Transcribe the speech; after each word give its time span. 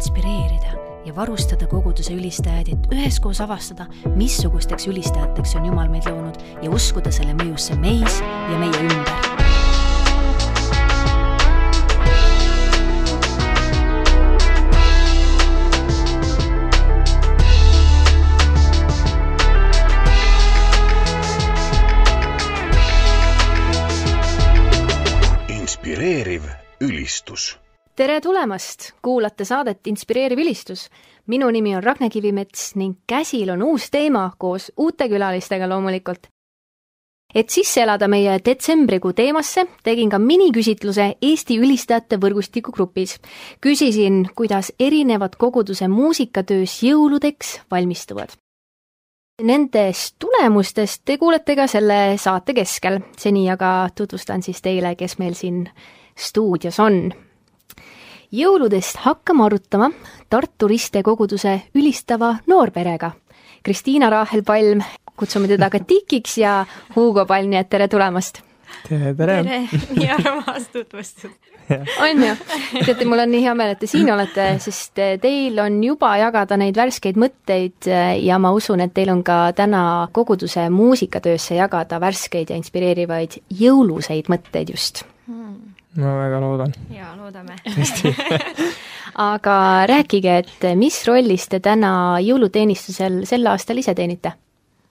inspireerida 0.00 0.72
ja 1.04 1.12
varustada 1.16 1.66
koguduse 1.68 2.14
ülistajaid, 2.16 2.70
et 2.72 2.94
üheskoos 2.94 3.40
avastada, 3.44 3.84
missugusteks 4.16 4.88
ülistajateks 4.88 5.56
on 5.60 5.68
Jumal 5.68 5.92
meid 5.92 6.08
loonud 6.08 6.40
ja 6.64 6.72
uskuda 6.72 7.12
selle 7.12 7.36
mõjusse 7.36 7.76
meis 7.80 8.20
ja 8.24 8.60
meie 8.60 8.84
ümber 8.86 9.28
inspireeriv 25.60 26.48
ülistus. 26.80 27.58
Tere 28.00 28.20
tulemast, 28.24 28.94
kuulate 29.04 29.44
saadet 29.44 29.86
Inspireeriv 29.86 30.38
ülistus. 30.40 30.88
minu 31.26 31.50
nimi 31.50 31.76
on 31.76 31.82
Ragne 31.84 32.08
Kivimets 32.10 32.74
ning 32.76 32.96
käsil 33.06 33.50
on 33.52 33.62
uus 33.62 33.90
teema 33.90 34.30
koos 34.38 34.72
uute 34.76 35.08
külalistega 35.08 35.68
loomulikult. 35.68 36.26
et 37.34 37.50
sisse 37.50 37.82
elada 37.82 38.08
meie 38.08 38.38
detsembrikuu 38.44 39.12
teemasse, 39.12 39.66
tegin 39.82 40.10
ka 40.10 40.18
miniküsitluse 40.18 41.16
Eesti 41.22 41.58
ülistajate 41.58 42.16
võrgustiku 42.16 42.72
grupis. 42.72 43.20
küsisin, 43.60 44.30
kuidas 44.34 44.72
erinevad 44.80 45.36
koguduse 45.36 45.88
muusikatöös 45.88 46.82
jõuludeks 46.82 47.60
valmistuvad. 47.70 48.28
Nendest 49.42 50.16
tulemustest 50.18 51.02
te 51.04 51.18
kuulete 51.18 51.56
ka 51.56 51.66
selle 51.66 52.16
saate 52.16 52.54
keskel, 52.54 53.00
seni 53.18 53.50
aga 53.50 53.88
tutvustan 53.94 54.42
siis 54.42 54.62
teile, 54.62 54.96
kes 54.96 55.18
meil 55.18 55.34
siin 55.34 55.68
stuudios 56.16 56.80
on. 56.80 57.12
Jõuludest 58.32 59.02
hakkame 59.04 59.44
arutama 59.44 59.90
Tartu 60.28 60.68
Riste 60.70 61.02
koguduse 61.02 61.56
ülistava 61.74 62.36
noorperega. 62.46 63.12
Kristiina 63.62 64.10
Raahel 64.10 64.42
Palm, 64.46 64.84
kutsume 65.16 65.48
teda 65.48 65.70
ka 65.70 65.82
Tikiks 65.84 66.38
ja 66.38 66.64
Hugo 66.96 67.26
Palm, 67.26 67.50
nii 67.50 67.60
et 67.60 67.70
tere 67.70 67.88
tulemast! 67.88 68.42
tere, 68.88 69.14
tere! 69.14 69.60
nii 69.98 70.10
armas 70.14 70.68
tutvustus 70.72 71.32
on 72.00 72.22
ju? 72.24 72.34
teate, 72.84 73.04
mul 73.04 73.22
on 73.22 73.30
nii 73.30 73.42
hea 73.44 73.54
meel, 73.54 73.74
et 73.74 73.80
te 73.82 73.88
siin 73.90 74.10
olete, 74.12 74.46
sest 74.62 75.00
teil 75.22 75.58
on 75.62 75.78
juba 75.84 76.12
jagada 76.20 76.58
neid 76.60 76.78
värskeid 76.78 77.18
mõtteid 77.20 77.90
ja 78.24 78.38
ma 78.42 78.52
usun, 78.56 78.82
et 78.84 78.94
teil 78.96 79.12
on 79.12 79.22
ka 79.26 79.40
täna 79.56 79.82
koguduse 80.12 80.68
muusikatöösse 80.74 81.58
jagada 81.58 82.00
värskeid 82.02 82.50
ja 82.50 82.58
inspireerivaid 82.60 83.40
jõuluseid 83.60 84.30
mõtteid 84.32 84.74
just 84.74 85.04
hmm.. 85.26 85.79
Ma 85.98 86.12
väga 86.20 86.40
loodan. 86.42 86.74
jaa, 86.94 87.14
loodame. 87.16 87.56
aga 89.30 89.56
rääkige, 89.90 90.36
et 90.44 90.68
mis 90.78 91.00
rollis 91.08 91.48
te 91.50 91.60
täna 91.64 91.92
jõuluteenistusel 92.22 93.24
sel 93.28 93.50
aastal 93.50 93.82
ise 93.82 93.94
teenite? 93.98 94.36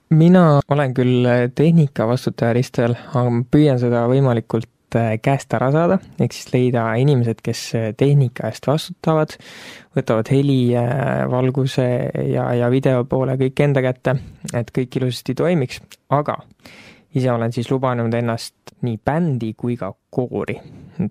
mina 0.09 0.59
olen 0.73 0.93
küll 0.97 1.27
tehnikavastutaja 1.55 2.53
ristel, 2.57 2.95
aga 3.13 3.29
ma 3.29 3.43
püüan 3.45 3.77
seda 3.77 4.07
võimalikult 4.09 4.97
äh, 4.97 5.11
käest 5.21 5.53
ära 5.53 5.69
saada, 5.71 5.99
ehk 6.17 6.33
siis 6.33 6.49
leida 6.53 6.87
inimesed, 6.97 7.43
kes 7.45 7.61
tehnika 7.97 8.49
eest 8.49 8.65
vastutavad, 8.67 9.37
võtavad 9.97 10.31
heli, 10.33 10.73
äh, 10.81 11.27
valguse 11.29 11.85
ja, 12.33 12.49
ja 12.57 12.71
video 12.73 13.05
poole 13.05 13.37
kõik 13.37 13.61
enda 13.67 13.85
kätte, 13.85 14.17
et 14.49 14.73
kõik 14.75 14.97
ilusasti 14.97 15.37
toimiks, 15.37 15.83
aga 16.09 16.39
ise 17.15 17.31
olen 17.31 17.51
siis 17.51 17.71
lubanud 17.71 18.13
ennast 18.13 18.55
nii 18.81 18.99
bändi 19.05 19.53
kui 19.57 19.77
ka 19.77 19.93
koori. 20.09 20.59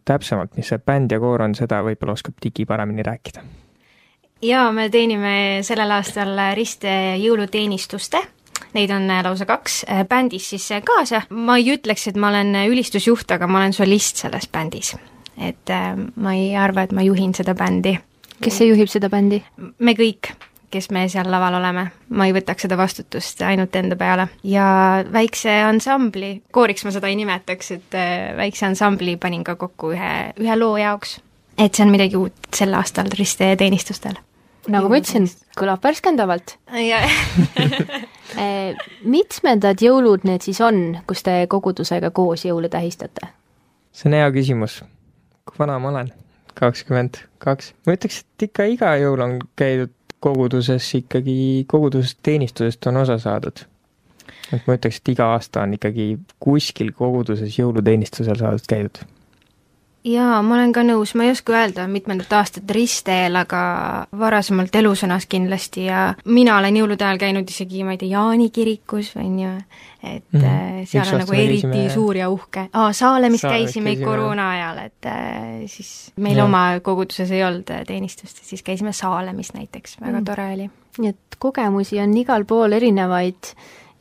täpsemalt, 0.05 0.57
mis 0.57 0.69
see 0.69 0.79
bänd 0.79 1.13
ja 1.13 1.21
koor 1.21 1.43
on, 1.43 1.55
seda 1.55 1.81
võib-olla 1.83 2.13
oskab 2.13 2.35
Tiki 2.41 2.67
paremini 2.67 3.03
rääkida. 3.03 3.45
jaa, 4.43 4.73
me 4.73 4.89
teenime 4.91 5.61
sellel 5.63 5.91
aastal 5.91 6.37
Riste 6.55 7.17
jõuluteenistuste 7.17 8.19
neid 8.75 8.91
on 8.91 9.09
lausa 9.09 9.47
kaks, 9.47 9.85
bändis 10.09 10.51
siis 10.51 10.69
kaasa. 10.85 11.23
ma 11.31 11.57
ei 11.57 11.73
ütleks, 11.75 12.09
et 12.09 12.17
ma 12.17 12.29
olen 12.29 12.55
ülistusjuht, 12.69 13.31
aga 13.31 13.47
ma 13.47 13.63
olen 13.63 13.73
solist 13.73 14.17
selles 14.17 14.49
bändis. 14.53 14.97
et 15.39 15.71
äh, 15.71 15.97
ma 16.17 16.35
ei 16.35 16.57
arva, 16.57 16.83
et 16.83 16.93
ma 16.93 17.03
juhin 17.03 17.35
seda 17.35 17.55
bändi. 17.55 17.99
kes 18.43 18.59
see 18.59 18.69
juhib 18.69 18.89
seda 18.89 19.09
bändi? 19.09 19.43
me 19.79 19.95
kõik, 19.95 20.33
kes 20.71 20.91
me 20.95 21.07
seal 21.09 21.31
laval 21.31 21.59
oleme. 21.61 21.87
ma 22.09 22.27
ei 22.29 22.35
võtaks 22.37 22.67
seda 22.67 22.77
vastutust 22.77 23.43
ainult 23.43 23.77
enda 23.77 23.97
peale. 23.97 24.29
ja 24.45 25.05
väikse 25.13 25.61
ansambli, 25.69 26.43
kooriks 26.53 26.85
ma 26.85 26.95
seda 26.95 27.09
ei 27.09 27.17
nimetaks, 27.21 27.71
et 27.79 27.99
väikse 28.37 28.67
ansambli 28.67 29.17
panin 29.17 29.45
ka 29.45 29.57
kokku 29.57 29.93
ühe, 29.97 30.15
ühe 30.41 30.57
loo 30.59 30.77
jaoks. 30.77 31.19
et 31.59 31.75
see 31.75 31.87
on 31.87 31.93
midagi 31.95 32.17
uut 32.17 32.55
sel 32.55 32.75
aastal 32.75 33.11
risteteenistustel 33.19 34.21
nagu 34.69 34.91
ma 34.91 35.01
ütlesin, 35.01 35.29
kõlab 35.59 35.83
värskendavalt 35.85 36.57
Eh, 38.37 38.77
mitmendad 39.17 39.81
jõulud 39.83 40.25
need 40.29 40.45
siis 40.45 40.61
on, 40.65 40.99
kus 41.09 41.25
te 41.25 41.41
kogudusega 41.51 42.11
koos 42.15 42.45
jõule 42.45 42.69
tähistate? 42.73 43.33
see 43.93 44.11
on 44.11 44.17
hea 44.19 44.31
küsimus. 44.35 44.83
kui 45.49 45.63
vana 45.63 45.79
ma 45.81 45.93
olen? 45.93 46.13
kakskümmend 46.59 47.23
kaks. 47.39 47.73
ma 47.87 47.97
ütleks, 47.97 48.21
et 48.23 48.49
ikka 48.51 48.69
iga 48.75 48.95
jõul 49.01 49.25
on 49.25 49.39
käidud 49.57 49.95
koguduses 50.21 50.95
ikkagi, 50.99 51.65
kogudusest 51.71 52.19
teenistusest 52.23 52.87
on 52.91 53.03
osa 53.05 53.19
saadud. 53.19 53.65
et 54.53 54.67
ma 54.67 54.75
ütleks, 54.79 54.99
et 54.99 55.13
iga 55.13 55.33
aasta 55.35 55.63
on 55.63 55.77
ikkagi 55.77 56.09
kuskil 56.41 56.93
koguduses 56.97 57.59
jõuluteenistusel 57.59 58.39
saadud 58.41 58.69
käidud 58.69 59.05
jaa, 60.09 60.39
ma 60.43 60.57
olen 60.57 60.73
ka 60.75 60.83
nõus, 60.87 61.13
ma 61.19 61.27
ei 61.27 61.33
oska 61.33 61.55
öelda, 61.57 61.87
mitmendat 61.91 62.33
aastat 62.39 62.71
ristteel, 62.75 63.37
aga 63.41 63.61
varasemalt 64.19 64.75
elusõnas 64.81 65.27
kindlasti 65.31 65.87
ja 65.89 66.03
mina 66.25 66.57
olen 66.59 66.81
jõulude 66.81 67.07
ajal 67.07 67.21
käinud 67.23 67.51
isegi, 67.51 67.85
ma 67.87 67.95
ei 67.95 68.01
tea, 68.01 68.13
Jaani 68.15 68.49
kirikus, 68.55 69.13
on 69.21 69.39
ju, 69.43 69.55
et 70.03 70.25
mm 70.33 70.41
-hmm. 70.41 70.85
seal 70.87 71.05
Üks 71.05 71.15
on 71.15 71.23
nagu 71.25 71.37
eriti 71.37 71.67
käisime... 71.67 71.95
suur 71.95 72.17
ja 72.17 72.31
uhke. 72.31 72.69
aa, 72.73 72.93
Saalemis 72.93 73.43
käisime, 73.43 73.91
käisime 73.95 74.05
koroona 74.05 74.51
ajal, 74.51 74.79
et 74.87 75.07
äh, 75.07 75.67
siis 75.67 76.13
meil 76.17 76.39
ja. 76.39 76.45
oma 76.45 76.81
koguduses 76.83 77.31
ei 77.31 77.45
olnud 77.45 77.71
äh, 77.71 77.85
teenistust, 77.87 78.43
siis 78.43 78.63
käisime 78.63 78.93
Saalemis 78.93 79.53
näiteks, 79.55 80.01
väga 80.01 80.19
mm. 80.19 80.25
tore 80.25 80.53
oli. 80.55 80.71
nii 80.99 81.09
et 81.09 81.37
kogemusi 81.39 82.01
on 82.01 82.17
igal 82.17 82.45
pool 82.45 82.73
erinevaid 82.73 83.55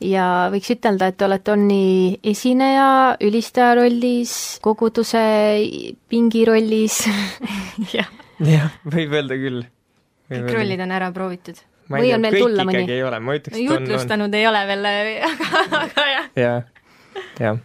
ja 0.04 0.26
võiks 0.52 0.70
ütelda, 0.74 1.10
et 1.10 1.18
te 1.18 1.26
olete 1.26 1.52
olnud 1.54 1.72
nii 1.72 2.20
esineja, 2.32 2.90
ülistaja 3.24 3.74
rollis, 3.80 4.32
koguduse 4.64 5.22
pingi 6.10 6.44
rollis 6.48 7.00
jah. 7.96 8.10
jah, 8.38 8.78
võib 8.86 9.16
öelda 9.18 9.38
küll. 9.40 9.64
kõik 10.30 10.52
rollid 10.54 10.84
on 10.84 10.94
ära 10.94 11.10
proovitud. 11.14 11.60
või 11.90 12.12
on 12.14 12.26
veel 12.28 12.38
tulla 12.38 12.66
mõni? 12.68 12.84
ei 12.86 13.02
ole, 13.02 13.20
ma 13.20 13.38
ütleks, 13.38 13.56
et 13.56 13.64
on 13.64 13.74
jutlustanud 13.74 14.30
on... 14.30 14.38
ei 14.38 14.48
ole 14.50 14.64
veel, 14.70 14.88
aga, 15.32 15.64
aga 15.82 16.08
jah. 16.12 16.30
jah, 16.44 16.90
jah. 17.42 17.62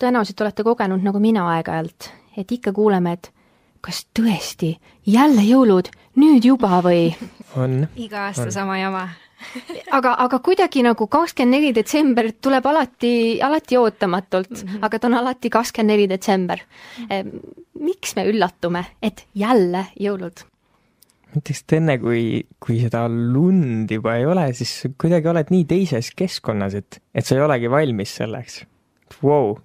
tõenäoliselt 0.00 0.44
olete 0.46 0.66
kogenud 0.66 1.04
nagu 1.04 1.22
mina 1.22 1.48
aeg-ajalt, 1.56 2.10
et 2.40 2.56
ikka 2.58 2.72
kuuleme, 2.76 3.18
et 3.18 3.32
kas 3.84 4.02
tõesti, 4.16 4.72
jälle 5.06 5.44
jõulud, 5.46 5.92
nüüd 6.18 6.48
juba 6.48 6.80
või? 6.82 7.10
on. 7.54 7.84
iga 8.00 8.30
aasta 8.30 8.48
on. 8.48 8.56
sama 8.56 8.80
jama 8.80 9.06
aga, 9.98 10.14
aga 10.24 10.38
kuidagi 10.44 10.82
nagu 10.86 11.06
kakskümmend 11.10 11.56
neli 11.56 11.72
detsember 11.76 12.30
tuleb 12.42 12.66
alati, 12.66 13.12
alati 13.42 13.78
ootamatult 13.78 14.50
mm, 14.50 14.68
-hmm. 14.68 14.84
aga 14.88 14.98
ta 14.98 15.06
on 15.06 15.14
alati 15.20 15.50
kakskümmend 15.50 15.92
neli 15.92 16.08
detsember. 16.08 16.60
miks 17.80 18.16
me 18.16 18.24
üllatume, 18.30 18.84
et 19.02 19.26
jälle 19.34 19.86
jõulud? 20.00 20.44
ma 21.26 21.40
ütleks, 21.42 21.62
et 21.62 21.72
enne 21.72 21.98
kui, 21.98 22.46
kui 22.60 22.80
seda 22.80 23.06
lund 23.08 23.90
juba 23.90 24.16
ei 24.16 24.26
ole, 24.26 24.52
siis 24.54 24.86
kuidagi 24.98 25.28
oled 25.28 25.50
nii 25.50 25.64
teises 25.64 26.10
keskkonnas, 26.16 26.74
et, 26.74 27.02
et 27.14 27.26
sa 27.26 27.34
ei 27.34 27.42
olegi 27.44 27.70
valmis 27.70 28.14
selleks. 28.16 28.62
Vau, 29.22 29.58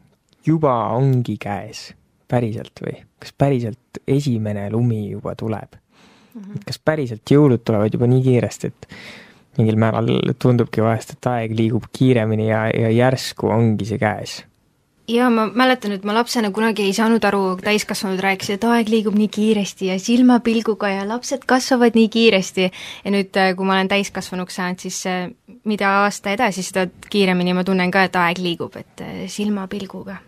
juba 0.45 0.73
ongi 0.97 1.37
käes, 1.41 1.93
päriselt 2.27 2.83
või? 2.83 2.97
kas 3.21 3.33
päriselt 3.37 3.99
esimene 4.07 4.69
lumi 4.73 5.11
juba 5.11 5.35
tuleb 5.37 5.75
mm? 5.75 6.41
-hmm. 6.41 6.63
kas 6.65 6.79
päriselt 6.79 7.31
jõulud 7.31 7.61
tulevad 7.65 7.93
juba 7.93 8.07
nii 8.09 8.23
kiiresti, 8.25 8.67
et 8.67 8.87
mingil 9.57 9.79
määral 9.79 10.07
tundubki 10.39 10.83
vahest, 10.83 11.15
et 11.15 11.27
aeg 11.31 11.55
liigub 11.57 11.89
kiiremini 11.95 12.47
ja, 12.47 12.65
ja 12.69 12.91
järsku 12.93 13.51
ongi 13.51 13.87
see 13.89 13.99
käes. 14.01 14.37
jaa, 15.11 15.27
ma 15.33 15.47
mäletan, 15.47 15.91
et 15.97 16.05
ma 16.07 16.13
lapsena 16.15 16.53
kunagi 16.55 16.85
ei 16.87 16.93
saanud 16.95 17.23
aru, 17.27 17.41
täiskasvanud 17.63 18.21
rääkisid, 18.23 18.55
et 18.55 18.67
aeg 18.69 18.91
liigub 18.91 19.17
nii 19.19 19.27
kiiresti 19.33 19.89
ja 19.89 19.97
silmapilguga 19.99 20.93
ja 20.93 21.07
lapsed 21.07 21.43
kasvavad 21.47 21.97
nii 21.99 22.07
kiiresti. 22.09 22.69
ja 23.05 23.11
nüüd, 23.11 23.35
äh, 23.35 23.51
kui 23.57 23.67
ma 23.67 23.75
olen 23.75 23.91
täiskasvanuks 23.91 24.55
saanud, 24.61 24.79
siis 24.79 25.03
äh, 25.09 25.27
mida 25.67 25.97
aasta 26.05 26.31
edasi, 26.37 26.63
seda 26.63 26.87
kiiremini 27.09 27.53
ma 27.57 27.67
tunnen 27.67 27.91
ka, 27.91 28.07
et 28.07 28.15
aeg 28.15 28.39
liigub, 28.39 28.77
et 28.79 29.03
äh, 29.03 29.25
silmapilguga. 29.27 30.21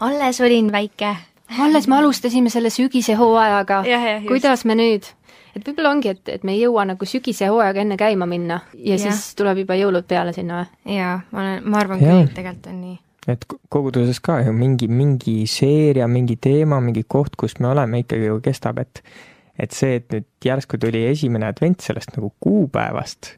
alles 0.00 0.40
olin 0.40 0.72
väike. 0.72 1.16
alles 1.58 1.88
me 1.88 1.96
alustasime 1.96 2.50
selle 2.50 2.70
sügisehooajaga. 2.70 3.84
kuidas 4.28 4.64
me 4.64 4.74
nüüd? 4.74 5.08
Et 5.56 5.64
võib-olla 5.64 5.92
ongi, 5.96 6.12
et, 6.14 6.22
et 6.32 6.46
me 6.46 6.54
ei 6.56 6.62
jõua 6.62 6.84
nagu 6.88 7.08
sügisehooajaga 7.08 7.84
enne 7.84 7.98
käima 8.00 8.28
minna 8.28 8.60
ja, 8.74 8.94
ja 8.94 8.98
siis 9.06 9.32
tuleb 9.38 9.62
juba 9.64 9.78
jõulud 9.78 10.08
peale 10.08 10.34
sinna 10.36 10.62
või? 10.62 10.98
jaa, 10.98 11.18
ma 11.32 11.44
olen, 11.44 11.68
ma 11.68 11.82
arvan 11.82 12.02
küll, 12.02 12.24
et 12.26 12.34
tegelikult 12.36 12.70
on 12.72 12.80
nii. 12.82 12.98
et 13.34 13.46
koguduses 13.72 14.20
ka 14.24 14.40
ju 14.46 14.54
mingi, 14.56 14.90
mingi 14.90 15.38
seeria, 15.50 16.08
mingi 16.10 16.38
teema, 16.40 16.82
mingi 16.84 17.04
koht, 17.08 17.38
kus 17.40 17.58
me 17.62 17.72
oleme, 17.72 18.04
ikkagi 18.04 18.30
ju 18.30 18.42
kestab, 18.44 18.82
et 18.84 19.02
et 19.58 19.74
see, 19.74 19.96
et 19.98 20.12
nüüd 20.14 20.28
järsku 20.46 20.78
tuli 20.78 21.00
esimene 21.08 21.48
advent 21.50 21.82
sellest 21.82 22.12
nagu 22.14 22.30
kuupäevast, 22.38 23.32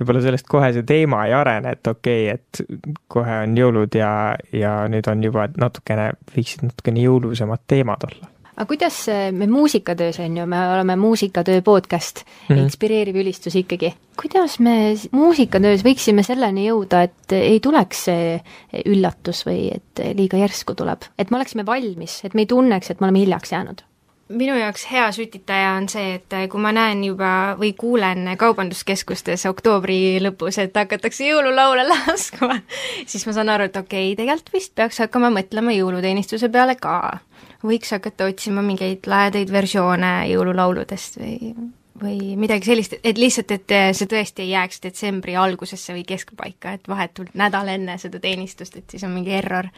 võib-olla 0.00 0.24
sellest 0.24 0.48
kohe 0.50 0.72
see 0.74 0.82
teema 0.88 1.22
ei 1.28 1.36
arene, 1.36 1.76
et 1.76 1.86
okei 1.86 2.32
okay,, 2.32 2.40
et 2.40 3.06
kohe 3.12 3.36
on 3.44 3.54
jõulud 3.58 3.94
ja, 3.94 4.10
ja 4.56 4.74
nüüd 4.90 5.06
on 5.12 5.22
juba 5.22 5.46
natukene, 5.54 6.10
võiksid 6.34 6.66
natukene 6.66 7.06
jõulusemad 7.06 7.62
teemad 7.70 8.08
olla 8.08 8.32
aga 8.60 8.68
kuidas 8.68 9.06
me 9.32 9.46
muusikatöös, 9.46 10.18
on 10.20 10.36
ju, 10.36 10.46
me 10.46 10.58
oleme 10.74 10.96
muusikatöö 10.96 11.62
podcast 11.62 12.24
mm, 12.24 12.56
-hmm. 12.56 12.60
inspireeriv 12.60 13.16
ülistus 13.16 13.56
ikkagi. 13.56 13.94
kuidas 14.20 14.58
me 14.58 14.94
muusikatöös 15.10 15.84
võiksime 15.84 16.22
selleni 16.22 16.68
jõuda, 16.68 17.02
et 17.02 17.32
ei 17.32 17.60
tuleks 17.60 18.04
see 18.04 18.40
üllatus 18.84 19.46
või 19.46 19.70
et 19.74 20.02
liiga 20.14 20.36
järsku 20.36 20.74
tuleb, 20.74 21.08
et 21.18 21.30
me 21.30 21.36
oleksime 21.36 21.66
valmis, 21.66 22.20
et 22.24 22.34
me 22.34 22.44
ei 22.44 22.46
tunneks, 22.46 22.90
et 22.90 23.00
me 23.00 23.08
oleme 23.08 23.18
hiljaks 23.18 23.52
jäänud? 23.52 23.80
minu 24.28 24.54
jaoks 24.54 24.84
hea 24.90 25.08
sütitaja 25.12 25.72
on 25.78 25.88
see, 25.88 26.14
et 26.14 26.50
kui 26.50 26.60
ma 26.60 26.70
näen 26.72 27.00
juba 27.04 27.56
või 27.58 27.72
kuulen 27.78 28.28
kaubanduskeskustes 28.38 29.46
oktoobri 29.46 30.20
lõpus, 30.22 30.58
et 30.62 30.76
hakatakse 30.76 31.26
jõululaule 31.26 31.88
laskma, 31.92 32.60
siis 33.06 33.26
ma 33.26 33.32
saan 33.32 33.48
aru, 33.48 33.64
et 33.64 33.76
okei 33.76 34.12
okay,, 34.12 34.20
tegelikult 34.20 34.52
vist 34.52 34.74
peaks 34.74 35.00
hakkama 35.02 35.32
mõtlema 35.34 35.74
jõuluteenistuse 35.74 36.52
peale 36.52 36.76
ka 36.76 37.18
võiks 37.66 37.92
hakata 37.94 38.30
otsima 38.30 38.62
mingeid 38.64 39.06
lahedaid 39.10 39.52
versioone 39.52 40.12
jõululauludest 40.30 41.18
või, 41.20 41.54
või 42.02 42.18
midagi 42.40 42.70
sellist, 42.70 42.98
et 43.04 43.18
lihtsalt, 43.20 43.54
et 43.56 43.74
see 43.96 44.10
tõesti 44.10 44.46
ei 44.46 44.54
jääks 44.54 44.82
detsembri 44.84 45.36
algusesse 45.36 45.94
või 45.96 46.04
keskpaika, 46.08 46.76
et 46.78 46.88
vahetult 46.88 47.34
nädal 47.38 47.68
enne 47.72 47.98
seda 48.00 48.20
teenistust, 48.22 48.76
et 48.80 48.90
siis 48.90 49.04
on 49.04 49.12
mingi 49.16 49.34
error. 49.36 49.68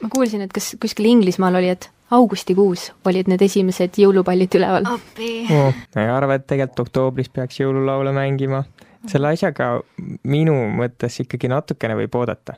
ma 0.00 0.08
kuulsin, 0.08 0.40
et 0.40 0.52
kas 0.52 0.76
kuskil 0.80 1.10
Inglismaal 1.10 1.58
oli, 1.60 1.72
et 1.74 1.90
augustikuus 2.10 2.90
olid 3.06 3.28
need 3.30 3.42
esimesed 3.42 3.98
jõulupallid 4.02 4.54
üleval. 4.58 4.86
oh,. 4.90 5.74
ma 5.94 6.04
ei 6.04 6.10
arva, 6.10 6.38
et 6.38 6.46
tegelikult 6.46 6.86
oktoobris 6.86 7.28
peaks 7.28 7.60
jõululaule 7.60 8.12
mängima. 8.12 8.64
selle 9.08 9.32
asjaga 9.32 9.80
minu 10.28 10.54
mõttes 10.76 11.22
ikkagi 11.24 11.48
natukene 11.48 11.96
võib 12.02 12.14
oodata. 12.14 12.54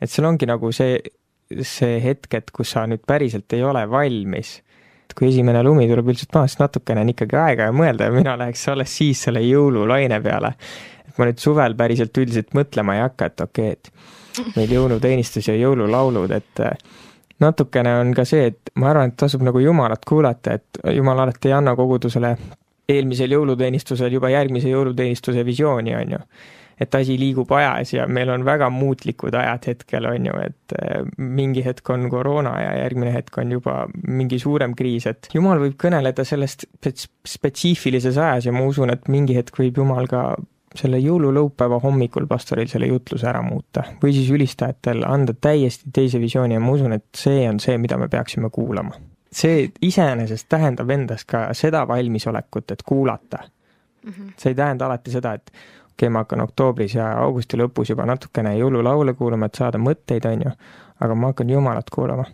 et 0.00 0.10
seal 0.10 0.28
ongi 0.28 0.46
nagu 0.46 0.72
see 0.72 1.00
see 1.66 1.98
hetk, 2.02 2.34
et 2.38 2.50
kus 2.54 2.74
sa 2.76 2.86
nüüd 2.88 3.02
päriselt 3.06 3.52
ei 3.56 3.64
ole 3.66 3.82
valmis. 3.90 4.60
et 5.10 5.14
kui 5.18 5.26
esimene 5.26 5.62
lumi 5.66 5.88
tuleb 5.90 6.12
üldiselt 6.12 6.34
maha, 6.36 6.46
siis 6.46 6.60
natukene 6.60 7.02
on 7.02 7.10
ikkagi 7.10 7.36
aega 7.36 7.66
ja 7.66 7.74
mõelda 7.74 8.06
ja 8.06 8.14
mina 8.14 8.36
läheks 8.38 8.68
alles 8.70 8.92
siis 8.94 9.24
selle 9.26 9.42
jõululaine 9.42 10.20
peale. 10.22 10.54
et 11.08 11.18
ma 11.18 11.26
nüüd 11.26 11.42
suvel 11.42 11.74
päriselt 11.74 12.16
üldiselt 12.22 12.54
mõtlema 12.54 12.96
ei 12.96 13.04
hakka, 13.06 13.30
et 13.30 13.46
okei 13.46 13.72
okay,, 13.72 13.78
et 14.46 14.56
meil 14.56 14.74
jõuluteenistus 14.76 15.50
ja 15.50 15.56
jõululaulud, 15.58 16.30
et 16.36 16.62
äh, 16.62 16.78
natukene 17.42 17.96
on 17.98 18.14
ka 18.14 18.24
see, 18.28 18.52
et 18.52 18.72
ma 18.78 18.92
arvan, 18.92 19.10
et 19.10 19.18
tasub 19.18 19.42
nagu 19.42 19.58
Jumalat 19.58 20.04
kuulata, 20.06 20.54
et 20.60 20.82
Jumal 20.94 21.18
alati 21.24 21.50
ei 21.50 21.56
anna 21.58 21.74
kogudusele 21.76 22.36
eelmisel 22.90 23.34
jõuluteenistusel 23.36 24.12
juba 24.12 24.30
järgmise 24.32 24.70
jõuluteenistuse 24.70 25.44
visiooni, 25.46 25.94
on 25.94 26.16
ju 26.16 26.24
et 26.80 26.94
asi 26.94 27.18
liigub 27.20 27.50
ajas 27.52 27.92
ja 27.94 28.06
meil 28.08 28.30
on 28.32 28.44
väga 28.44 28.70
muutlikud 28.72 29.34
ajad 29.36 29.66
hetkel, 29.72 30.06
on 30.08 30.28
ju, 30.30 30.36
et 30.46 30.76
äh, 30.78 31.02
mingi 31.16 31.64
hetk 31.64 31.90
on 31.92 32.08
koroona 32.12 32.54
ja 32.60 32.70
järgmine 32.84 33.12
hetk 33.14 33.38
on 33.42 33.52
juba 33.52 33.74
mingi 34.06 34.38
suurem 34.40 34.74
kriis, 34.78 35.06
et 35.10 35.28
jumal 35.34 35.60
võib 35.62 35.76
kõneleda 35.80 36.24
sellest 36.24 36.66
spetsiifilises 37.28 38.16
ajas 38.16 38.48
ja 38.48 38.56
ma 38.56 38.64
usun, 38.68 38.94
et 38.94 39.10
mingi 39.12 39.36
hetk 39.36 39.60
võib 39.60 39.82
jumal 39.82 40.08
ka 40.10 40.24
selle 40.78 41.00
jõululõupäeva 41.02 41.80
hommikul 41.82 42.28
pastoril 42.30 42.68
selle 42.70 42.86
jutluse 42.90 43.26
ära 43.26 43.40
muuta 43.42 43.82
või 44.02 44.12
siis 44.14 44.30
ülistajatel 44.30 45.02
anda 45.06 45.34
täiesti 45.34 45.90
teise 45.94 46.20
visiooni 46.22 46.54
ja 46.54 46.62
ma 46.62 46.76
usun, 46.76 46.94
et 46.94 47.08
see 47.16 47.42
on 47.50 47.58
see, 47.62 47.78
mida 47.78 47.98
me 47.98 48.08
peaksime 48.08 48.50
kuulama. 48.54 48.94
see 49.32 49.70
iseenesest 49.82 50.48
tähendab 50.48 50.90
endas 50.90 51.24
ka 51.24 51.48
seda 51.54 51.82
valmisolekut, 51.88 52.70
et 52.70 52.82
kuulata 52.82 53.38
mm. 54.04 54.10
-hmm. 54.10 54.32
see 54.36 54.50
ei 54.50 54.54
tähenda 54.54 54.86
alati 54.86 55.10
seda, 55.10 55.34
et 55.34 55.52
okei 56.00 56.06
okay,, 56.06 56.12
ma 56.12 56.24
hakkan 56.24 56.40
oktoobris 56.40 56.94
ja 56.96 57.10
augusti 57.20 57.58
lõpus 57.60 57.90
juba 57.92 58.06
natukene 58.08 58.54
jõululaule 58.56 59.14
kuulama, 59.14 59.50
et 59.50 59.58
saada 59.60 59.78
mõtteid, 59.78 60.24
on 60.30 60.46
ju, 60.46 60.52
aga 61.04 61.14
ma 61.14 61.32
hakkan 61.32 61.50
Jumalat 61.50 61.90
kuulama. 61.92 62.24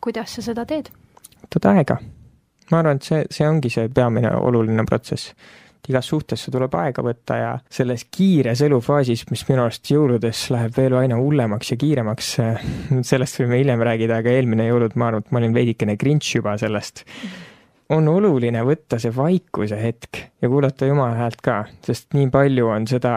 kuidas 0.00 0.36
sa 0.36 0.42
seda 0.42 0.64
teed? 0.66 0.92
võtad 1.42 1.66
aega. 1.72 1.98
ma 2.70 2.78
arvan, 2.78 3.00
et 3.00 3.02
see, 3.02 3.24
see 3.30 3.48
ongi 3.48 3.70
see 3.70 3.88
peamine 3.88 4.30
oluline 4.36 4.84
protsess. 4.86 5.34
igas 5.90 6.06
suhtesse 6.06 6.52
tuleb 6.54 6.74
aega 6.78 7.02
võtta 7.02 7.36
ja 7.36 7.52
selles 7.70 8.04
kiires 8.04 8.60
elufaasis, 8.62 9.24
mis 9.30 9.42
minu 9.48 9.64
arust 9.64 9.90
jõuludes 9.90 10.46
läheb 10.54 10.76
veel 10.76 10.94
aina 10.94 11.16
hullemaks 11.18 11.72
ja 11.72 11.76
kiiremaks, 11.80 12.34
sellest 13.10 13.40
võime 13.40 13.58
hiljem 13.58 13.82
rääkida, 13.82 14.20
aga 14.22 14.30
eelmine 14.30 14.68
jõulud, 14.68 14.94
ma 14.94 15.10
arvan, 15.10 15.24
et 15.24 15.32
ma 15.32 15.42
olin 15.42 15.56
veidikene 15.56 15.96
grinch 15.96 16.36
juba 16.36 16.54
sellest 16.62 17.02
mm. 17.06 17.49
On 17.90 18.08
oluline 18.08 18.62
võtta 18.66 18.98
see 19.02 19.12
vaikuse 19.14 19.78
hetk 19.80 20.18
ja 20.42 20.48
kuulata 20.48 20.86
Jumala 20.86 21.16
häält 21.18 21.40
ka, 21.42 21.56
sest 21.84 22.14
nii 22.14 22.28
palju 22.32 22.68
on 22.70 22.86
seda 22.90 23.14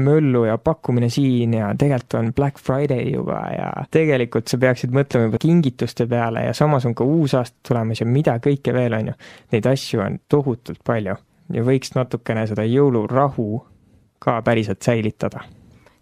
möllu 0.00 0.44
ja 0.48 0.56
pakkumine 0.58 1.10
siin 1.12 1.54
ja 1.58 1.70
tegelikult 1.78 2.16
on 2.20 2.30
Black 2.36 2.60
Friday 2.60 3.12
juba 3.12 3.40
ja 3.52 3.68
tegelikult 3.94 4.48
sa 4.50 4.58
peaksid 4.60 4.94
mõtlema 4.96 5.28
juba 5.28 5.40
kingituste 5.42 6.06
peale 6.10 6.46
ja 6.48 6.54
samas 6.56 6.86
on 6.88 6.96
ka 6.96 7.04
uus 7.04 7.36
aasta 7.38 7.68
tulemas 7.68 8.00
ja 8.00 8.08
mida 8.08 8.38
kõike 8.42 8.74
veel, 8.74 8.96
on 8.96 9.12
ju. 9.12 9.18
Neid 9.52 9.68
asju 9.68 10.00
on 10.04 10.18
tohutult 10.28 10.80
palju 10.84 11.18
ja 11.54 11.66
võiks 11.66 11.92
natukene 11.94 12.46
seda 12.48 12.64
jõulurahu 12.68 13.48
ka 14.24 14.40
päriselt 14.44 14.82
säilitada 14.82 15.44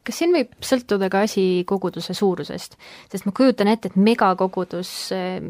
kas 0.07 0.19
siin 0.19 0.35
võib 0.35 0.53
sõltuda 0.65 1.09
ka 1.13 1.23
asi 1.27 1.63
koguduse 1.69 2.15
suurusest? 2.17 2.77
sest 3.13 3.27
ma 3.29 3.35
kujutan 3.37 3.71
ette, 3.73 3.93
et 3.93 3.97
megakogudus, 3.97 4.93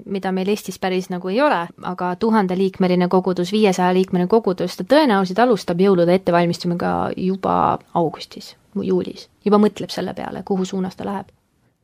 mida 0.04 0.32
meil 0.34 0.52
Eestis 0.52 0.78
päris 0.82 1.08
nagu 1.12 1.32
ei 1.32 1.40
ole, 1.44 1.62
aga 1.88 2.12
tuhandeliikmeline 2.20 3.08
kogudus, 3.12 3.52
viiesajaliikmeline 3.54 4.30
kogudus, 4.30 4.76
ta 4.76 4.86
tõenäoliselt 4.88 5.42
alustab 5.44 5.80
jõulude 5.82 6.16
ettevalmistamisega 6.18 6.94
juba 7.16 7.56
augustis, 7.98 8.54
juulis. 8.76 9.28
juba 9.44 9.60
mõtleb 9.62 9.92
selle 9.92 10.14
peale, 10.14 10.44
kuhu 10.44 10.68
suunas 10.68 10.96
ta 10.96 11.08
läheb. 11.08 11.32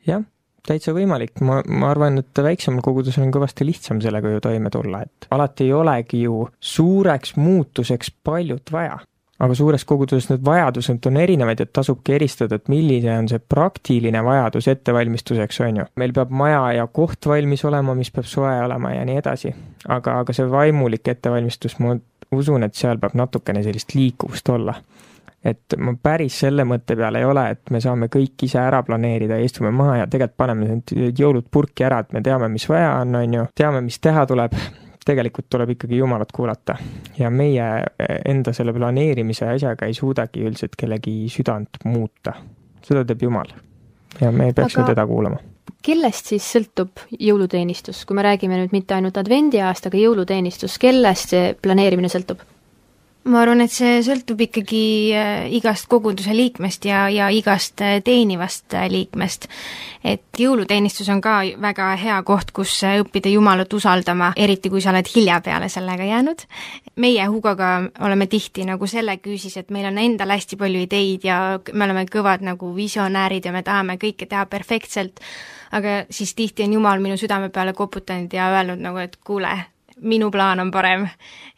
jah, 0.07 0.25
täitsa 0.69 0.93
võimalik, 0.97 1.41
ma, 1.41 1.63
ma 1.67 1.93
arvan, 1.93 2.21
et 2.21 2.45
väiksemal 2.45 2.85
kogudusel 2.85 3.25
on 3.25 3.33
kõvasti 3.35 3.67
lihtsam 3.67 4.03
sellega 4.05 4.35
ju 4.35 4.45
toime 4.45 4.71
tulla, 4.71 5.03
et 5.09 5.29
alati 5.35 5.69
ei 5.69 5.73
olegi 5.73 6.25
ju 6.27 6.49
suureks 6.61 7.37
muutuseks 7.41 8.13
paljut 8.25 8.73
vaja 8.73 8.99
aga 9.39 9.55
suures 9.55 9.85
koguduses 9.87 10.29
need 10.33 10.43
vajadused 10.45 11.07
on 11.07 11.17
erinevad 11.23 11.61
ja 11.63 11.67
tasubki 11.67 12.17
eristada, 12.17 12.59
et 12.59 12.69
milline 12.73 13.13
on 13.15 13.29
see 13.31 13.39
praktiline 13.39 14.23
vajadus 14.25 14.69
ettevalmistuseks, 14.73 15.61
on 15.67 15.83
ju. 15.83 15.87
meil 16.01 16.15
peab 16.17 16.35
maja 16.35 16.63
ja 16.81 16.87
koht 16.87 17.27
valmis 17.31 17.65
olema, 17.69 17.95
mis 17.95 18.11
peab 18.15 18.27
soe 18.27 18.55
olema 18.65 18.93
ja 18.97 19.05
nii 19.07 19.19
edasi. 19.23 19.55
aga, 19.89 20.19
aga 20.25 20.35
see 20.35 20.51
vaimulik 20.51 21.09
ettevalmistus, 21.15 21.79
ma 21.79 21.95
usun, 22.35 22.67
et 22.67 22.75
seal 22.75 22.99
peab 22.99 23.15
natukene 23.19 23.63
sellist 23.63 23.95
liikuvust 23.95 24.49
olla. 24.55 24.75
et 25.45 25.79
ma 25.79 25.95
päris 26.03 26.41
selle 26.43 26.65
mõtte 26.67 26.97
peal 26.99 27.15
ei 27.15 27.25
ole, 27.25 27.45
et 27.55 27.71
me 27.71 27.81
saame 27.81 28.09
kõik 28.11 28.43
ise 28.43 28.59
ära 28.59 28.83
planeerida 28.83 29.39
ja 29.39 29.47
istume 29.47 29.71
maha 29.71 30.01
ja 30.01 30.11
tegelikult 30.11 30.37
paneme 30.37 30.67
need 30.67 31.15
jõulud 31.21 31.47
purki 31.51 31.87
ära, 31.87 32.03
et 32.03 32.13
me 32.13 32.25
teame, 32.27 32.51
mis 32.51 32.67
vaja 32.69 32.97
on, 33.05 33.15
on 33.15 33.39
ju, 33.39 33.47
teame, 33.55 33.87
mis 33.87 34.03
teha 34.03 34.27
tuleb 34.27 34.59
tegelikult 35.09 35.49
tuleb 35.51 35.75
ikkagi 35.77 36.01
Jumalat 36.03 36.33
kuulata. 36.35 36.77
ja 37.19 37.31
meie 37.31 37.69
enda 38.29 38.53
selle 38.53 38.75
planeerimise 38.77 39.49
asjaga 39.55 39.89
ei 39.89 39.95
suudagi 39.97 40.45
üldiselt 40.45 40.77
kellegi 40.79 41.21
südant 41.33 41.81
muuta. 41.85 42.37
seda 42.85 43.05
teeb 43.05 43.23
Jumal. 43.29 43.55
ja 44.21 44.33
me 44.33 44.53
peaksime 44.53 44.85
Aga... 44.85 44.93
teda 44.95 45.07
kuulama 45.07 45.41
kellest 45.85 46.33
siis 46.33 46.45
sõltub 46.53 47.01
jõuluteenistus, 47.15 48.05
kui 48.05 48.17
me 48.17 48.25
räägime 48.27 48.59
nüüd 48.59 48.73
mitte 48.75 48.97
ainult 48.97 49.17
advendiaastaga 49.21 50.01
jõuluteenistus, 50.01 50.79
kellest 50.83 51.35
see 51.35 51.53
planeerimine 51.63 52.11
sõltub? 52.13 52.43
Ma 53.29 53.43
arvan, 53.43 53.61
et 53.65 53.73
see 53.73 53.99
sõltub 54.05 54.41
ikkagi 54.47 54.83
äh, 55.17 55.47
igast 55.59 55.89
koguduse 55.91 56.33
liikmest 56.37 56.87
ja, 56.89 57.07
ja 57.13 57.29
igast 57.35 57.83
äh, 57.85 57.99
teenivast 58.05 58.75
äh, 58.77 58.89
liikmest. 58.91 59.49
et 60.05 60.39
jõuluteenistus 60.39 61.09
on 61.11 61.21
ka 61.21 61.41
väga 61.61 61.91
hea 61.99 62.17
koht, 62.23 62.53
kus 62.55 62.77
õppida 62.87 63.29
Jumalat 63.33 63.73
usaldama, 63.75 64.31
eriti 64.37 64.71
kui 64.71 64.81
sa 64.81 64.93
oled 64.95 65.11
hilja 65.15 65.41
peale 65.45 65.69
sellega 65.69 66.05
jäänud. 66.05 66.47
meie 66.97 67.27
Hugoga 67.27 67.73
oleme 68.01 68.27
tihti 68.27 68.65
nagu 68.65 68.87
selle 68.87 69.19
küüsis, 69.19 69.57
et 69.59 69.71
meil 69.71 69.91
on 69.91 69.99
endal 69.99 70.31
hästi 70.31 70.57
palju 70.57 70.85
ideid 70.87 71.25
ja 71.25 71.59
me 71.73 71.85
oleme 71.85 72.07
kõvad 72.07 72.47
nagu 72.47 72.75
visionäärid 72.77 73.45
ja 73.45 73.53
me 73.53 73.63
tahame 73.63 73.99
kõike 73.99 74.27
teha 74.27 74.47
perfektselt, 74.47 75.21
aga 75.73 76.05
siis 76.11 76.35
tihti 76.35 76.65
on 76.65 76.79
Jumal 76.79 77.03
minu 77.03 77.19
südame 77.19 77.51
peale 77.51 77.75
koputanud 77.75 78.33
ja 78.33 78.53
öelnud 78.55 78.81
nagu, 78.81 79.03
et 79.03 79.19
kuule, 79.25 79.59
minu 80.01 80.31
plaan 80.31 80.61
on 80.61 80.71
parem. 80.71 81.09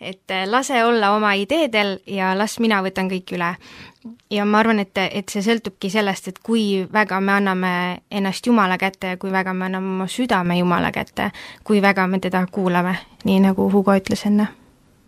et 0.01 0.31
eh, 0.31 0.47
lase 0.49 0.85
olla 0.85 1.11
oma 1.11 1.33
ideedel 1.35 1.99
ja 2.07 2.39
las 2.39 2.59
mina 2.61 2.83
võtan 2.83 3.11
kõik 3.11 3.35
üle. 3.37 3.55
ja 4.31 4.45
ma 4.45 4.59
arvan, 4.59 4.79
et, 4.79 4.97
et 4.97 5.29
see 5.29 5.43
sõltubki 5.43 5.91
sellest, 5.91 6.29
et 6.29 6.39
kui 6.39 6.87
väga 6.93 7.21
me 7.21 7.33
anname 7.33 7.73
ennast 8.11 8.47
Jumala 8.47 8.79
kätte 8.79 9.15
ja 9.15 9.17
kui 9.17 9.33
väga 9.33 9.55
me 9.55 9.65
anname 9.65 9.95
oma 9.97 10.07
südame 10.09 10.59
Jumala 10.59 10.93
kätte, 10.93 11.31
kui 11.65 11.83
väga 11.83 12.07
me 12.07 12.19
teda 12.19 12.47
kuulame, 12.51 12.97
nii 13.25 13.41
nagu 13.41 13.71
Hugo 13.73 13.97
ütles 13.97 14.27
enne. 14.27 14.49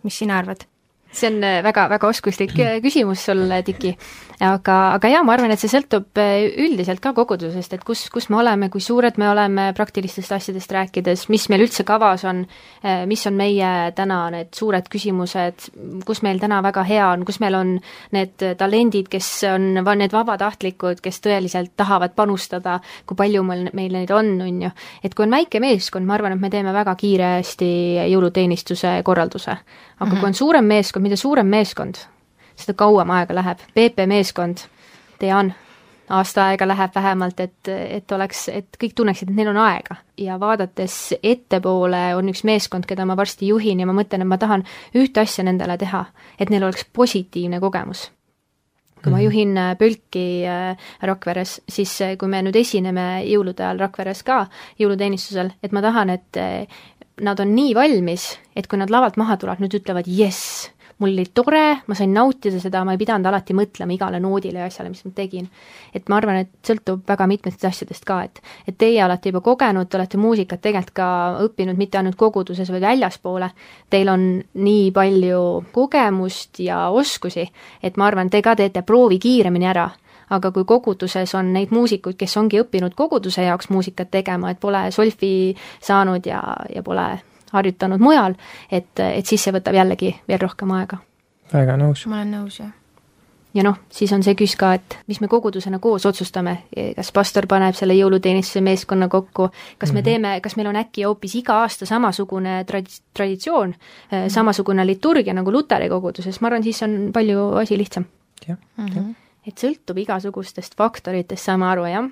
mis 0.03 0.17
sina 0.17 0.37
arvad? 0.37 0.72
See 1.13 1.29
on 1.29 1.39
väga-väga 1.41 2.07
oskuslik 2.07 2.55
küsimus 2.83 3.25
sul, 3.25 3.45
Tiki 3.63 3.95
aga, 4.43 4.77
aga 4.97 5.09
jaa, 5.11 5.23
ma 5.25 5.33
arvan, 5.35 5.51
et 5.53 5.61
see 5.61 5.71
sõltub 5.71 6.19
üldiselt 6.19 7.01
ka 7.03 7.13
kogudusest, 7.15 7.75
et 7.75 7.83
kus, 7.85 8.05
kus 8.13 8.29
me 8.31 8.39
oleme, 8.41 8.69
kui 8.73 8.81
suured 8.83 9.17
me 9.21 9.29
oleme 9.29 9.69
praktilistest 9.77 10.33
asjadest 10.35 10.73
rääkides, 10.73 11.27
mis 11.33 11.47
meil 11.51 11.65
üldse 11.65 11.85
kavas 11.87 12.25
on, 12.27 12.43
mis 13.09 13.23
on 13.29 13.37
meie 13.37 13.69
täna 13.95 14.19
need 14.33 14.51
suured 14.57 14.89
küsimused, 14.91 15.69
kus 16.07 16.23
meil 16.25 16.41
täna 16.41 16.61
väga 16.65 16.85
hea 16.87 17.09
on, 17.13 17.25
kus 17.27 17.39
meil 17.43 17.57
on 17.59 17.75
need 18.15 18.45
talendid, 18.59 19.09
kes 19.11 19.29
on 19.53 19.69
need 19.99 20.15
vabatahtlikud, 20.15 21.03
kes 21.03 21.21
tõeliselt 21.23 21.75
tahavad 21.79 22.15
panustada, 22.17 22.79
kui 23.09 23.19
palju 23.19 23.45
meil, 23.47 23.69
meil 23.77 23.95
neid 23.99 24.13
on, 24.15 24.35
on 24.43 24.61
ju. 24.67 24.73
et 25.03 25.15
kui 25.15 25.27
on 25.27 25.37
väike 25.37 25.61
meeskond, 25.63 26.07
ma 26.07 26.17
arvan, 26.17 26.35
et 26.35 26.43
me 26.43 26.51
teeme 26.53 26.73
väga 26.75 26.95
kiiresti 26.99 27.71
jõuluteenistuse 28.11 28.99
korralduse. 29.03 29.51
aga 29.51 30.05
mm 30.05 30.07
-hmm. 30.07 30.09
kui 30.09 30.17
mhm. 30.17 30.25
on 30.25 30.33
suurem 30.33 30.65
meeskond, 30.65 31.02
mida 31.03 31.17
suurem 31.19 31.49
meeskond, 31.51 31.99
seda 32.59 32.75
kauem 32.77 33.11
aega 33.13 33.35
läheb. 33.35 33.61
PP 33.75 34.07
meeskond, 34.09 34.65
tean, 35.21 35.53
aasta 36.09 36.47
aega 36.51 36.67
läheb 36.67 36.95
vähemalt, 36.95 37.39
et, 37.39 37.69
et 37.69 38.11
oleks, 38.11 38.47
et 38.53 38.79
kõik 38.81 38.95
tunneksid, 38.95 39.29
et 39.31 39.37
neil 39.37 39.51
on 39.53 39.61
aega. 39.65 39.99
ja 40.17 40.39
vaadates 40.39 41.15
ettepoole 41.23 42.15
on 42.15 42.29
üks 42.29 42.43
meeskond, 42.45 42.85
keda 42.85 43.05
ma 43.05 43.17
varsti 43.17 43.47
juhin 43.47 43.79
ja 43.79 43.87
ma 43.89 43.95
mõtlen, 43.97 44.21
et 44.21 44.29
ma 44.29 44.37
tahan 44.37 44.65
ühte 44.95 45.23
asja 45.23 45.43
nendele 45.43 45.77
teha, 45.77 46.05
et 46.39 46.49
neil 46.53 46.63
oleks 46.63 46.85
positiivne 46.93 47.59
kogemus 47.59 48.11
kui 49.03 49.11
ma 49.11 49.17
mhm. 49.19 49.25
juhin 49.25 49.57
äh, 49.57 49.75
Pölki 49.77 50.45
äh, 50.47 50.77
Rakveres, 51.01 51.61
siis 51.69 51.91
äh, 52.01 52.15
kui 52.17 52.31
me 52.31 52.39
nüüd 52.45 52.55
esineme 52.55 53.25
jõulude 53.27 53.65
ajal 53.65 53.81
Rakveres 53.83 54.23
ka 54.23 54.45
jõuluteenistusel, 54.79 55.51
et 55.63 55.75
ma 55.75 55.83
tahan, 55.83 56.13
et 56.13 56.39
nad 57.21 57.39
on 57.43 57.51
nii 57.53 57.73
valmis, 57.77 58.29
et 58.55 58.67
kui 58.69 58.79
nad 58.79 58.93
lavalt 58.93 59.19
maha 59.19 59.37
tulevad, 59.37 59.61
nüüd 59.61 59.75
ütlevad 59.81 60.07
jess, 60.09 60.71
mul 61.03 61.13
oli 61.13 61.25
tore, 61.35 61.63
ma 61.87 61.95
sain 61.97 62.13
nautida 62.15 62.59
seda, 62.63 62.83
ma 62.87 62.95
ei 62.95 63.01
pidanud 63.01 63.27
alati 63.27 63.55
mõtlema 63.57 63.95
igale 63.95 64.19
noodile 64.23 64.63
ja 64.63 64.69
asjale, 64.71 64.91
mis 64.93 65.03
ma 65.05 65.11
tegin. 65.15 65.49
et 65.93 66.07
ma 66.09 66.17
arvan, 66.17 66.39
et 66.43 66.51
sõltub 66.65 67.03
väga 67.07 67.27
mitmetest 67.27 67.65
asjadest 67.67 68.05
ka, 68.07 68.21
et 68.23 68.39
et 68.67 68.77
teie 68.77 69.03
olete 69.05 69.29
juba 69.29 69.41
kogenud, 69.41 69.89
te 69.89 69.97
olete 69.99 70.17
muusikat 70.17 70.61
tegelikult 70.61 70.95
ka 70.95 71.07
õppinud 71.43 71.77
mitte 71.77 71.97
ainult 71.99 72.15
koguduses, 72.15 72.69
vaid 72.71 72.85
väljaspoole, 72.85 73.49
teil 73.89 74.09
on 74.09 74.29
nii 74.53 74.91
palju 74.95 75.43
kogemust 75.73 76.63
ja 76.63 76.87
oskusi, 76.89 77.49
et 77.83 77.97
ma 77.97 78.07
arvan, 78.07 78.29
te 78.29 78.41
ka 78.41 78.55
teete 78.55 78.81
proovi 78.81 79.19
kiiremini 79.19 79.67
ära 79.67 79.89
aga 80.33 80.51
kui 80.51 80.65
koguduses 80.65 81.35
on 81.35 81.51
neid 81.53 81.73
muusikuid, 81.75 82.17
kes 82.17 82.37
ongi 82.41 82.61
õppinud 82.63 82.95
koguduse 82.97 83.43
jaoks 83.45 83.69
muusikat 83.69 84.09
tegema, 84.11 84.53
et 84.53 84.59
pole 84.59 84.87
solfi 84.91 85.53
saanud 85.83 86.25
ja, 86.25 86.41
ja 86.73 86.83
pole 86.83 87.07
harjutanud 87.53 88.03
mujal, 88.03 88.37
et, 88.71 88.93
et 88.99 89.25
siis 89.25 89.43
see 89.43 89.55
võtab 89.55 89.75
jällegi 89.77 90.15
veel 90.27 90.41
rohkem 90.41 90.71
aega. 90.77 91.01
väga 91.53 91.77
nõus. 91.77 92.07
ma 92.07 92.21
olen 92.21 92.33
nõus, 92.39 92.59
jah 92.59 92.73
ja 93.53 93.63
noh, 93.63 93.77
siis 93.93 94.11
on 94.15 94.23
see 94.25 94.35
küs 94.37 94.55
ka, 94.59 94.73
et 94.79 94.97
mis 95.07 95.19
me 95.21 95.29
kogudusena 95.31 95.79
koos 95.79 96.05
otsustame, 96.09 96.55
kas 96.97 97.11
pastor 97.15 97.47
paneb 97.49 97.77
selle 97.77 97.95
jõuluteenistuse 97.97 98.63
meeskonna 98.65 99.07
kokku, 99.07 99.49
kas 99.77 99.93
me 99.93 99.99
-hmm. 99.99 100.03
teeme, 100.03 100.39
kas 100.41 100.55
meil 100.57 100.71
on 100.71 100.79
äkki 100.81 101.05
hoopis 101.05 101.35
iga 101.35 101.61
aasta 101.61 101.85
samasugune 101.85 102.63
tradi-, 102.69 103.01
traditsioon 103.13 103.73
-hmm. 103.73 104.29
samasugune 104.29 104.85
liturgia 104.85 105.33
nagu 105.33 105.51
luteri 105.51 105.89
koguduses, 105.89 106.41
ma 106.41 106.47
arvan, 106.47 106.63
siis 106.63 106.83
on 106.83 107.09
palju 107.13 107.49
asi 107.61 107.77
lihtsam. 107.77 108.05
jah, 108.47 108.57
jah 108.77 108.87
mhm 108.89 109.22
et 109.47 109.59
sõltub 109.59 109.97
igasugustest 109.99 110.77
faktoritest, 110.79 111.43
saame 111.43 111.67
aru, 111.67 111.85
jah? 111.89 112.07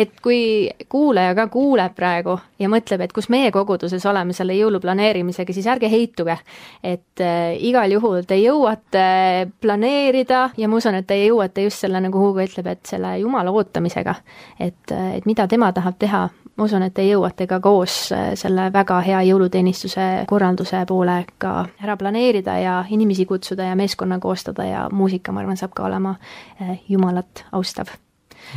et 0.00 0.12
kui 0.22 0.70
kuulaja 0.88 1.34
ka 1.36 1.46
kuuleb 1.52 1.94
praegu 1.96 2.38
ja 2.60 2.70
mõtleb, 2.72 3.04
et 3.04 3.12
kus 3.12 3.28
meie 3.32 3.50
koguduses 3.52 4.04
oleme 4.08 4.34
selle 4.36 4.56
jõulu 4.56 4.80
planeerimisega, 4.80 5.52
siis 5.56 5.68
ärge 5.70 5.90
heituge. 5.92 6.38
et 6.82 7.20
äh, 7.24 7.56
igal 7.58 7.92
juhul 7.92 8.24
te 8.26 8.40
jõuate 8.40 9.50
planeerida 9.60 10.50
ja 10.56 10.68
ma 10.68 10.80
usun, 10.80 10.96
et 10.96 11.06
te 11.06 11.20
jõuate 11.20 11.68
just 11.68 11.84
selle, 11.84 12.00
nagu 12.00 12.20
Hugo 12.20 12.40
ütleb, 12.44 12.66
et 12.66 12.86
selle 12.86 13.18
Jumala 13.20 13.50
ootamisega. 13.50 14.14
et, 14.58 14.92
äh, 14.92 15.16
et 15.16 15.26
mida 15.26 15.46
tema 15.48 15.72
tahab 15.72 15.98
teha, 15.98 16.28
ma 16.60 16.66
usun, 16.68 16.82
et 16.84 16.92
te 16.92 17.04
jõuate 17.06 17.46
ka 17.48 17.56
koos 17.64 17.94
äh, 18.12 18.32
selle 18.38 18.66
väga 18.72 18.98
hea 19.06 19.22
jõuluteenistuse 19.30 20.06
korralduse 20.28 20.82
poole 20.88 21.22
ka 21.40 21.54
ära 21.80 21.96
planeerida 21.96 22.56
ja 22.60 22.74
inimesi 22.92 23.24
kutsuda 23.28 23.70
ja 23.70 23.76
meeskonna 23.80 24.18
koostada 24.20 24.66
ja 24.68 24.82
muusika, 24.92 25.32
ma 25.32 25.40
arvan, 25.40 25.56
saab 25.56 25.72
ka 25.76 25.86
olema 25.88 26.16
äh, 26.60 26.69
Jumalat 26.88 27.44
austav. 27.52 27.92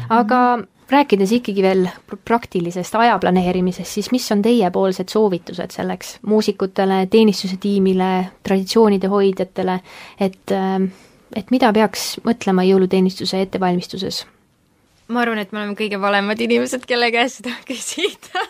aga 0.09 0.39
rääkides 0.89 1.31
ikkagi 1.39 1.63
veel 1.63 1.87
praktilisest 2.25 2.95
aja 2.95 3.17
planeerimisest, 3.19 3.97
siis 3.97 4.11
mis 4.11 4.25
on 4.31 4.41
teiepoolsed 4.45 5.09
soovitused 5.09 5.73
selleks 5.75 6.17
muusikutele, 6.27 7.05
teenistuse 7.11 7.57
tiimile, 7.61 8.11
traditsioonide 8.43 9.07
hoidjatele, 9.07 9.79
et 10.19 10.55
et 11.33 11.49
mida 11.51 11.71
peaks 11.73 12.19
mõtlema 12.25 12.65
jõuluteenistuse 12.67 13.41
ettevalmistuses? 13.41 14.23
ma 15.13 15.21
arvan, 15.21 15.41
et 15.43 15.51
me 15.51 15.59
oleme 15.59 15.75
kõige 15.77 15.99
valemad 16.01 16.39
inimesed, 16.41 16.85
kelle 16.89 17.11
käest 17.11 17.41
seda 17.41 17.55
küsida 17.69 18.45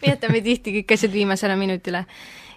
me 0.00 0.14
jätame 0.14 0.40
tihti 0.44 0.74
kõik 0.78 0.94
asjad 0.96 1.12
viimasele 1.12 1.56
minutile 1.58 2.04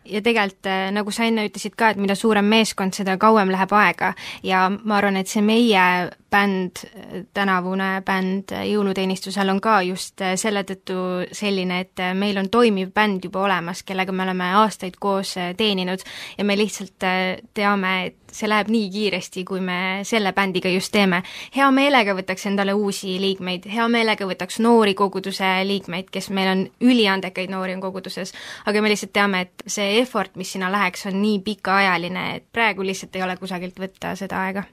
ja 0.05 0.22
tegelikult 0.22 0.69
äh, 0.69 0.89
nagu 0.95 1.12
sa 1.12 1.27
enne 1.27 1.48
ütlesid 1.48 1.75
ka, 1.79 1.93
et 1.93 2.01
mida 2.01 2.15
suurem 2.15 2.48
meeskond, 2.50 2.95
seda 2.95 3.17
kauem 3.22 3.51
läheb 3.53 3.74
aega. 3.77 4.13
Ja 4.43 4.67
ma 4.74 5.00
arvan, 5.00 5.17
et 5.19 5.31
see 5.31 5.43
meie 5.45 5.86
bänd, 6.33 6.83
tänavune 7.33 7.89
bänd 8.05 8.55
jõuluteenistusel 8.67 9.53
on 9.53 9.61
ka 9.63 9.77
just 9.85 10.23
selle 10.39 10.65
tõttu 10.67 10.97
selline, 11.31 11.79
et 11.85 12.03
meil 12.17 12.39
on 12.41 12.49
toimiv 12.53 12.93
bänd 12.95 13.29
juba 13.29 13.45
olemas, 13.45 13.83
kellega 13.85 14.15
me 14.15 14.25
oleme 14.25 14.49
aastaid 14.63 14.97
koos 14.99 15.35
teeninud 15.57 16.03
ja 16.37 16.45
me 16.47 16.57
lihtsalt 16.57 17.07
teame, 17.53 17.93
et 18.07 18.19
see 18.33 18.49
läheb 18.49 18.69
nii 18.73 18.89
kiiresti, 18.93 19.43
kui 19.45 19.61
me 19.61 19.77
selle 20.07 20.33
bändiga 20.33 20.71
just 20.73 20.91
teeme. 20.93 21.21
hea 21.55 21.69
meelega 21.71 22.15
võtaks 22.17 22.47
endale 22.49 22.73
uusi 22.73 23.15
liikmeid, 23.21 23.67
hea 23.69 23.87
meelega 23.87 24.27
võtaks 24.29 24.59
noori 24.63 24.95
koguduse 24.97 25.49
liikmeid, 25.69 26.09
kes 26.13 26.29
meil 26.33 26.51
on 26.51 26.63
üliandekaid 26.81 27.53
noori 27.53 27.77
on 27.77 27.83
koguduses, 27.83 28.33
aga 28.65 28.81
me 28.81 28.93
lihtsalt 28.93 29.13
teame, 29.13 29.45
et 29.45 29.67
see 29.67 29.99
effort, 30.01 30.35
mis 30.39 30.55
sinna 30.55 30.71
läheks, 30.73 31.07
on 31.11 31.21
nii 31.21 31.41
pikaajaline, 31.45 32.29
et 32.37 32.47
praegu 32.51 32.85
lihtsalt 32.85 33.15
ei 33.15 33.25
ole 33.25 33.37
kusagilt 33.37 33.79
võtta 33.79 34.15
seda 34.19 34.41
aega. 34.47 34.65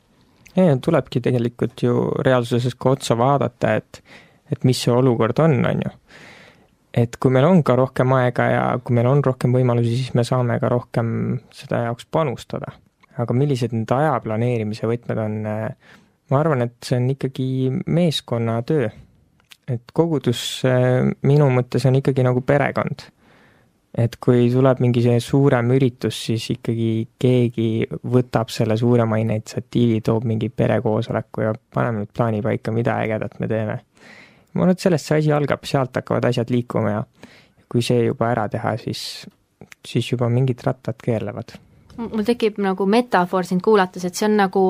Tulebki 0.57 1.21
tegelikult 1.21 1.83
ju 1.83 1.95
reaalsuses 2.27 2.75
ka 2.75 2.95
otsa 2.97 3.17
vaadata, 3.19 3.75
et, 3.79 4.03
et 4.51 4.65
mis 4.65 4.79
see 4.79 4.93
olukord 4.93 5.39
on, 5.39 5.59
on 5.67 5.83
ju. 5.85 5.93
et 6.95 7.17
kui 7.23 7.31
meil 7.31 7.47
on 7.47 7.63
ka 7.63 7.77
rohkem 7.79 8.13
aega 8.19 8.47
ja 8.51 8.63
kui 8.83 8.97
meil 8.99 9.07
on 9.07 9.23
rohkem 9.25 9.55
võimalusi, 9.55 9.95
siis 9.97 10.15
me 10.19 10.25
saame 10.27 10.59
ka 10.61 10.69
rohkem 10.69 11.13
seda 11.55 11.85
jaoks 11.87 12.09
panustada. 12.11 12.73
aga 13.21 13.37
millised 13.37 13.73
need 13.77 13.91
aja 13.93 14.19
planeerimise 14.25 14.89
võtmed 14.91 15.19
on, 15.19 15.39
ma 16.31 16.41
arvan, 16.41 16.63
et 16.67 16.77
see 16.83 16.99
on 16.99 17.09
ikkagi 17.15 17.47
meeskonnatöö. 17.87 18.91
et 19.71 19.93
kogudus 19.95 20.63
minu 21.23 21.51
mõttes 21.55 21.87
on 21.87 22.01
ikkagi 22.01 22.27
nagu 22.27 22.43
perekond 22.43 23.07
et 23.99 24.17
kui 24.23 24.49
tuleb 24.53 24.81
mingi 24.85 25.03
selline 25.03 25.23
suurem 25.25 25.73
üritus, 25.75 26.19
siis 26.29 26.45
ikkagi 26.55 26.91
keegi 27.21 27.71
võtab 28.13 28.53
selle 28.55 28.77
suurema 28.79 29.19
initsiatiivi, 29.23 30.01
toob 30.07 30.29
mingi 30.31 30.49
perekoosoleku 30.49 31.47
ja 31.47 31.55
paneme 31.75 32.05
nüüd 32.05 32.13
plaani 32.15 32.43
paika, 32.45 32.75
mida 32.75 33.01
ägedat 33.03 33.41
me 33.41 33.49
teeme. 33.51 33.81
ma 34.55 34.63
arvan, 34.63 34.75
et 34.75 34.83
sellest 34.83 35.11
see 35.11 35.19
asi 35.23 35.33
algab, 35.33 35.67
sealt 35.67 35.97
hakkavad 35.99 36.31
asjad 36.31 36.51
liikuma 36.51 36.95
ja 36.95 37.03
kui 37.71 37.83
see 37.87 38.05
juba 38.05 38.31
ära 38.31 38.49
teha, 38.51 38.77
siis, 38.83 39.03
siis 39.87 40.13
juba 40.13 40.31
mingid 40.31 40.63
rattad 40.67 40.99
keerlevad 41.03 41.59
mul 41.97 42.25
tekib 42.27 42.59
nagu 42.63 42.87
metafoor 42.87 43.47
sind 43.47 43.63
kuulates, 43.65 44.05
et 44.05 44.17
see 44.17 44.27
on 44.29 44.37
nagu 44.39 44.63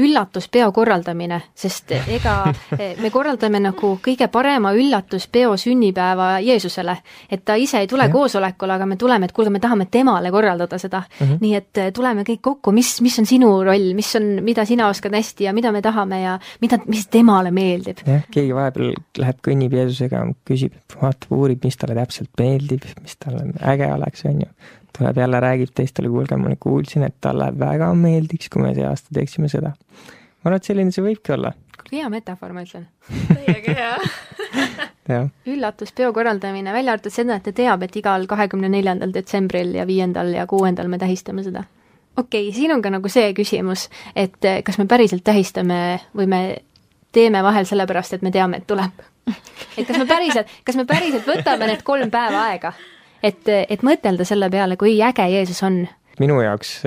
üllatuspeo 0.00 0.70
korraldamine, 0.74 1.40
sest 1.54 1.92
ega 1.96 2.36
me 3.02 3.10
korraldame 3.14 3.60
nagu 3.62 3.94
kõige 4.04 4.28
parema 4.32 4.72
üllatuspeo 4.76 5.56
sünnipäeva 5.60 6.36
Jeesusele. 6.44 6.96
et 7.30 7.44
ta 7.44 7.54
ise 7.54 7.80
ei 7.82 7.90
tule 7.90 8.08
ja. 8.08 8.12
koosolekule, 8.12 8.76
aga 8.76 8.86
me 8.86 8.96
tuleme, 8.96 9.26
et 9.26 9.32
kuulge, 9.32 9.50
me 9.50 9.60
tahame 9.60 9.88
temale 9.90 10.30
korraldada 10.30 10.78
seda 10.78 11.02
mm. 11.02 11.26
-hmm. 11.26 11.38
nii 11.40 11.54
et 11.54 11.78
eh, 11.78 11.92
tuleme 11.92 12.22
kõik 12.22 12.40
kokku, 12.42 12.72
mis, 12.72 13.00
mis 13.00 13.18
on 13.18 13.26
sinu 13.26 13.52
roll, 13.64 13.92
mis 13.94 14.14
on, 14.16 14.28
mida 14.42 14.64
sina 14.64 14.88
oskad 14.88 15.14
hästi 15.14 15.44
ja 15.44 15.52
mida 15.52 15.72
me 15.72 15.82
tahame 15.82 16.20
ja 16.22 16.38
mida, 16.60 16.78
mis 16.86 17.06
temale 17.06 17.50
meeldib. 17.50 17.98
jah, 18.06 18.24
keegi 18.30 18.54
vahepeal 18.54 18.94
läheb, 19.18 19.42
kõnnib 19.48 19.72
Jeesusega, 19.72 20.24
küsib, 20.44 20.72
vaatab, 21.00 21.32
uurib, 21.32 21.64
mis 21.64 21.76
talle 21.76 21.94
täpselt 21.94 22.30
meeldib, 22.38 22.84
mis 23.02 23.16
talle 23.16 23.52
äge 23.60 23.92
oleks, 23.92 24.24
on 24.24 24.40
ju 24.40 24.50
tuleb 24.98 25.16
jälle, 25.16 25.40
räägib 25.40 25.72
teistele, 25.74 26.08
kuulge, 26.08 26.36
ma 26.36 26.50
nüüd 26.50 26.60
kuulsin, 26.60 27.04
et 27.06 27.16
talle 27.20 27.50
väga 27.58 27.92
meeldiks, 27.98 28.50
kui 28.52 28.62
me 28.64 28.72
see 28.76 28.86
aasta 28.86 29.14
teeksime 29.14 29.48
seda. 29.52 29.72
ma 29.76 30.50
arvan, 30.50 30.60
et 30.60 30.68
selline 30.68 30.94
see 30.94 31.04
võibki 31.04 31.34
olla. 31.36 31.52
hea 31.92 32.08
metafoor, 32.12 32.54
ma 32.56 32.64
ütlen. 32.66 32.88
täiega 33.32 33.76
hea 33.80 35.22
üllatuspeo 35.52 36.12
korraldamine, 36.12 36.72
välja 36.72 36.96
arvatud 36.96 37.14
seda, 37.14 37.36
et 37.36 37.46
ta 37.46 37.52
teab, 37.54 37.84
et 37.86 37.96
igal 37.96 38.26
kahekümne 38.26 38.70
neljandal 38.72 39.12
detsembril 39.14 39.74
ja 39.76 39.86
viiendal 39.86 40.32
ja 40.34 40.46
kuuendal 40.50 40.88
me 40.88 40.98
tähistame 40.98 41.44
seda. 41.46 41.64
okei 42.16 42.48
okay,, 42.48 42.54
siin 42.56 42.72
on 42.74 42.82
ka 42.82 42.90
nagu 42.90 43.08
see 43.12 43.32
küsimus, 43.34 43.88
et 44.16 44.44
eh, 44.44 44.62
kas 44.64 44.78
me 44.78 44.88
päriselt 44.90 45.24
tähistame 45.24 46.00
või 46.16 46.26
me 46.26 46.42
teeme 47.12 47.42
vahel 47.42 47.68
sellepärast, 47.68 48.16
et 48.16 48.22
me 48.22 48.30
teame, 48.30 48.60
et 48.60 48.66
tuleb. 48.66 49.06
et 49.78 49.86
kas 49.86 49.96
me 49.98 50.06
päriselt, 50.06 50.50
kas 50.64 50.76
me 50.76 50.84
päriselt 50.84 51.26
võtame 51.28 51.70
need 51.70 51.82
kolm 51.86 52.10
päeva 52.10 52.48
aega 52.50 52.74
et, 53.26 53.48
et 53.68 53.82
mõtelda 53.86 54.24
selle 54.28 54.50
peale, 54.52 54.78
kui 54.80 54.96
äge 55.02 55.26
Jeesus 55.32 55.62
on. 55.66 55.84
minu 56.22 56.40
jaoks 56.40 56.78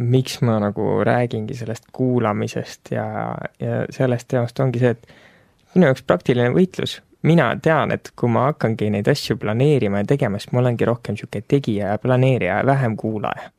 miks 0.00 0.40
ma 0.40 0.58
nagu 0.62 1.04
räägingi 1.04 1.54
sellest 1.54 1.84
kuulamisest 1.92 2.92
ja, 2.94 3.34
ja 3.60 3.84
sellest 3.90 4.28
teemast 4.28 4.60
ongi 4.60 4.80
see, 4.80 4.94
et 4.96 5.74
minu 5.74 5.90
jaoks 5.90 6.04
praktiline 6.06 6.50
võitlus, 6.54 7.00
mina 7.26 7.50
tean, 7.62 7.92
et 7.92 8.12
kui 8.16 8.30
ma 8.32 8.48
hakkangi 8.48 8.90
neid 8.94 9.08
asju 9.10 9.36
planeerima 9.40 10.02
ja 10.02 10.08
tegema, 10.14 10.40
siis 10.40 10.54
ma 10.54 10.62
olengi 10.62 10.88
rohkem 10.88 11.16
niisugune 11.18 11.44
tegija 11.48 11.92
ja 11.92 11.98
planeerija 12.00 12.60
ja 12.60 12.66
vähem 12.66 12.96
kuulaja. 12.96 13.50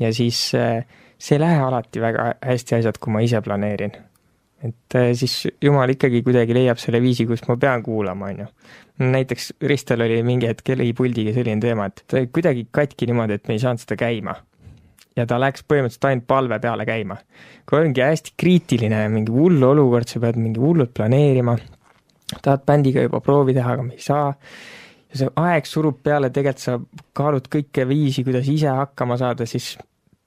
ja 0.00 0.14
siis 0.14 0.42
äh, 0.54 0.84
see 1.18 1.36
ei 1.36 1.40
lähe 1.40 1.60
alati 1.62 2.00
väga 2.00 2.32
hästi 2.42 2.80
asjad, 2.80 2.98
kui 3.00 3.12
ma 3.12 3.20
ise 3.20 3.40
planeerin. 3.40 3.92
Et 4.66 4.98
äh, 4.98 5.10
siis 5.16 5.46
jumal 5.62 5.94
ikkagi 5.94 6.22
kuidagi 6.26 6.56
leiab 6.56 6.80
selle 6.82 7.00
viisi, 7.02 7.26
kus 7.28 7.46
ma 7.48 7.56
pean 7.60 7.82
kuulama, 7.82 8.30
on 8.32 8.44
ju. 8.44 8.50
näiteks 9.00 9.54
Ristel 9.64 10.04
oli 10.04 10.20
mingi 10.26 10.50
hetk 10.50 10.74
helipuldiga 10.74 11.32
selline 11.36 11.62
teema, 11.62 11.88
et 11.88 12.04
ta 12.06 12.22
kuidagi 12.26 12.66
katki 12.70 13.08
niimoodi, 13.08 13.40
et 13.40 13.48
me 13.48 13.56
ei 13.56 13.62
saanud 13.62 13.82
seda 13.82 13.96
käima 14.00 14.36
ja 15.16 15.26
ta 15.28 15.38
läks 15.40 15.64
põhimõtteliselt 15.68 16.08
ainult 16.08 16.26
palve 16.30 16.58
peale 16.62 16.86
käima. 16.88 17.16
kui 17.68 17.78
ongi 17.78 18.02
hästi 18.02 18.34
kriitiline, 18.40 19.04
mingi 19.12 19.32
hull 19.34 19.62
olukord, 19.62 20.08
sa 20.08 20.20
pead 20.22 20.38
mingi 20.40 20.60
hullult 20.60 20.92
planeerima, 20.96 21.56
tahad 22.42 22.64
bändiga 22.66 23.04
juba 23.06 23.20
proovi 23.24 23.54
teha, 23.54 23.74
aga 23.76 23.86
me 23.86 23.96
ei 23.96 24.04
saa, 24.04 24.30
ja 25.10 25.20
see 25.20 25.32
aeg 25.42 25.68
surub 25.68 26.00
peale, 26.02 26.30
tegelikult 26.34 26.64
sa 26.64 26.78
kaalud 27.16 27.50
kõike 27.52 27.86
viisi, 27.88 28.24
kuidas 28.26 28.48
ise 28.50 28.70
hakkama 28.74 29.18
saada, 29.20 29.46
siis 29.46 29.74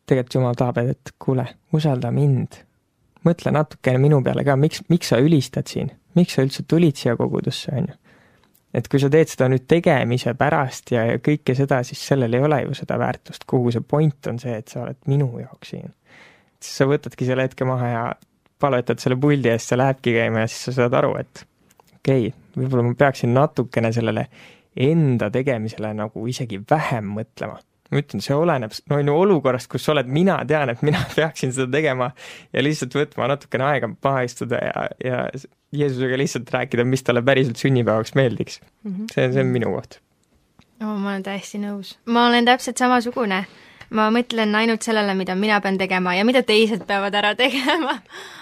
tegelikult 0.08 0.40
jumal 0.40 0.60
tahab, 0.60 0.84
et 0.84 1.16
kuule, 1.20 1.48
usalda 1.74 2.12
mind. 2.16 2.62
Mõtle 3.28 3.54
natukene 3.56 4.02
minu 4.02 4.22
peale 4.24 4.46
ka, 4.48 4.56
miks, 4.60 4.84
miks 4.90 5.14
sa 5.14 5.20
ülistad 5.24 5.70
siin, 5.72 5.92
miks 6.18 6.38
sa 6.38 6.46
üldse 6.46 6.66
tulid 6.68 7.00
siia 7.00 7.18
kogudusse, 7.20 7.72
on 7.74 7.92
ju 7.92 8.00
et 8.74 8.88
kui 8.90 9.02
sa 9.02 9.10
teed 9.14 9.30
seda 9.30 9.48
nüüd 9.52 9.68
tegemise 9.70 10.34
pärast 10.38 10.94
ja, 10.96 11.06
ja 11.12 11.20
kõike 11.24 11.56
seda, 11.58 11.82
siis 11.86 12.02
sellel 12.10 12.34
ei 12.34 12.46
ole 12.46 12.62
ju 12.64 12.78
seda 12.78 12.98
väärtust, 13.02 13.46
kogu 13.50 13.72
see 13.74 13.86
point 13.86 14.30
on 14.32 14.40
see, 14.42 14.56
et 14.58 14.72
sa 14.74 14.82
oled 14.86 15.00
minu 15.10 15.30
jaoks 15.42 15.76
siin. 15.76 15.94
siis 16.64 16.80
sa 16.82 16.88
võtadki 16.90 17.28
selle 17.28 17.46
hetke 17.46 17.68
maha 17.70 17.92
ja 17.92 18.04
palvetad 18.64 19.02
selle 19.04 19.20
puldi 19.20 19.52
eest, 19.52 19.70
see 19.70 19.80
lähebki 19.80 20.16
käima 20.18 20.46
ja 20.46 20.50
siis 20.50 20.70
sa 20.70 20.78
saad 20.82 20.98
aru, 20.98 21.14
et 21.22 21.46
okei 22.00 22.30
okay,, 22.30 22.34
võib-olla 22.58 22.88
ma 22.88 22.96
peaksin 22.98 23.34
natukene 23.36 23.94
sellele 23.94 24.26
enda 24.90 25.30
tegemisele 25.34 25.94
nagu 25.94 26.26
isegi 26.28 26.62
vähem 26.70 27.14
mõtlema. 27.20 27.60
Ma 27.94 28.02
ütlen, 28.04 28.24
see 28.26 28.36
oleneb, 28.36 28.74
no 28.90 29.00
on 29.00 29.12
ju 29.12 29.18
olukorrast, 29.26 29.70
kus 29.72 29.86
sa 29.86 29.94
oled, 29.96 30.10
mina 30.12 30.40
tean, 30.50 30.72
et 30.74 30.82
mina 30.86 31.02
peaksin 31.18 31.54
seda 31.56 31.70
tegema 31.74 32.12
ja 32.54 32.64
lihtsalt 32.64 32.96
võtma 32.98 33.30
natukene 33.34 33.70
aega 33.70 33.92
maha 33.96 34.24
istuda 34.28 34.62
ja, 34.62 34.88
ja 35.04 35.26
Jeesusega 35.74 36.18
lihtsalt 36.22 36.52
rääkida, 36.54 36.86
mis 36.86 37.04
talle 37.06 37.24
päriselt 37.26 37.62
sünnipäevaks 37.62 38.16
meeldiks 38.20 38.60
mm. 38.62 38.92
-hmm. 38.92 39.14
see, 39.14 39.32
see 39.34 39.46
on 39.46 39.54
minu 39.54 39.74
koht 39.74 40.00
oh,. 40.84 40.98
ma 40.98 41.14
olen 41.14 41.24
täiesti 41.24 41.60
nõus. 41.62 41.98
ma 42.06 42.28
olen 42.28 42.46
täpselt 42.46 42.78
samasugune. 42.78 43.44
ma 43.90 44.10
mõtlen 44.12 44.56
ainult 44.56 44.82
sellele, 44.82 45.14
mida 45.14 45.36
mina 45.36 45.60
pean 45.62 45.78
tegema 45.78 46.16
ja 46.16 46.26
mida 46.26 46.44
teised 46.44 46.86
peavad 46.88 47.16
ära 47.16 47.36
tegema. 47.44 48.00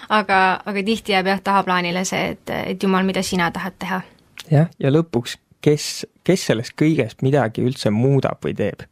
aga, 0.08 0.40
aga 0.64 0.84
tihti 0.84 1.12
jääb 1.12 1.26
jah 1.26 1.40
tahaplaanile 1.40 2.04
see, 2.04 2.32
et, 2.36 2.54
et 2.74 2.82
jumal, 2.82 3.04
mida 3.04 3.22
sina 3.22 3.50
tahad 3.50 3.78
teha. 3.78 4.02
jah, 4.50 4.70
ja 4.78 4.92
lõpuks, 4.92 5.38
kes, 5.60 6.06
kes 6.24 6.46
sellest 6.50 6.76
kõigest 6.78 7.22
midagi 7.22 7.64
üldse 7.64 7.90
muudab 7.90 8.42
või 8.44 8.56
teeb? 8.58 8.86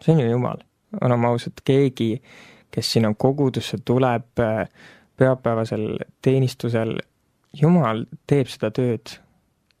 See 0.00 0.14
on 0.14 0.20
ju 0.20 0.30
Jumal. 0.30 0.62
oleme 1.00 1.26
ausad, 1.28 1.60
keegi, 1.64 2.22
kes 2.70 2.92
sinna 2.92 3.14
kogudusse 3.14 3.78
tuleb 3.84 4.40
äh, 4.40 4.68
pühapäevasel 5.16 5.98
teenistusel 6.22 6.96
jumal 7.56 8.04
teeb 8.26 8.48
seda 8.50 8.70
tööd 8.74 9.18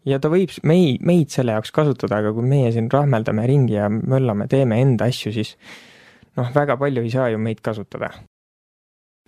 ja 0.08 0.18
ta 0.20 0.30
võib 0.32 0.52
meid, 0.66 1.02
meid 1.06 1.32
selle 1.32 1.54
jaoks 1.56 1.72
kasutada, 1.74 2.20
aga 2.20 2.32
kui 2.36 2.46
meie 2.46 2.70
siin 2.74 2.90
rahmeldame 2.92 3.46
ringi 3.48 3.76
ja 3.76 3.88
möllame, 3.90 4.48
teeme 4.50 4.80
enda 4.82 5.08
asju, 5.10 5.32
siis 5.34 5.54
noh, 6.38 6.50
väga 6.54 6.76
palju 6.80 7.04
ei 7.04 7.12
saa 7.12 7.28
ju 7.32 7.38
meid 7.38 7.60
kasutada. 7.64 8.10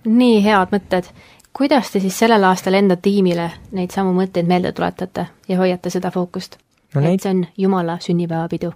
nii 0.04 0.42
head 0.44 0.72
mõtted. 0.74 1.10
kuidas 1.52 1.92
te 1.92 2.00
siis 2.00 2.18
sellel 2.18 2.44
aastal 2.44 2.74
enda 2.74 2.96
tiimile 2.96 3.50
neid 3.72 3.90
samu 3.90 4.14
mõtteid 4.16 4.48
meelde 4.48 4.72
tuletate 4.72 5.26
ja 5.48 5.58
hoiate 5.58 5.90
seda 5.90 6.10
fookust 6.10 6.58
no,? 6.94 7.00
et 7.00 7.04
näit... 7.04 7.22
see 7.22 7.30
on 7.30 7.46
Jumala 7.56 7.98
sünnipäevapidu. 8.00 8.72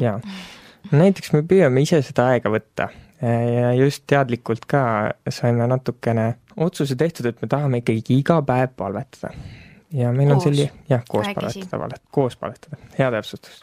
jaa. 0.00 0.20
Näiteks 0.92 1.32
me 1.32 1.42
püüame 1.48 1.82
ise 1.84 2.02
seda 2.04 2.28
aega 2.32 2.52
võtta 2.52 2.90
ja 3.22 3.72
just 3.78 4.02
teadlikult 4.10 4.64
ka 4.70 4.84
saime 5.30 5.66
natukene 5.70 6.32
otsuse 6.56 6.96
tehtud, 6.98 7.28
et 7.30 7.42
me 7.42 7.48
tahame 7.48 7.82
ikkagi 7.82 8.18
iga 8.18 8.40
päev 8.46 8.74
palvetada. 8.76 9.32
ja 9.92 10.12
meil 10.12 10.28
koos. 10.28 10.36
on 10.36 10.40
selline, 10.40 10.70
jah, 10.88 11.02
koos 11.08 11.26
Räägisi. 11.26 11.66
palvetada, 11.70 12.02
koos 12.10 12.36
palvetada, 12.36 12.76
hea 12.98 13.10
täpsustus. 13.10 13.62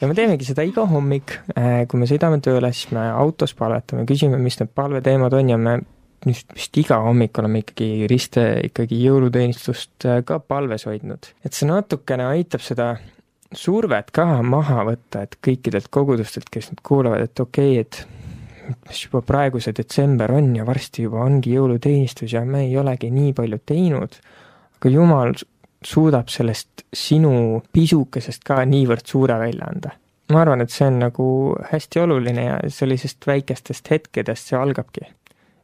ja 0.00 0.08
me 0.08 0.14
teemegi 0.14 0.44
seda 0.44 0.62
iga 0.62 0.86
hommik, 0.86 1.38
äh, 1.58 1.86
kui 1.88 2.00
me 2.00 2.06
sõidame 2.06 2.40
tööle, 2.40 2.72
siis 2.72 2.92
me 2.92 3.08
autos 3.10 3.54
palvetame, 3.54 4.06
küsime, 4.06 4.38
mis 4.38 4.60
need 4.60 4.70
palveteemad 4.74 5.32
on 5.32 5.50
ja 5.50 5.58
me 5.58 5.78
vist, 6.26 6.52
vist 6.54 6.78
iga 6.78 7.00
hommik 7.04 7.38
oleme 7.38 7.64
ikkagi 7.64 8.06
riste, 8.10 8.46
ikkagi 8.70 9.00
jõuluteenistust 9.02 10.06
äh, 10.06 10.22
ka 10.24 10.38
palves 10.38 10.86
hoidnud. 10.86 11.32
et 11.44 11.52
see 11.52 11.68
natukene 11.68 12.30
aitab 12.30 12.62
seda 12.62 12.94
survet 13.58 14.10
ka 14.14 14.26
maha 14.42 14.84
võtta, 14.88 15.24
et 15.24 15.38
kõikidelt 15.44 15.88
kogudustelt, 15.92 16.50
kes 16.52 16.70
nüüd 16.72 16.82
kuulavad, 16.86 17.24
et 17.26 17.40
okei 17.40 17.80
okay,, 17.80 17.86
et 17.86 18.24
mis 18.88 19.02
juba 19.04 19.20
praegu 19.26 19.60
see 19.60 19.74
detsember 19.76 20.32
on 20.32 20.54
ja 20.56 20.64
varsti 20.66 21.04
juba 21.04 21.24
ongi 21.24 21.54
jõuluteenistus 21.56 22.32
ja 22.32 22.44
me 22.48 22.64
ei 22.66 22.76
olegi 22.80 23.10
nii 23.12 23.32
palju 23.36 23.58
teinud, 23.66 24.16
aga 24.78 24.92
jumal 24.92 25.34
suudab 25.84 26.30
sellest 26.32 26.86
sinu 26.96 27.60
pisukesest 27.72 28.44
ka 28.46 28.62
niivõrd 28.68 29.06
suure 29.08 29.36
välja 29.40 29.68
anda. 29.68 29.92
ma 30.32 30.40
arvan, 30.40 30.62
et 30.64 30.72
see 30.72 30.86
on 30.88 31.02
nagu 31.02 31.26
hästi 31.68 32.00
oluline 32.00 32.44
ja 32.46 32.54
sellisest 32.72 33.26
väikestest 33.28 33.90
hetkedest 33.90 34.48
see 34.48 34.58
algabki. 34.58 35.04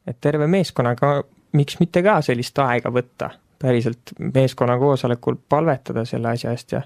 et 0.07 0.21
terve 0.21 0.47
meeskonnaga, 0.47 1.23
miks 1.53 1.81
mitte 1.81 2.03
ka 2.03 2.21
sellist 2.23 2.59
aega 2.59 2.93
võtta, 2.93 3.31
päriselt 3.59 4.13
meeskonna 4.19 4.79
koosolekul 4.79 5.37
palvetada 5.49 6.05
selle 6.05 6.29
asja 6.29 6.53
eest 6.53 6.73
ja 6.73 6.83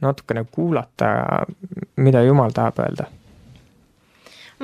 natukene 0.00 0.44
kuulata, 0.50 1.44
mida 1.96 2.22
Jumal 2.22 2.54
tahab 2.54 2.82
öelda 2.84 3.10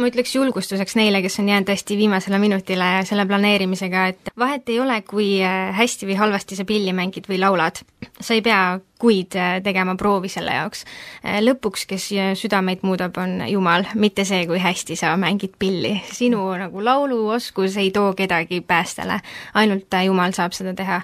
ma 0.01 0.09
ütleks 0.09 0.33
julgustuseks 0.35 0.95
neile, 0.97 1.21
kes 1.23 1.39
on 1.43 1.49
jäänud 1.51 1.69
hästi 1.69 1.97
viimasele 1.99 2.39
minutile 2.41 2.91
selle 3.09 3.27
planeerimisega, 3.29 4.07
et 4.13 4.31
vahet 4.39 4.69
ei 4.73 4.79
ole, 4.81 5.01
kui 5.03 5.33
äh, 5.45 5.75
hästi 5.77 6.09
või 6.09 6.17
halvasti 6.21 6.57
sa 6.57 6.65
pilli 6.65 6.95
mängid 6.97 7.29
või 7.29 7.41
laulad. 7.43 7.83
sa 8.21 8.35
ei 8.35 8.43
pea 8.43 8.79
kuid 9.01 9.37
äh, 9.39 9.59
tegema 9.65 9.97
proovi 9.99 10.29
selle 10.33 10.55
jaoks. 10.55 10.85
Äh, 11.25 11.41
lõpuks, 11.45 11.87
kes 11.91 12.11
südameid 12.41 12.85
muudab, 12.87 13.17
on 13.21 13.41
Jumal, 13.49 13.89
mitte 13.95 14.25
see, 14.29 14.45
kui 14.51 14.61
hästi 14.63 14.97
sa 14.97 15.15
mängid 15.21 15.57
pilli. 15.59 15.97
sinu 16.13 16.45
nagu 16.61 16.85
lauluoskus 16.85 17.77
ei 17.81 17.91
too 17.91 18.13
kedagi 18.15 18.61
päästele, 18.61 19.21
ainult 19.55 19.99
Jumal 20.05 20.37
saab 20.37 20.53
seda 20.57 20.75
teha. 20.75 21.01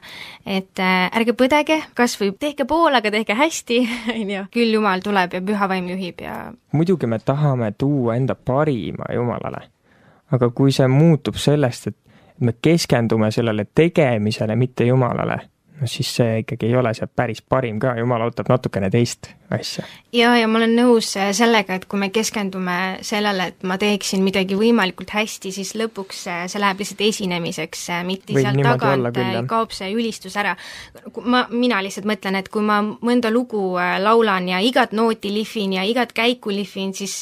et 0.46 0.78
ärge 1.16 1.32
põdege, 1.32 1.80
kas 1.94 2.14
või 2.20 2.32
tehke 2.38 2.64
pool, 2.64 2.94
aga 2.94 3.10
tehke 3.10 3.34
hästi, 3.34 3.80
on 4.20 4.30
ju, 4.30 4.44
küll 4.52 4.76
Jumal 4.76 5.02
tuleb 5.02 5.34
ja 5.34 5.42
püha 5.42 5.68
vaim 5.68 5.88
juhib 5.90 6.20
ja 6.22 6.36
muidugi 6.72 7.06
me 7.06 7.18
tahame 7.18 7.72
tuua 7.78 8.16
enda 8.16 8.34
parima 8.34 9.04
Jumalale. 9.14 9.62
aga 10.32 10.50
kui 10.50 10.72
see 10.72 10.88
muutub 10.90 11.36
sellest, 11.38 11.86
et 11.86 11.96
me 12.40 12.52
keskendume 12.62 13.30
sellele 13.30 13.66
tegemisele, 13.74 14.56
mitte 14.56 14.84
Jumalale, 14.84 15.38
no 15.80 15.86
siis 15.90 16.08
see 16.18 16.40
ikkagi 16.42 16.70
ei 16.70 16.76
ole 16.76 16.92
see 16.96 17.08
päris 17.08 17.42
parim 17.42 17.78
ka, 17.82 17.94
jumal 17.98 18.24
ootab 18.26 18.48
natukene 18.48 18.88
teist 18.92 19.28
asja. 19.52 19.84
ja, 20.14 20.32
ja 20.38 20.48
ma 20.48 20.60
olen 20.60 20.72
nõus 20.78 21.10
äh, 21.20 21.30
sellega, 21.36 21.76
et 21.76 21.84
kui 21.90 22.00
me 22.00 22.08
keskendume 22.14 22.78
sellele, 23.06 23.50
et 23.52 23.66
ma 23.68 23.76
teeksin 23.80 24.24
midagi 24.24 24.58
võimalikult 24.58 25.12
hästi, 25.16 25.52
siis 25.54 25.74
lõpuks 25.78 26.24
äh, 26.32 26.42
see 26.50 26.62
läheb 26.62 26.80
lihtsalt 26.82 27.04
esinemiseks, 27.08 27.86
äh, 27.92 28.02
mitte 28.08 28.36
Võib 28.36 28.48
sealt 28.48 28.64
tagant 28.64 29.50
kaob 29.50 29.76
see 29.76 29.92
ülistus 29.94 30.36
ära. 30.40 30.56
ma, 31.22 31.46
mina 31.52 31.82
lihtsalt 31.84 32.08
mõtlen, 32.08 32.40
et 32.40 32.50
kui 32.52 32.64
ma 32.64 32.80
mõnda 32.82 33.32
lugu 33.32 33.76
laulan 33.76 34.48
ja 34.48 34.62
igat 34.64 34.96
nooti 34.96 35.32
lihvin 35.34 35.76
ja 35.76 35.86
igat 35.86 36.16
käiku 36.16 36.54
lihvin, 36.54 36.94
siis 36.96 37.20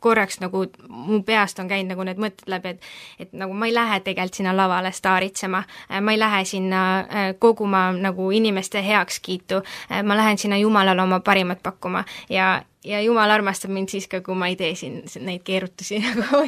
korraks 0.00 0.40
nagu 0.40 0.64
mu 0.88 1.22
peast 1.22 1.58
on 1.58 1.68
käinud 1.68 1.94
nagu 1.94 2.04
need 2.04 2.20
mõtted 2.22 2.50
läbi, 2.50 2.74
et 2.76 2.82
et 3.18 3.32
nagu 3.32 3.54
ma 3.54 3.66
ei 3.66 3.74
lähe 3.74 4.00
tegelikult 4.00 4.40
sinna 4.40 4.56
lavale 4.56 4.92
staaritsema, 4.92 5.62
ma 6.00 6.12
ei 6.12 6.18
lähe 6.18 6.44
sinna 6.44 6.82
äh, 7.00 7.32
koguma 7.38 7.90
nagu 7.92 8.30
inimeste 8.30 8.82
heakskiitu, 8.86 9.62
äh, 9.90 10.02
ma 10.02 10.16
lähen 10.16 10.38
sinna 10.38 10.56
Jumalale 10.56 11.02
oma 11.02 11.20
parimat 11.20 11.62
pakkuma. 11.62 12.04
Ja 12.28 12.62
ja 12.84 13.00
Jumal 13.00 13.30
armastab 13.30 13.70
mind 13.70 13.88
siis 13.88 14.08
ka, 14.10 14.20
kui 14.20 14.34
ma 14.34 14.48
ei 14.50 14.56
tee 14.58 14.74
siin 14.74 15.02
neid 15.20 15.44
keerutusi 15.46 16.00
nagu 16.22 16.42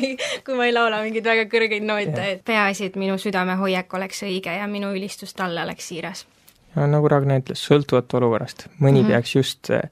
kui 0.45 0.57
ma 0.59 0.67
ei 0.67 0.75
laula 0.75 1.03
mingeid 1.05 1.27
väga 1.27 1.45
kõrgeid 1.51 1.87
noote, 1.87 2.31
et 2.33 2.45
peaasi, 2.45 2.91
et 2.91 2.97
minu 2.99 3.19
südamehoiak 3.23 3.95
oleks 3.95 4.25
õige 4.27 4.57
ja 4.59 4.67
minu 4.71 4.91
ülistus 4.97 5.35
talle 5.35 5.63
oleks 5.63 5.89
siiras. 5.89 6.27
nagu 6.75 7.09
Ragnar 7.09 7.45
ütles, 7.45 7.63
sõltuvalt 7.63 8.15
olukorrast, 8.19 8.67
mõni 8.81 9.03
mm 9.03 9.05
-hmm. 9.05 9.13
peaks 9.13 9.37
just 9.37 9.71
äh, 9.71 9.91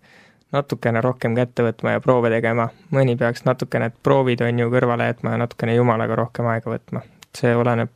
natukene 0.53 1.01
rohkem 1.01 1.35
kätte 1.35 1.65
võtma 1.67 1.97
ja 1.97 2.03
proove 2.05 2.31
tegema, 2.33 2.69
mõni 2.93 3.17
peaks 3.19 3.47
natukene 3.49 3.91
proovid, 4.03 4.45
on 4.45 4.61
ju, 4.61 4.69
kõrvale 4.73 5.09
jätma 5.11 5.35
ja 5.35 5.43
natukene 5.45 5.77
Jumalaga 5.79 6.19
rohkem 6.21 6.49
aega 6.53 6.71
võtma. 6.75 7.03
see 7.37 7.55
oleneb 7.57 7.91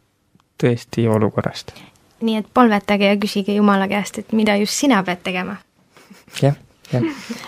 tõesti 0.63 1.09
olukorrast. 1.09 1.75
nii 2.21 2.37
et 2.37 2.47
palvetage 2.55 3.13
ja 3.13 3.17
küsige 3.17 3.55
Jumala 3.55 3.89
käest, 3.89 4.19
et 4.19 4.33
mida 4.33 4.57
just 4.57 4.73
sina 4.73 5.03
pead 5.03 5.23
tegema. 5.23 5.57
jah, 6.43 6.57
jah. 6.93 7.03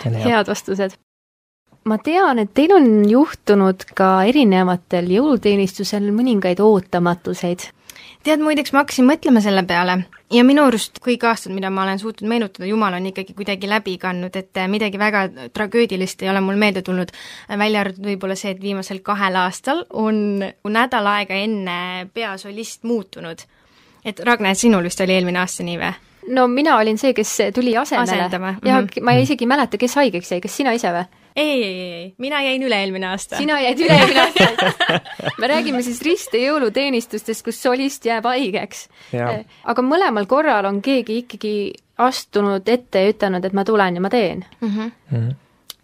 head 0.04 0.48
vastused 0.48 0.98
ma 1.88 1.98
tean, 1.98 2.38
et 2.38 2.52
teil 2.54 2.72
on 2.76 2.86
juhtunud 3.08 3.84
ka 3.96 4.24
erinevatel 4.28 5.08
jõuluteenistusel 5.14 6.10
mõningaid 6.12 6.60
ootamatuseid 6.60 7.70
tead, 8.28 8.44
muideks 8.44 8.72
ma 8.74 8.84
hakkasin 8.84 9.06
mõtlema 9.08 9.42
selle 9.44 9.64
peale 9.68 9.98
ja 10.32 10.44
minu 10.44 10.64
arust 10.68 11.00
kõik 11.04 11.24
aastad, 11.28 11.54
mida 11.56 11.70
ma 11.72 11.84
olen 11.86 12.00
suutnud 12.00 12.28
meenutada, 12.30 12.66
Jumal 12.68 12.96
on 12.98 13.06
ikkagi 13.10 13.34
kuidagi 13.36 13.68
läbi 13.70 13.96
kandnud, 14.00 14.36
et 14.36 14.60
midagi 14.70 15.00
väga 15.00 15.24
tragöödilist 15.56 16.22
ei 16.22 16.30
ole 16.32 16.42
mul 16.44 16.58
meelde 16.60 16.82
tulnud, 16.86 17.12
välja 17.48 17.84
arvatud 17.84 18.08
võib-olla 18.10 18.36
see, 18.38 18.52
et 18.56 18.60
viimasel 18.62 19.00
kahel 19.04 19.38
aastal 19.40 19.84
on 19.90 20.42
nädal 20.68 21.08
aega 21.14 21.38
enne 21.38 21.78
peasolist 22.14 22.84
muutunud. 22.88 23.46
et 24.04 24.20
Ragne, 24.24 24.54
sinul 24.54 24.84
vist 24.84 25.00
oli 25.00 25.16
eelmine 25.16 25.40
aasta 25.40 25.64
nii 25.64 25.78
või? 25.80 25.94
no 26.34 26.46
mina 26.48 26.76
olin 26.76 26.98
see, 26.98 27.14
kes 27.16 27.38
tuli 27.54 27.76
asemele. 27.76 28.12
asendama. 28.12 28.54
ja 28.64 28.80
mm 28.80 28.86
-hmm. 28.86 29.04
ma 29.04 29.12
isegi 29.12 29.44
ei 29.44 29.48
mäleta, 29.48 29.78
kes 29.78 29.94
haigeks 29.94 30.32
jäi, 30.32 30.40
kas 30.40 30.56
sina 30.56 30.72
ise 30.72 30.92
või? 30.92 31.04
Ei, 31.38 31.64
ei, 31.64 31.92
ei, 31.92 32.14
mina 32.18 32.42
jäin 32.42 32.62
üle-eelmine 32.66 33.06
aasta. 33.12 33.38
sina 33.38 33.58
jäid 33.62 33.80
üle-eelmine 33.84 34.22
aasta 34.24 35.00
me 35.40 35.50
räägime 35.50 35.82
siis 35.86 36.00
riste 36.02 36.40
jõuluteenistustest, 36.42 37.44
kus 37.46 37.60
solist 37.62 38.06
jääb 38.08 38.26
haigeks. 38.28 38.86
aga 39.64 39.84
mõlemal 39.84 40.26
korral 40.30 40.68
on 40.70 40.80
keegi 40.82 41.22
ikkagi 41.24 41.54
astunud 41.98 42.68
ette 42.68 43.04
ja 43.04 43.12
ütelnud, 43.12 43.44
et 43.44 43.56
ma 43.56 43.66
tulen 43.66 43.98
ja 43.98 44.04
ma 44.04 44.10
teen 44.10 44.44
mm. 44.60 44.68
-hmm. 44.68 44.90
Mm 45.10 45.18
-hmm. 45.18 45.34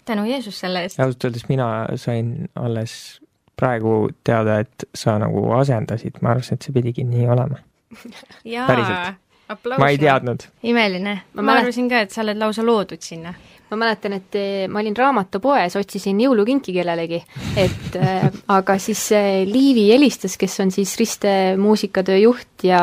tänu 0.04 0.24
Jeesus 0.30 0.60
selle 0.60 0.82
eest. 0.82 1.00
ausalt 1.00 1.24
öeldes 1.24 1.48
mina 1.48 1.86
sain 1.96 2.48
alles 2.54 3.20
praegu 3.56 4.08
teada, 4.24 4.58
et 4.58 4.88
sa 4.94 5.18
nagu 5.18 5.52
asendasid, 5.52 6.18
ma 6.22 6.30
arvasin, 6.30 6.54
et 6.54 6.62
see 6.62 6.72
pidigi 6.72 7.04
nii 7.04 7.26
olema. 7.28 7.58
jaa, 8.44 9.14
aplaus. 9.48 9.78
ma 9.78 9.88
ei 9.88 9.98
teadnud. 9.98 10.48
imeline. 10.62 11.20
ma, 11.34 11.42
ma 11.42 11.52
arvasin 11.52 11.88
ka, 11.88 12.00
et 12.00 12.10
sa 12.10 12.22
oled 12.22 12.38
lausa 12.38 12.66
loodud 12.66 13.00
sinna 13.00 13.34
ma 13.74 13.84
mäletan, 13.84 14.16
et 14.18 14.38
eh, 14.38 14.66
ma 14.70 14.80
olin 14.82 14.96
raamatupoes, 14.96 15.76
otsisin 15.80 16.20
jõulukinki 16.24 16.74
kellelegi, 16.76 17.20
et 17.60 17.98
äh, 18.00 18.28
aga 18.56 18.78
siis 18.82 19.02
äh, 19.16 19.42
Liivi 19.48 19.88
helistas, 19.92 20.38
kes 20.40 20.56
on 20.64 20.72
siis 20.74 20.94
Riste 21.00 21.34
muusikatöö 21.60 22.18
juht 22.22 22.66
ja 22.66 22.80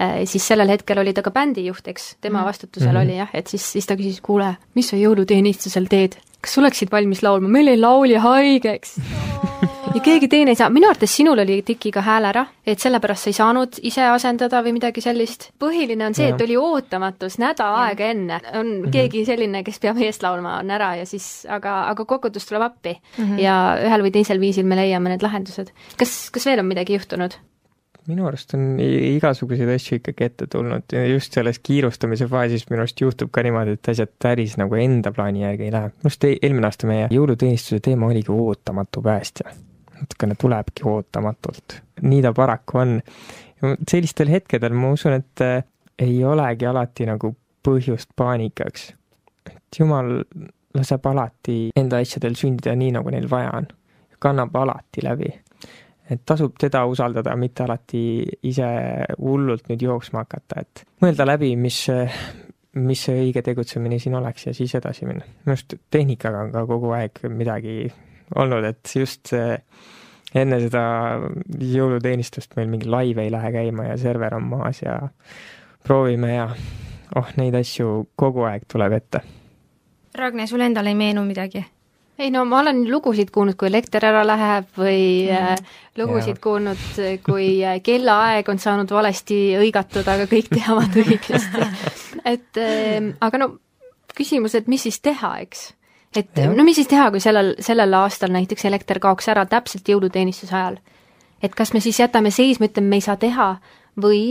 äh, 0.00 0.22
siis 0.28 0.46
sellel 0.46 0.70
hetkel 0.72 1.02
oli 1.02 1.14
ta 1.16 1.24
ka 1.26 1.32
bändijuht, 1.34 1.88
eks, 1.92 2.14
tema 2.20 2.40
mhm. 2.42 2.50
vastutusel 2.52 2.92
mm 2.92 2.96
-hmm. 2.96 3.04
oli 3.04 3.18
jah, 3.18 3.34
et 3.34 3.46
siis, 3.46 3.72
siis 3.72 3.86
ta 3.86 3.96
küsis, 3.96 4.20
kuule, 4.22 4.56
mis 4.74 4.92
sa 4.92 5.00
jõuluteenistusel 5.00 5.90
teed? 5.90 6.20
kas 6.46 6.58
oleksid 6.58 6.92
valmis 6.92 7.24
laulma, 7.26 7.48
meil 7.48 7.66
jäi 7.66 7.80
laulja 7.80 8.20
haigeks 8.20 9.00
ja 9.96 10.02
keegi 10.04 10.28
teine 10.28 10.52
ei 10.52 10.58
saa, 10.58 10.68
minu 10.72 10.88
arvates 10.90 11.14
sinul 11.16 11.40
oli 11.40 11.60
Tikiga 11.66 12.02
hääl 12.04 12.28
ära, 12.28 12.44
et 12.66 12.82
sellepärast 12.82 13.26
sa 13.26 13.30
ei 13.32 13.36
saanud 13.38 13.80
ise 13.88 14.04
asendada 14.10 14.60
või 14.64 14.76
midagi 14.76 15.02
sellist. 15.04 15.50
põhiline 15.62 16.06
on 16.08 16.16
see, 16.16 16.28
et 16.32 16.44
oli 16.44 16.56
ootamatus 16.60 17.38
nädal 17.40 17.78
aega 17.86 18.10
enne, 18.12 18.40
on 18.52 18.66
mm 18.66 18.84
-hmm. 18.84 18.92
keegi 18.92 19.24
selline, 19.24 19.64
kes 19.64 19.80
peab 19.80 20.00
eest 20.02 20.22
laulma, 20.22 20.58
on 20.60 20.70
ära 20.70 20.94
ja 21.00 21.06
siis, 21.06 21.46
aga, 21.48 21.88
aga 21.90 22.04
kogudus 22.04 22.46
tuleb 22.46 22.62
appi 22.62 22.92
mm. 22.92 23.24
-hmm. 23.24 23.40
ja 23.40 23.56
ühel 23.88 24.02
või 24.02 24.12
teisel 24.12 24.40
viisil 24.40 24.66
me 24.66 24.76
leiame 24.76 25.08
need 25.08 25.22
lahendused. 25.22 25.72
kas, 25.96 26.30
kas 26.30 26.46
veel 26.46 26.60
on 26.60 26.66
midagi 26.66 26.94
juhtunud? 26.94 27.38
minu 28.06 28.26
arust 28.26 28.54
on 28.54 28.78
igasuguseid 28.80 29.68
asju 29.68 29.96
ikkagi 29.96 30.24
ette 30.24 30.46
tulnud 30.46 30.92
ja 30.92 31.06
just 31.06 31.32
selles 31.32 31.58
kiirustamise 31.58 32.26
faasis 32.26 32.68
minu 32.70 32.84
arust 32.84 33.00
juhtub 33.00 33.30
ka 33.30 33.42
niimoodi, 33.42 33.70
et 33.70 33.88
asjad 33.88 34.12
päris 34.22 34.56
nagu 34.56 34.74
enda 34.74 35.12
plaani 35.12 35.42
järgi 35.42 35.64
ei 35.64 35.72
lähe. 35.72 35.88
minu 35.88 36.10
arust 36.10 36.24
eelmine 36.24 36.66
aasta 36.66 36.86
meie 36.86 37.08
jõuluteenistuse 37.10 37.80
teema 37.80 38.06
oligi 38.06 38.30
ootamatu 38.30 39.02
päästja 39.02 39.50
natukene 40.06 40.38
tulebki 40.38 40.86
ootamatult. 40.86 41.80
nii 42.02 42.22
ta 42.22 42.32
paraku 42.32 42.78
on. 42.78 43.00
sellistel 43.90 44.30
hetkedel 44.30 44.72
ma 44.72 44.92
usun, 44.94 45.18
et 45.18 45.42
äh, 45.42 45.64
ei 45.98 46.24
olegi 46.24 46.66
alati 46.66 47.06
nagu 47.06 47.34
põhjust 47.66 48.12
paanikaks. 48.16 48.92
et 49.50 49.80
jumal 49.80 50.20
laseb 50.76 51.06
alati 51.06 51.56
enda 51.76 52.00
asjadel 52.02 52.36
sündida 52.38 52.76
nii, 52.76 52.92
nagu 52.98 53.10
neil 53.10 53.28
vaja 53.30 53.50
on. 53.58 53.68
kannab 54.18 54.54
alati 54.56 55.04
läbi. 55.04 55.32
et 56.10 56.22
tasub 56.24 56.54
teda 56.58 56.84
usaldada, 56.86 57.36
mitte 57.36 57.64
alati 57.64 58.02
ise 58.42 58.70
hullult 59.18 59.68
nüüd 59.68 59.82
jooksma 59.82 60.24
hakata, 60.24 60.62
et 60.62 60.84
mõelda 61.02 61.26
läbi, 61.26 61.56
mis, 61.58 61.80
mis 62.78 63.06
see 63.08 63.24
õige 63.24 63.42
tegutsemine 63.42 63.98
siin 63.98 64.14
oleks 64.14 64.46
ja 64.46 64.54
siis 64.54 64.74
edasi 64.78 65.08
minna. 65.08 65.26
minu 65.26 65.56
arust 65.56 65.78
tehnikaga 65.90 66.44
on 66.46 66.52
ka 66.54 66.66
kogu 66.68 66.92
aeg 66.94 67.24
midagi 67.28 67.90
olnud, 68.34 68.64
et 68.64 68.94
just 68.94 69.32
see 69.32 69.58
enne 70.36 70.58
seda 70.62 70.82
jõuluteenistust 71.60 72.56
meil 72.58 72.68
mingi 72.72 72.90
laiv 72.90 73.20
ei 73.22 73.30
lähe 73.32 73.52
käima 73.54 73.90
ja 73.90 73.96
server 74.00 74.36
on 74.38 74.50
maas 74.50 74.82
ja 74.82 74.98
proovime 75.86 76.34
ja 76.34 76.50
oh, 77.16 77.32
neid 77.40 77.56
asju 77.58 78.06
kogu 78.18 78.46
aeg 78.48 78.66
tuleb 78.68 78.98
ette. 78.98 79.22
Ragne, 80.16 80.46
sul 80.48 80.64
endal 80.64 80.88
ei 80.90 80.98
meenu 80.98 81.24
midagi? 81.26 81.64
ei 82.18 82.30
no 82.32 82.46
ma 82.48 82.62
olen 82.62 82.86
lugusid 82.88 83.28
kuulnud, 83.32 83.58
kui 83.60 83.68
elekter 83.68 84.06
ära 84.08 84.22
läheb 84.24 84.70
või 84.78 85.28
mm. 85.28 85.50
äh, 85.52 85.80
lugusid 86.00 86.38
ja. 86.38 86.42
kuulnud, 86.46 86.84
kui 87.26 87.50
äh, 87.60 87.76
kellaaeg 87.84 88.48
on 88.48 88.60
saanud 88.62 88.92
valesti 88.92 89.40
hõigatud, 89.60 90.08
aga 90.08 90.24
kõik 90.30 90.48
teavad 90.54 90.96
õigesti. 91.04 91.66
et 92.24 92.62
äh, 92.62 93.10
aga 93.20 93.42
no 93.42 93.50
küsimus, 94.16 94.56
et 94.56 94.68
mis 94.72 94.88
siis 94.88 95.02
teha, 95.04 95.34
eks 95.44 95.68
et 96.16 96.38
ja. 96.38 96.50
no 96.52 96.64
mis 96.64 96.78
siis 96.80 96.90
teha, 96.90 97.10
kui 97.10 97.20
sellel, 97.20 97.54
sellel 97.60 97.94
aastal 97.98 98.32
näiteks 98.34 98.68
elekter 98.68 99.00
kaoks 99.02 99.28
ära 99.32 99.46
täpselt 99.50 99.88
jõuluteenistuse 99.88 100.54
ajal? 100.56 100.78
et 101.42 101.54
kas 101.54 101.72
me 101.74 101.80
siis 101.84 102.00
jätame 102.00 102.30
seisma, 102.30 102.70
ütleme, 102.70 102.88
me 102.94 103.00
ei 103.00 103.04
saa 103.04 103.16
teha 103.20 103.56
või 104.00 104.22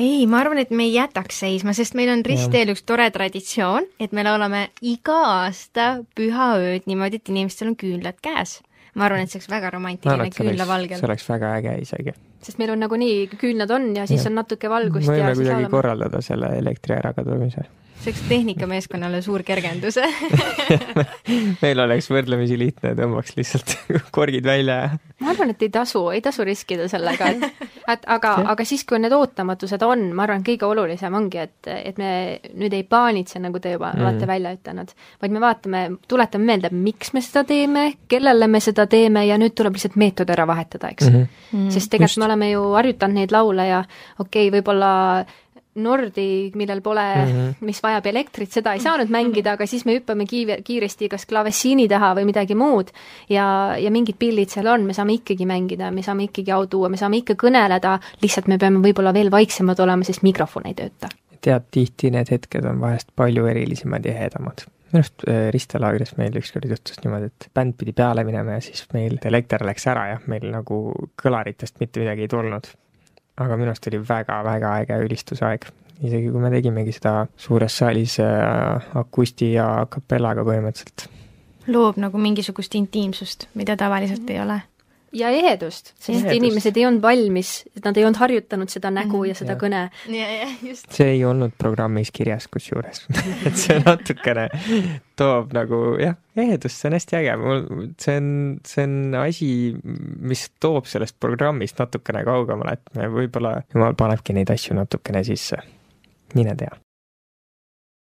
ei, 0.00 0.24
ma 0.30 0.40
arvan, 0.40 0.60
et 0.62 0.70
me 0.70 0.86
ei 0.86 0.94
jätaks 0.94 1.42
seisma, 1.42 1.74
sest 1.76 1.96
meil 1.98 2.12
on 2.12 2.24
ristteel 2.26 2.72
üks 2.72 2.84
tore 2.88 3.08
traditsioon, 3.12 3.88
et 4.00 4.14
me 4.16 4.24
laulame 4.24 4.68
iga 4.86 5.18
aasta 5.44 5.90
pühaööd 6.16 6.88
niimoodi, 6.90 7.20
et 7.20 7.32
inimestel 7.32 7.72
on 7.72 7.78
küünlad 7.80 8.20
käes. 8.24 8.60
ma 8.94 9.06
arvan, 9.06 9.22
et 9.22 9.30
see 9.30 9.38
oleks 9.38 9.50
väga 9.50 9.70
romantiline 9.70 10.30
küünlavalgel. 10.34 10.98
see 10.98 11.10
oleks 11.10 11.28
väga 11.28 11.52
äge 11.58 11.76
isegi. 11.82 12.14
sest 12.42 12.58
meil 12.62 12.72
on 12.74 12.80
nagunii 12.86 13.28
küünlad 13.36 13.70
on 13.70 13.92
ja 13.96 14.06
siis 14.06 14.24
ja. 14.24 14.30
on 14.30 14.40
natuke 14.40 14.70
valgust 14.70 15.10
võime 15.10 15.28
ja 15.28 15.34
kuidagi 15.34 15.70
korraldada 15.70 16.22
selle 16.24 16.54
elektri 16.58 16.96
ärakadumise 16.96 17.66
see 18.00 18.12
oleks 18.12 18.22
tehnikameeskonnale 18.28 19.22
suur 19.24 19.44
kergendus 19.46 19.98
meil 21.62 21.84
oleks 21.86 22.10
võrdlemisi 22.12 22.58
lihtne, 22.60 22.94
tõmbaks 22.98 23.36
lihtsalt 23.38 23.76
korgid 24.16 24.46
välja 24.48 24.80
ja 24.84 24.92
ma 25.20 25.34
arvan, 25.34 25.52
et 25.52 25.62
ei 25.62 25.72
tasu, 25.72 26.06
ei 26.14 26.22
tasu 26.24 26.44
riskida 26.46 26.88
sellega, 26.90 27.30
et 27.34 27.70
et 27.90 28.06
aga, 28.10 28.34
aga 28.52 28.64
siis, 28.66 28.84
kui 28.88 29.00
need 29.02 29.12
ootamatused 29.14 29.82
on, 29.86 30.06
ma 30.16 30.24
arvan, 30.26 30.44
kõige 30.46 30.66
olulisem 30.68 31.14
ongi, 31.16 31.42
et, 31.42 31.70
et 31.72 31.98
me 32.00 32.12
nüüd 32.60 32.74
ei 32.76 32.84
paanitse, 32.88 33.40
nagu 33.42 33.60
te 33.62 33.74
juba 33.74 33.92
mm. 33.92 34.04
olete 34.04 34.28
välja 34.30 34.54
ütelnud, 34.56 34.94
vaid 35.22 35.34
me 35.34 35.42
vaatame, 35.42 35.82
tuletame 36.10 36.50
meelde, 36.52 36.72
miks 36.74 37.14
me 37.16 37.24
seda 37.24 37.44
teeme, 37.48 37.86
kellele 38.10 38.48
me 38.50 38.62
seda 38.64 38.86
teeme 38.90 39.26
ja 39.26 39.38
nüüd 39.40 39.56
tuleb 39.58 39.78
lihtsalt 39.78 39.98
meetod 40.00 40.30
ära 40.32 40.46
vahetada, 40.50 40.92
eks 40.94 41.10
mm. 41.10 41.28
-hmm. 41.52 41.68
sest 41.74 41.90
tegelikult 41.92 42.22
me 42.22 42.28
oleme 42.30 42.50
ju 42.50 42.64
harjutanud 42.78 43.20
neid 43.20 43.34
laule 43.34 43.68
ja 43.68 43.84
okei 44.18 44.48
okay,, 44.48 44.58
võib-olla 44.58 44.90
Nordi, 45.74 46.50
millel 46.58 46.80
pole 46.82 47.04
mm, 47.14 47.30
-hmm. 47.30 47.54
mis 47.66 47.82
vajab 47.82 48.06
elektrit, 48.10 48.50
seda 48.50 48.72
ei 48.74 48.80
saanud 48.82 49.10
mängida, 49.10 49.52
aga 49.52 49.66
siis 49.66 49.84
me 49.86 49.94
hüppame 49.94 50.26
kiive, 50.26 50.56
kiiresti 50.66 51.08
kas 51.08 51.26
klavessiini 51.30 51.86
taha 51.88 52.14
või 52.18 52.26
midagi 52.26 52.56
muud 52.58 52.90
ja, 53.30 53.76
ja 53.78 53.90
mingid 53.90 54.18
pillid 54.18 54.50
seal 54.50 54.66
on, 54.66 54.82
me 54.86 54.96
saame 54.96 55.14
ikkagi 55.20 55.46
mängida, 55.46 55.92
me 55.94 56.02
saame 56.02 56.26
ikkagi 56.26 56.50
au 56.52 56.66
tuua, 56.66 56.88
me 56.88 56.98
saame 56.98 57.22
ikka 57.22 57.38
kõneleda, 57.38 57.98
lihtsalt 58.22 58.50
me 58.50 58.58
peame 58.58 58.82
võib-olla 58.82 59.14
veel 59.14 59.30
vaiksemad 59.30 59.78
olema, 59.80 60.04
sest 60.04 60.26
mikrofon 60.26 60.66
ei 60.66 60.74
tööta. 60.74 61.08
tead, 61.40 61.70
tihti 61.70 62.10
need 62.10 62.28
hetked 62.30 62.66
on 62.66 62.80
vahest 62.80 63.08
palju 63.16 63.46
erilisemad 63.46 64.04
ja 64.04 64.12
ehedamad 64.18 64.66
minu 64.90 65.04
arust 65.04 65.22
äh, 65.28 65.48
Ristelaagris 65.54 66.16
meil 66.18 66.34
ükskord 66.36 66.66
juhtus 66.66 66.98
niimoodi, 67.04 67.30
et 67.30 67.48
bänd 67.54 67.78
pidi 67.78 67.92
peale 67.92 68.24
minema 68.26 68.58
ja 68.58 68.60
siis 68.60 68.88
meil 68.92 69.18
elekter 69.24 69.62
läks 69.66 69.86
ära 69.86 70.06
ja 70.08 70.20
meil 70.26 70.50
nagu 70.50 70.82
kõlaritest 71.22 71.78
mitte 71.80 72.02
midagi 72.02 72.26
ei 72.26 72.28
tulnud 72.28 72.66
aga 73.40 73.56
minu 73.60 73.72
arust 73.72 73.88
oli 73.90 74.02
väga-väga 74.08 74.74
äge 74.84 74.98
ülistusaeg. 75.06 75.68
isegi 76.00 76.30
kui 76.32 76.40
me 76.40 76.50
tegimegi 76.50 76.94
seda 76.96 77.26
suures 77.36 77.74
saalis 77.76 78.18
äh, 78.24 78.92
akusti 78.96 79.52
ja 79.52 79.68
a 79.82 79.86
capellaga 79.86 80.44
põhimõtteliselt. 80.48 81.08
loob 81.66 82.00
nagu 82.00 82.18
mingisugust 82.18 82.74
intiimsust, 82.74 83.48
mida 83.54 83.76
tavaliselt 83.76 84.30
ei 84.30 84.40
ole 84.40 84.60
ja 85.12 85.30
ehedust, 85.34 85.92
sest 85.98 86.10
ehedust. 86.12 86.36
inimesed 86.36 86.76
ei 86.76 86.86
olnud 86.86 87.02
valmis, 87.02 87.52
nad 87.84 87.96
ei 87.96 88.04
olnud 88.06 88.20
harjutanud 88.20 88.70
seda 88.70 88.90
nägu 88.94 89.16
mm 89.16 89.22
-hmm. 89.22 89.28
ja 89.28 89.34
seda 89.34 89.52
ja. 89.52 89.58
kõne. 89.58 89.90
see 90.96 91.08
ei 91.10 91.24
olnud 91.24 91.52
programmis 91.58 92.10
kirjas 92.10 92.48
kusjuures 92.48 93.06
et 93.46 93.56
see 93.56 93.78
natukene 93.84 94.48
toob 95.16 95.52
nagu 95.52 95.96
jah, 96.00 96.14
ehedust, 96.36 96.76
see 96.76 96.88
on 96.88 96.96
hästi 96.98 97.16
äge, 97.16 97.36
mul, 97.36 97.64
see 98.00 98.16
on, 98.16 98.28
see 98.66 98.84
on 98.84 99.14
asi, 99.22 99.50
mis 100.20 100.46
toob 100.60 100.86
sellest 100.86 101.16
programmist 101.20 101.78
natukene 101.78 102.24
kaugemale, 102.24 102.72
et 102.78 102.94
me 102.96 103.08
võib-olla, 103.12 103.60
jumal 103.74 103.94
panebki 103.98 104.36
neid 104.36 104.50
asju 104.50 104.76
natukene 104.78 105.24
sisse, 105.24 105.58
mine 106.34 106.54
tea. 106.56 106.70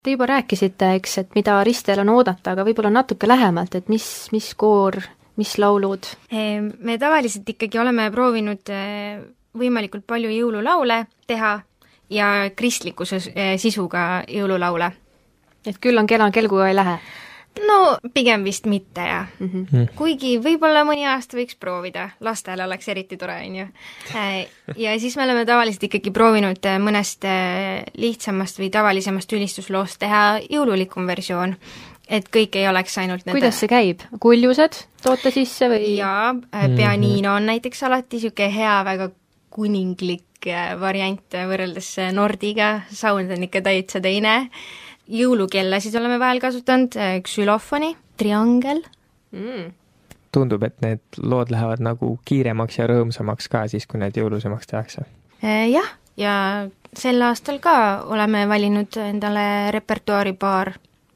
Te 0.04 0.12
juba 0.12 0.26
rääkisite, 0.28 0.96
eks, 0.98 1.18
et 1.18 1.36
mida 1.36 1.62
Ristel 1.63 2.02
on 2.04 2.10
oodata, 2.12 2.52
aga 2.52 2.66
võib-olla 2.68 2.89
natuke 2.92 3.28
lähemalt, 3.28 3.76
et 3.76 3.92
mis, 3.92 4.08
mis 4.36 4.50
koor 4.60 4.98
mis 5.36 5.58
laulud? 5.58 6.08
Ehm, 6.32 6.69
me 6.80 6.98
tavaliselt 7.02 7.50
ikkagi 7.50 7.80
oleme 7.82 8.10
proovinud 8.13 8.69
eh, 8.74 9.19
võimalikult 9.58 10.06
palju 10.10 10.32
jõululaule 10.34 11.04
teha 11.28 11.56
ja 12.13 12.30
kristlikkuse 12.56 13.22
eh, 13.34 13.56
sisuga 13.62 14.24
jõululaule. 14.30 14.91
et 15.65 15.78
küll 15.80 15.98
on 15.98 16.08
kena, 16.08 16.32
kelguga 16.32 16.69
ei 16.69 16.76
lähe? 16.76 16.98
no 17.62 17.98
pigem 18.13 18.43
vist 18.43 18.65
mitte, 18.65 19.02
jah 19.02 19.28
mm. 19.39 19.46
Mhm. 19.46 19.63
-hmm. 19.72 19.96
kuigi 19.96 20.38
võib-olla 20.41 20.84
mõni 20.86 21.06
aasta 21.06 21.38
võiks 21.38 21.56
proovida, 21.60 22.10
lastele 22.19 22.63
oleks 22.65 22.88
eriti 22.89 23.17
tore, 23.17 23.36
on 23.46 23.56
ju. 23.56 23.67
ja 24.78 25.00
siis 25.00 25.17
me 25.17 25.24
oleme 25.24 25.46
tavaliselt 25.46 25.84
ikkagi 25.84 26.12
proovinud 26.12 26.65
mõnest 26.80 27.26
lihtsamast 27.93 28.60
või 28.60 28.69
tavalisemast 28.69 29.34
ülistusloost 29.34 30.00
teha 30.00 30.39
jõululikum 30.50 31.08
versioon 31.08 31.56
et 32.08 32.28
kõik 32.34 32.58
ei 32.60 32.68
oleks 32.68 32.98
ainult 33.02 33.26
nende 33.26 33.38
kuidas 33.39 33.60
see 33.62 33.72
käib, 33.72 34.04
kuljused 34.24 34.80
toote 35.04 35.32
sisse 35.34 35.70
või? 35.72 35.96
jaa, 35.98 36.34
pianiino 36.76 37.36
on 37.38 37.48
näiteks 37.52 37.84
alati 37.88 38.20
niisugune 38.20 38.50
hea, 38.54 38.78
väga 38.88 39.10
kuninglik 39.54 40.50
variant 40.80 41.38
võrreldes 41.48 41.89
Nordiga, 42.16 42.82
sound 42.92 43.32
on 43.32 43.46
ikka 43.48 43.62
täitsa 43.63 44.02
teine. 44.04 44.50
Jõulukellasid 45.12 45.96
oleme 46.00 46.18
vahel 46.20 46.39
kasutanud, 46.44 46.96
äh, 46.96 47.18
ksülofoni, 47.24 47.94
triangel. 48.18 48.84
Mm.. 49.32 49.74
tundub, 50.34 50.63
et 50.66 50.80
need 50.82 51.02
lood 51.22 51.52
lähevad 51.54 51.82
nagu 51.86 52.16
kiiremaks 52.26 52.80
ja 52.80 52.88
rõõmsamaks 52.89 53.50
ka 53.54 53.68
siis, 53.70 53.86
kui 53.86 54.00
need 54.02 54.18
jõulusemaks 54.18 54.70
tehakse. 54.70 55.06
Äh, 55.44 55.68
jah, 55.70 55.92
ja 56.18 56.36
sel 56.98 57.22
aastal 57.22 57.60
ka 57.62 57.76
oleme 58.10 58.48
valinud 58.50 58.98
endale 59.02 59.72
repertuaari 59.74 60.34
paar 60.34 60.74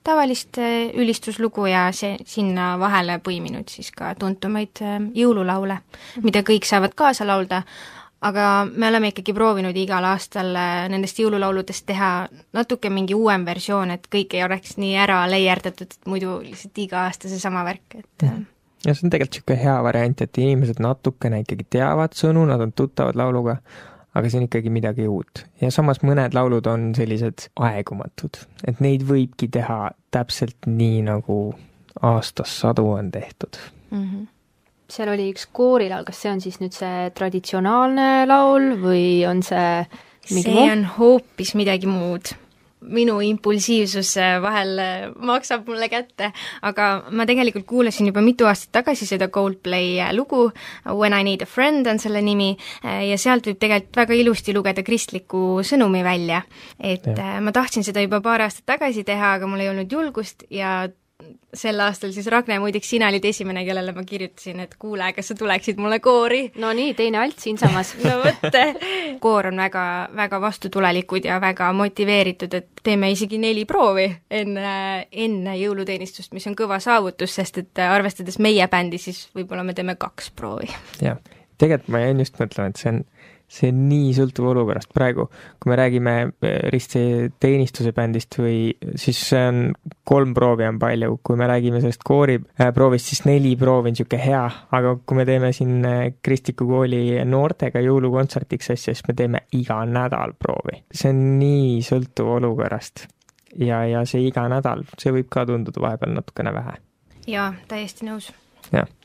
tavalist 0.08 0.58
äh, 0.64 0.88
ülistuslugu 0.96 1.68
ja 1.68 1.90
see, 1.96 2.16
sinna 2.26 2.74
vahele 2.80 3.20
põiminud 3.24 3.70
siis 3.70 3.92
ka 3.96 4.16
tuntumaid 4.20 4.82
jõululaule, 5.18 5.82
mida 6.24 6.46
kõik 6.48 6.66
saavad 6.70 6.96
kaasa 6.98 7.28
laulda, 7.28 7.62
aga 8.22 8.66
me 8.66 8.88
oleme 8.88 9.12
ikkagi 9.12 9.34
proovinud 9.36 9.78
igal 9.78 10.06
aastal 10.10 10.50
äh, 10.58 10.86
nendest 10.92 11.20
jõululauludest 11.22 11.86
teha 11.90 12.12
natuke 12.58 12.90
mingi 12.94 13.16
uuem 13.18 13.46
versioon, 13.46 13.94
et 13.94 14.08
kõik 14.14 14.34
ei 14.38 14.46
oleks 14.46 14.78
nii 14.82 14.96
ära 14.98 15.22
leierdatud, 15.30 15.94
et 15.94 16.10
muidu 16.10 16.40
lihtsalt 16.46 16.82
iga 16.82 17.04
aasta 17.06 17.30
seesama 17.30 17.66
värk, 17.68 18.00
et 18.02 18.26
äh. 18.26 18.40
ja 18.88 18.96
see 18.96 19.06
on 19.08 19.14
tegelikult 19.14 19.38
niisugune 19.44 19.60
hea 19.62 19.78
variant, 19.86 20.26
et 20.26 20.42
inimesed 20.42 20.82
natukene 20.84 21.44
ikkagi 21.44 21.68
teavad 21.78 22.18
sõnu, 22.18 22.48
nad 22.50 22.64
on 22.64 22.74
tuttavad 22.74 23.20
lauluga, 23.20 23.60
aga 24.18 24.30
see 24.32 24.42
on 24.42 24.48
ikkagi 24.48 24.74
midagi 24.74 25.08
uut. 25.08 25.46
ja 25.62 25.72
samas 25.74 26.02
mõned 26.06 26.36
laulud 26.38 26.68
on 26.72 26.90
sellised 26.98 27.50
aegumatud, 27.56 28.40
et 28.68 28.82
neid 28.84 29.06
võibki 29.08 29.50
teha 29.54 29.92
täpselt 30.14 30.70
nii, 30.70 31.04
nagu 31.08 31.38
aastas 32.06 32.60
sadu 32.62 32.90
on 32.96 33.12
tehtud 33.14 33.62
mm. 33.92 34.02
-hmm 34.04 34.26
seal 34.88 35.10
oli 35.12 35.26
üks 35.34 35.50
koorilaul, 35.52 36.06
kas 36.08 36.22
see 36.24 36.30
on 36.32 36.40
siis 36.40 36.62
nüüd 36.62 36.72
see 36.72 37.10
traditsionaalne 37.12 38.24
laul 38.24 38.70
või 38.80 39.26
on 39.28 39.42
see 39.44 39.84
see 40.28 40.54
muu? 40.54 40.68
on 40.72 40.86
hoopis 40.98 41.56
midagi 41.60 41.90
muud. 41.90 42.32
Minu 42.82 43.18
impulsiivsus 43.26 44.14
vahel 44.42 44.80
maksab 45.26 45.68
mulle 45.70 45.90
kätte, 45.90 46.32
aga 46.62 46.90
ma 47.12 47.26
tegelikult 47.30 47.66
kuulasin 47.70 48.12
juba 48.12 48.22
mitu 48.22 48.48
aastat 48.50 48.72
tagasi 48.82 49.08
seda 49.10 49.30
Coldplay 49.34 49.98
lugu, 50.16 50.52
When 50.86 51.14
I 51.14 51.24
need 51.24 51.42
a 51.42 51.50
friend 51.50 51.88
on 51.88 52.00
selle 52.00 52.22
nimi, 52.22 52.54
ja 52.84 53.18
sealt 53.18 53.48
võib 53.50 53.60
tegelikult 53.60 53.98
väga 54.04 54.18
ilusti 54.18 54.54
lugeda 54.56 54.84
kristliku 54.86 55.64
sõnumi 55.66 56.04
välja. 56.06 56.44
et 56.80 57.06
ja. 57.08 57.40
ma 57.42 57.52
tahtsin 57.52 57.84
seda 57.84 58.04
juba 58.06 58.22
paar 58.22 58.46
aastat 58.46 58.66
tagasi 58.78 59.04
teha, 59.08 59.34
aga 59.38 59.50
mul 59.50 59.66
ei 59.66 59.72
olnud 59.74 59.92
julgust 59.92 60.46
ja 60.54 60.88
sel 61.58 61.80
aastal 61.82 62.12
siis 62.14 62.28
Ragne, 62.30 62.60
muideks 62.62 62.92
sina 62.94 63.08
olid 63.10 63.24
esimene, 63.26 63.64
kellele 63.66 63.94
ma 63.96 64.04
kirjutasin, 64.06 64.60
et 64.62 64.76
kuule, 64.78 65.08
kas 65.18 65.32
sa 65.32 65.36
tuleksid 65.40 65.80
mulle 65.82 65.98
koori? 66.04 66.44
no 66.62 66.70
nii, 66.78 66.92
teine 66.98 67.18
alt 67.24 67.40
siinsamas 67.42 67.96
no 68.06 68.20
vot, 68.22 68.58
koor 69.24 69.50
on 69.50 69.58
väga, 69.64 69.86
väga 70.16 70.42
vastutulelikud 70.44 71.26
ja 71.26 71.40
väga 71.42 71.72
motiveeritud, 71.74 72.54
et 72.60 72.84
teeme 72.86 73.10
isegi 73.16 73.42
neli 73.42 73.66
proovi 73.66 74.06
enne, 74.30 74.76
enne 75.26 75.58
jõuluteenistust, 75.58 76.36
mis 76.38 76.46
on 76.50 76.58
kõva 76.60 76.78
saavutus, 76.84 77.34
sest 77.40 77.64
et 77.64 77.84
arvestades 77.88 78.38
meie 78.44 78.70
bändi, 78.70 79.02
siis 79.02 79.26
võib-olla 79.34 79.66
me 79.66 79.74
teeme 79.78 79.98
kaks 79.98 80.30
proovi. 80.38 80.70
jah, 81.02 81.18
tegelikult 81.58 81.96
ma 81.98 82.06
jäin 82.06 82.22
just 82.22 82.38
mõtlema, 82.38 82.70
et 82.70 82.84
see 82.84 82.94
on 82.94 83.02
see 83.48 83.72
nii 83.72 84.12
sõltub 84.16 84.50
olukorrast, 84.52 84.90
praegu 84.96 85.28
kui 85.32 85.72
me 85.72 85.78
räägime 85.80 86.14
eh, 86.28 86.58
ristteenistuse 86.74 87.94
bändist 87.96 88.36
või 88.42 88.74
siis 89.00 89.22
see 89.30 89.44
on 89.48 89.62
kolm 90.08 90.34
proovi 90.36 90.68
on 90.68 90.80
palju, 90.82 91.20
kui 91.24 91.40
me 91.40 91.48
räägime 91.48 91.80
sellest 91.84 92.04
kooriproovist, 92.08 93.14
siis 93.14 93.24
neli 93.28 93.56
proovi 93.60 93.94
on 93.94 93.96
niisugune 93.96 94.20
hea, 94.24 94.44
aga 94.76 94.98
kui 95.00 95.20
me 95.22 95.28
teeme 95.30 95.54
siin 95.56 95.80
eh, 95.88 96.02
kristliku 96.24 96.68
kooli 96.68 97.22
noortega 97.28 97.84
jõulukontsertiks 97.86 98.74
asja, 98.76 98.92
siis 98.92 99.08
me 99.08 99.16
teeme 99.18 99.46
iga 99.56 99.80
nädal 99.88 100.36
proovi. 100.40 100.82
see 100.92 101.14
on 101.16 101.24
nii 101.40 101.80
sõltuv 101.88 102.36
olukorrast. 102.42 103.08
ja, 103.64 103.86
ja 103.88 104.04
see 104.06 104.28
iga 104.28 104.48
nädal, 104.52 104.84
see 105.00 105.16
võib 105.16 105.32
ka 105.32 105.48
tunduda 105.48 105.88
vahepeal 105.88 106.20
natukene 106.20 106.54
vähe. 106.60 106.78
jaa, 107.32 107.54
täiesti 107.72 108.12
nõus. 108.12 108.34
jah 108.76 108.97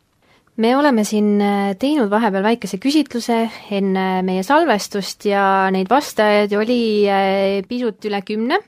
me 0.56 0.76
oleme 0.76 1.04
siin 1.08 1.40
äh, 1.40 1.72
teinud 1.80 2.10
vahepeal 2.12 2.44
väikese 2.44 2.78
küsitluse 2.82 3.38
enne 3.72 4.06
meie 4.26 4.42
salvestust 4.44 5.24
ja 5.30 5.70
neid 5.72 5.88
vastajaid 5.90 6.52
oli 6.58 6.82
äh, 7.08 7.62
pisut 7.68 8.04
üle 8.08 8.20
kümne 8.26 8.58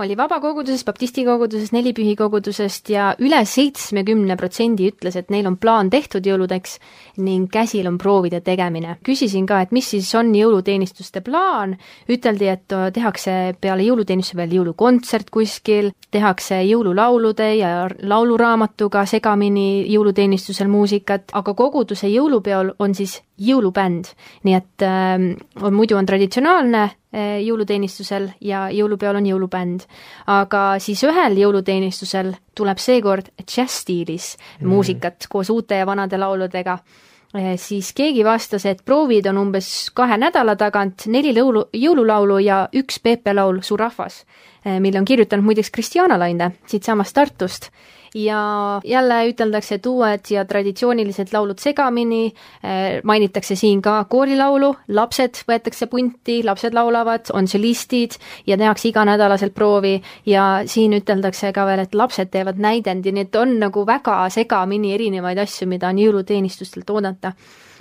oli 0.00 0.16
vabakogudusest, 0.16 0.84
baptisti 0.86 1.24
kogudusest, 1.24 1.72
nelipühi 1.72 2.16
kogudusest 2.16 2.90
ja 2.92 3.08
üle 3.22 3.38
seitsmekümne 3.48 4.36
protsendi 4.36 4.90
ütles, 4.90 5.16
et 5.16 5.30
neil 5.32 5.48
on 5.48 5.56
plaan 5.56 5.88
tehtud 5.90 6.26
jõuludeks 6.26 6.76
ning 7.24 7.48
käsil 7.52 7.88
on 7.88 7.96
proovide 7.98 8.40
tegemine. 8.44 8.98
küsisin 9.04 9.46
ka, 9.46 9.60
et 9.60 9.72
mis 9.72 9.88
siis 9.90 10.14
on 10.14 10.34
jõuluteenistuste 10.34 11.20
plaan, 11.24 11.76
üteldi, 12.08 12.48
et 12.48 12.76
tehakse 12.92 13.56
peale 13.60 13.86
jõuluteenistuse 13.88 14.36
veel 14.36 14.52
jõulukontsert 14.58 15.30
kuskil, 15.30 15.90
tehakse 16.10 16.60
jõululaulude 16.62 17.54
ja 17.56 17.88
lauluraamatuga 18.02 19.06
segamini 19.06 19.86
jõuluteenistusel 19.92 20.68
muusikat, 20.68 21.32
aga 21.32 21.54
koguduse 21.54 22.08
jõulupeol 22.12 22.74
on 22.78 22.94
siis 22.94 23.22
jõulubänd. 23.38 24.12
nii 24.44 24.54
et 24.54 24.82
äh, 24.82 25.16
on, 25.62 25.74
muidu 25.74 25.96
on 25.96 26.06
traditsionaalne 26.06 26.82
äh, 26.82 27.40
jõuluteenistusel 27.44 28.30
ja 28.40 28.66
jõulupeol 28.72 29.20
on 29.20 29.26
jõulubänd. 29.26 29.86
aga 30.26 30.78
siis 30.78 31.02
ühel 31.04 31.38
jõuluteenistusel 31.38 32.34
tuleb 32.54 32.78
seekord 32.78 33.32
džässstiilis 33.44 34.36
mm. 34.60 34.68
muusikat 34.68 35.28
koos 35.28 35.50
uute 35.50 35.76
ja 35.76 35.86
vanade 35.86 36.18
lauludega 36.18 36.78
äh,, 36.78 37.54
siis 37.56 37.92
keegi 37.92 38.24
vastas, 38.24 38.66
et 38.66 38.84
proovid 38.84 39.26
on 39.26 39.38
umbes 39.38 39.90
kahe 39.94 40.16
nädala 40.16 40.56
tagant 40.56 41.06
neli 41.06 41.34
lõulu, 41.36 41.68
jõululaulu 41.72 42.40
ja 42.44 42.66
üks 42.72 43.00
Peepe 43.02 43.34
laul 43.34 43.60
Su 43.62 43.76
rahvas, 43.76 44.24
äh, 44.66 44.80
mille 44.80 44.98
on 44.98 45.04
kirjutanud 45.04 45.44
muideks 45.44 45.70
Kristjana 45.70 46.18
Laine 46.18 46.54
siitsamast 46.66 47.14
Tartust 47.14 47.70
ja 48.16 48.80
jälle 48.84 49.18
üteldakse, 49.28 49.76
et 49.76 49.86
uued 49.86 50.30
ja 50.30 50.44
traditsioonilised 50.48 51.32
laulud 51.32 51.60
segamini, 51.60 52.32
eh, 52.62 53.00
mainitakse 53.04 53.56
siin 53.56 53.82
ka 53.82 54.04
koorilaulu, 54.08 54.72
lapsed 54.88 55.42
võetakse 55.48 55.86
punti, 55.92 56.40
lapsed 56.44 56.74
laulavad, 56.74 57.28
on 57.36 57.48
solistid 57.48 58.16
ja 58.46 58.56
tehakse 58.56 58.88
iganädalaselt 58.88 59.54
proovi. 59.54 60.00
Ja 60.26 60.62
siin 60.64 60.96
üteldakse 60.96 61.52
ka 61.52 61.66
veel, 61.66 61.84
et 61.84 61.94
lapsed 61.94 62.32
teevad 62.32 62.56
näidendi, 62.62 63.12
nii 63.12 63.28
et 63.28 63.36
on 63.36 63.58
nagu 63.60 63.84
väga 63.86 64.24
segamini 64.32 64.94
erinevaid 64.94 65.38
asju, 65.44 65.68
mida 65.68 65.92
on 65.92 66.00
jõuluteenistustelt 66.00 66.90
oodata. 66.90 67.32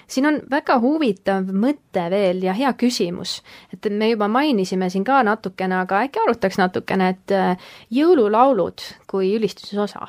Siin 0.07 0.27
on 0.29 0.35
väga 0.51 0.75
huvitav 0.83 1.47
mõte 1.49 2.03
veel 2.11 2.43
ja 2.43 2.53
hea 2.53 2.73
küsimus, 2.77 3.39
et 3.73 3.87
me 3.89 4.11
juba 4.11 4.27
mainisime 4.27 4.89
siin 4.93 5.07
ka 5.07 5.23
natukene, 5.25 5.79
aga 5.79 6.03
äkki 6.05 6.21
arutaks 6.21 6.59
natukene, 6.61 7.09
et 7.15 7.31
eh, 7.33 7.71
jõululaulud 7.89 8.85
kui 9.09 9.31
ülistuse 9.39 9.79
osa, 9.81 10.05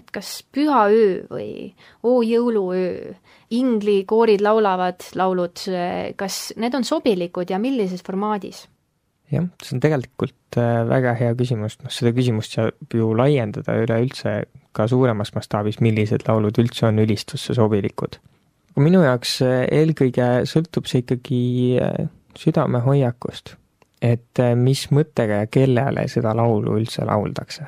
et 0.00 0.10
kas 0.14 0.40
Püha 0.52 0.82
öö 0.90 1.14
või 1.30 1.50
Oo 2.02 2.24
jõuluöö, 2.26 3.14
inglikoolid 3.54 4.42
laulavad 4.42 5.04
laulud, 5.14 5.64
kas 6.16 6.42
need 6.56 6.74
on 6.74 6.86
sobilikud 6.88 7.50
ja 7.52 7.60
millises 7.62 8.02
formaadis? 8.06 8.66
jah, 9.30 9.46
see 9.62 9.76
on 9.76 9.82
tegelikult 9.82 10.58
äh, 10.58 10.82
väga 10.88 11.14
hea 11.18 11.34
küsimus, 11.38 11.78
noh 11.82 11.92
seda 11.94 12.12
küsimust 12.16 12.56
saab 12.56 12.96
ju 12.96 13.12
laiendada 13.16 13.76
üleüldse 13.82 14.34
ka 14.76 14.86
suuremas 14.90 15.32
mastaabis, 15.36 15.80
millised 15.84 16.26
laulud 16.28 16.58
üldse 16.62 16.88
on 16.90 17.00
ülistusse 17.02 17.54
sobilikud. 17.56 18.18
minu 18.80 19.02
jaoks 19.04 19.40
äh, 19.46 19.64
eelkõige 19.80 20.30
sõltub 20.50 20.90
see 20.90 21.04
ikkagi 21.04 21.42
äh, 21.82 22.06
südamehoiakust, 22.38 23.56
et 24.02 24.40
mis 24.56 24.86
mõttega 24.94 25.42
ja 25.42 25.50
kellele 25.50 26.06
seda 26.08 26.32
laulu 26.36 26.78
üldse 26.78 27.04
lauldakse 27.04 27.66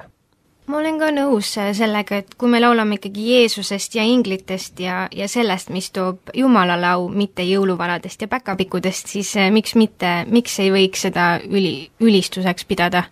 ma 0.71 0.79
olen 0.79 0.99
ka 1.01 1.09
nõus 1.15 1.55
sellega, 1.77 2.21
et 2.23 2.37
kui 2.39 2.51
me 2.51 2.61
laulame 2.63 2.99
ikkagi 2.99 3.25
Jeesusest 3.33 3.97
ja 3.99 4.05
inglitest 4.07 4.81
ja, 4.83 5.07
ja 5.15 5.27
sellest, 5.31 5.73
mis 5.75 5.91
toob 5.95 6.31
Jumalale 6.39 6.93
au, 6.95 7.09
mitte 7.11 7.45
jõuluvanadest 7.47 8.23
ja 8.23 8.31
päkapikkudest, 8.31 9.11
siis 9.17 9.35
eh, 9.41 9.51
miks 9.55 9.75
mitte, 9.79 10.23
miks 10.31 10.59
ei 10.63 10.71
võiks 10.75 11.03
seda 11.09 11.35
üli, 11.49 11.91
ülistuseks 12.03 12.69
pidada? 12.69 13.09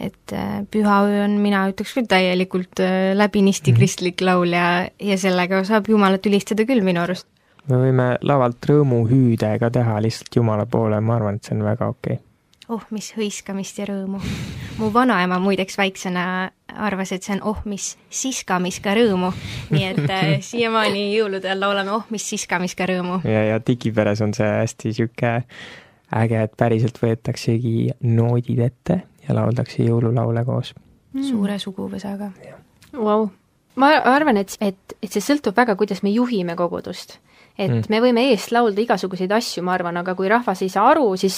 et 0.00 0.32
eh, 0.32 0.62
Püha 0.70 1.02
öö 1.04 1.18
on, 1.26 1.34
mina 1.42 1.66
ütleks 1.68 1.92
küll 1.98 2.08
täielikult 2.08 2.80
läbinisti 3.18 3.74
mhm. 3.74 3.80
kristlik 3.80 4.24
laul 4.24 4.54
ja, 4.56 4.88
ja 4.96 5.18
sellega 5.20 5.64
saab 5.68 5.90
Jumalat 5.92 6.30
ülistada 6.30 6.64
küll 6.64 6.86
minu 6.86 7.02
arust. 7.02 7.28
me 7.68 7.82
võime 7.82 8.10
lavalt 8.22 8.70
rõõmuhüüde 8.70 9.52
ka 9.60 9.74
teha 9.74 10.00
lihtsalt 10.00 10.40
Jumala 10.40 10.64
poole, 10.70 11.02
ma 11.04 11.18
arvan, 11.18 11.36
et 11.36 11.44
see 11.44 11.58
on 11.58 11.68
väga 11.68 11.92
okei 11.92 12.16
okay 12.16 12.29
oh 12.70 12.86
mis 12.94 13.10
hõiskamist 13.16 13.78
ja 13.80 13.88
rõõmu. 13.90 14.20
mu 14.78 14.90
vanaema 14.94 15.38
muideks 15.42 15.76
väiksena 15.78 16.24
arvas, 16.70 17.12
et 17.12 17.26
see 17.26 17.34
on 17.36 17.42
oh 17.50 17.62
mis 17.68 17.96
siskamist 18.10 18.82
ka 18.84 18.94
rõõmu. 18.98 19.32
nii 19.74 19.84
et 19.90 20.02
äh, 20.06 20.32
siiamaani 20.50 21.10
jõulude 21.16 21.50
ajal 21.50 21.64
laulame 21.66 21.94
oh 21.96 22.06
mis 22.14 22.26
siskamist 22.34 22.78
ka 22.78 22.88
rõõmu. 22.90 23.20
ja, 23.24 23.44
ja 23.52 23.60
digiperes 23.66 24.22
on 24.24 24.34
see 24.36 24.48
hästi 24.48 24.92
niisugune 24.92 25.34
äge, 26.20 26.42
et 26.42 26.56
päriselt 26.58 26.98
võetaksegi 27.02 27.90
noodid 28.02 28.62
ette 28.66 29.02
ja 29.26 29.36
lauldakse 29.36 29.84
jõululaule 29.84 30.44
koos 30.46 30.74
mm.. 31.12 31.26
suure 31.26 31.58
suguvõsaga. 31.58 32.32
Vau, 32.94 33.28
ma 33.78 33.92
arvan, 34.10 34.40
et, 34.40 34.56
et, 34.60 34.96
et 35.02 35.10
see 35.10 35.22
sõltub 35.22 35.56
väga, 35.56 35.76
kuidas 35.78 36.02
me 36.06 36.10
juhime 36.14 36.56
kogudust 36.58 37.18
et 37.58 37.70
mm. 37.70 37.88
me 37.92 38.00
võime 38.00 38.24
eest 38.30 38.52
laulda 38.54 38.80
igasuguseid 38.82 39.32
asju, 39.32 39.64
ma 39.66 39.74
arvan, 39.74 39.98
aga 40.00 40.14
kui 40.18 40.30
rahvas 40.30 40.62
ei 40.64 40.70
saa 40.72 40.86
aru, 40.92 41.08
siis, 41.20 41.36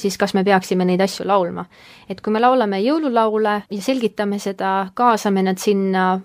siis 0.00 0.16
kas 0.20 0.34
me 0.36 0.44
peaksime 0.46 0.86
neid 0.88 1.02
asju 1.04 1.26
laulma. 1.28 1.66
et 2.08 2.20
kui 2.24 2.32
me 2.32 2.40
laulame 2.40 2.80
jõululaule 2.80 3.54
ja 3.68 3.82
selgitame 3.84 4.38
seda, 4.40 4.88
kaasame 4.96 5.42
nad 5.44 5.60
sinna, 5.60 6.20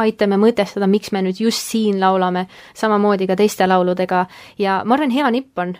aitame 0.00 0.38
mõtestada, 0.40 0.88
miks 0.88 1.12
me 1.12 1.22
nüüd 1.26 1.40
just 1.40 1.70
siin 1.72 2.00
laulame, 2.00 2.46
samamoodi 2.74 3.28
ka 3.28 3.36
teiste 3.36 3.66
lauludega 3.68 4.26
ja 4.58 4.80
ma 4.84 4.96
arvan, 4.96 5.12
hea 5.12 5.30
nipp 5.30 5.58
on, 5.60 5.76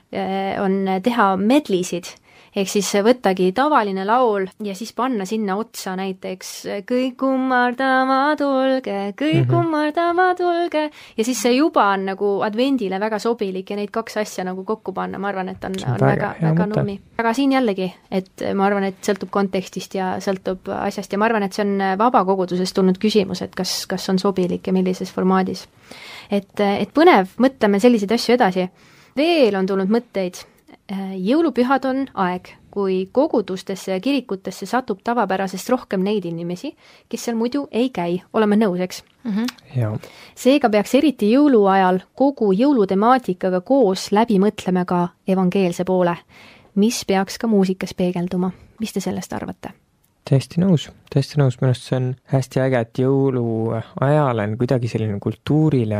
on 0.60 0.78
teha 1.02 1.32
medlisid 1.40 2.12
ehk 2.56 2.70
siis 2.70 2.88
võttagi 3.04 3.50
tavaline 3.56 4.04
laul 4.08 4.46
ja 4.64 4.74
siis 4.76 4.92
panna 4.96 5.26
sinna 5.28 5.58
otsa 5.60 5.92
näiteks 5.98 6.52
kõik 6.88 7.16
kummardama 7.20 8.20
tulge, 8.38 9.12
kõik 9.18 9.34
mm 9.34 9.42
-hmm. 9.42 9.50
kummardama 9.50 10.28
tulge 10.38 10.86
ja 11.16 11.24
siis 11.24 11.42
see 11.42 11.52
juba 11.56 11.88
on 11.92 12.06
nagu 12.12 12.30
advendile 12.46 13.00
väga 13.00 13.18
sobilik 13.18 13.70
ja 13.70 13.76
neid 13.76 13.92
kaks 13.92 14.16
asja 14.16 14.44
nagu 14.44 14.64
kokku 14.64 14.92
panna, 14.92 15.18
ma 15.18 15.28
arvan, 15.28 15.48
et 15.48 15.64
on, 15.64 15.76
on 15.86 16.00
väga, 16.00 16.34
väga 16.42 16.66
nummi. 16.66 17.00
aga 17.18 17.32
siin 17.32 17.52
jällegi, 17.52 17.92
et 18.10 18.46
ma 18.54 18.66
arvan, 18.66 18.84
et 18.84 18.96
sõltub 19.02 19.30
kontekstist 19.30 19.94
ja 19.94 20.16
sõltub 20.20 20.68
asjast 20.80 21.12
ja 21.12 21.18
ma 21.18 21.24
arvan, 21.24 21.42
et 21.42 21.52
see 21.52 21.64
on 21.64 21.98
vabakogudusest 21.98 22.74
tulnud 22.74 22.98
küsimus, 22.98 23.42
et 23.42 23.54
kas, 23.54 23.86
kas 23.86 24.08
on 24.08 24.18
sobilik 24.18 24.66
ja 24.66 24.72
millises 24.72 25.12
formaadis. 25.12 25.68
et, 26.30 26.60
et 26.60 26.90
põnev, 26.94 27.28
mõtleme 27.38 27.80
selliseid 27.80 28.12
asju 28.12 28.34
edasi. 28.34 28.68
veel 29.16 29.56
on 29.56 29.66
tulnud 29.66 29.88
mõtteid 29.88 30.55
jõulupühad 30.94 31.84
on 31.88 32.04
aeg, 32.14 32.52
kui 32.70 33.08
kogudustesse 33.12 33.92
ja 33.92 34.00
kirikutesse 34.00 34.66
satub 34.66 35.00
tavapärasest 35.04 35.68
rohkem 35.72 36.04
neid 36.04 36.24
inimesi, 36.28 36.74
kes 37.08 37.24
seal 37.26 37.38
muidu 37.38 37.66
ei 37.72 37.90
käi, 37.90 38.20
oleme 38.32 38.58
nõus, 38.60 38.80
eks 38.80 39.02
mm? 39.24 39.32
-hmm. 39.32 40.10
seega 40.34 40.70
peaks 40.70 40.94
eriti 40.94 41.32
jõuluajal 41.32 42.00
kogu 42.14 42.52
jõulutemaatikaga 42.52 43.60
koos 43.60 44.12
läbi 44.12 44.38
mõtlema 44.38 44.84
ka 44.84 45.08
evangeelse 45.28 45.84
poole, 45.84 46.16
mis 46.74 47.04
peaks 47.04 47.38
ka 47.38 47.46
muusikas 47.46 47.94
peegelduma. 47.94 48.50
mis 48.80 48.92
te 48.92 49.00
sellest 49.00 49.32
arvate? 49.32 49.70
täiesti 50.30 50.60
nõus, 50.60 50.90
täiesti 51.10 51.38
nõus, 51.38 51.60
minu 51.60 51.70
arust 51.70 51.82
see 51.82 51.96
on 51.96 52.14
hästi 52.24 52.60
äge, 52.60 52.80
et 52.80 52.98
jõuluajal 52.98 54.38
on 54.38 54.58
kuidagi 54.58 54.88
selline 54.88 55.18
kultuurile 55.20 55.96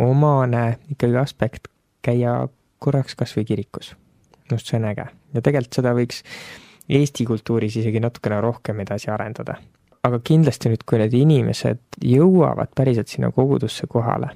omane 0.00 0.78
ikkagi 0.90 1.16
aspekt 1.16 1.68
käia 2.02 2.48
korraks 2.78 3.18
kas 3.18 3.36
või 3.36 3.44
kirikus. 3.48 3.94
minu 4.38 4.56
arust 4.56 4.72
see 4.72 4.80
on 4.80 4.88
äge 4.92 5.06
ja 5.34 5.42
tegelikult 5.42 5.80
seda 5.80 5.94
võiks 5.96 6.22
Eesti 6.88 7.24
kultuuris 7.28 7.76
isegi 7.76 8.00
natukene 8.00 8.40
rohkem 8.40 8.80
edasi 8.80 9.10
arendada. 9.12 9.58
aga 10.02 10.20
kindlasti 10.24 10.70
nüüd, 10.72 10.84
kui 10.88 11.00
need 11.00 11.12
inimesed 11.12 11.98
jõuavad 12.06 12.70
päriselt 12.76 13.10
sinna 13.12 13.28
kogudusse 13.34 13.86
kohale, 13.90 14.30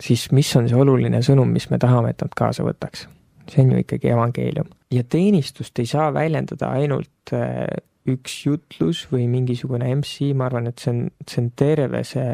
siis 0.00 0.28
mis 0.36 0.50
on 0.56 0.68
see 0.68 0.78
oluline 0.78 1.18
sõnum, 1.26 1.48
mis 1.50 1.66
me 1.72 1.78
tahame, 1.82 2.12
et 2.12 2.22
nad 2.22 2.34
kaasa 2.36 2.66
võtaks? 2.66 3.08
see 3.48 3.64
on 3.64 3.72
ju 3.72 3.82
ikkagi 3.82 4.12
evangeelium. 4.12 4.68
ja 4.94 5.02
teenistust 5.04 5.78
ei 5.78 5.86
saa 5.86 6.12
väljendada 6.14 6.70
ainult 6.76 7.32
äh, 7.32 7.66
üks 8.06 8.44
jutlus 8.46 9.06
või 9.12 9.26
mingisugune 9.28 9.90
MC, 9.96 10.32
ma 10.34 10.46
arvan, 10.46 10.68
et 10.70 10.78
see 10.78 10.92
on, 10.94 11.04
see 11.26 11.42
on 11.42 11.50
terve 11.56 12.04
see 12.06 12.30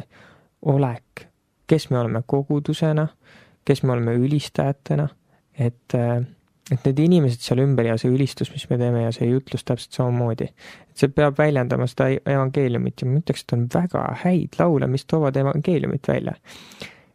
olek, 0.75 1.29
kes 1.67 1.89
me 1.91 2.03
oleme 2.03 2.23
kogudusena, 2.27 3.07
kes 3.65 3.83
me 3.83 3.97
oleme 3.97 4.19
ülistajatena 4.21 5.09
et, 5.59 5.95
äh, 5.95 6.25
et 6.71 6.87
need 6.89 6.99
inimesed 7.05 7.45
seal 7.45 7.63
ümber 7.65 7.87
ja 7.91 7.97
see 8.01 8.13
ülistus, 8.13 8.51
mis 8.53 8.67
me 8.71 8.79
teeme 8.81 9.05
ja 9.05 9.13
see 9.15 9.29
jutlus 9.29 9.65
täpselt 9.65 9.97
samamoodi. 9.97 10.51
et 10.91 10.99
see 10.99 11.13
peab 11.13 11.39
väljendama 11.39 11.87
seda 11.91 12.09
evangeeliumit 12.17 13.03
ja 13.03 13.09
ma 13.09 13.21
ütleks, 13.21 13.45
et 13.45 13.57
on 13.57 13.69
väga 13.75 14.05
häid 14.25 14.59
laule, 14.59 14.89
mis 14.91 15.05
toovad 15.05 15.37
evangeeliumit 15.37 16.09
välja. 16.09 16.37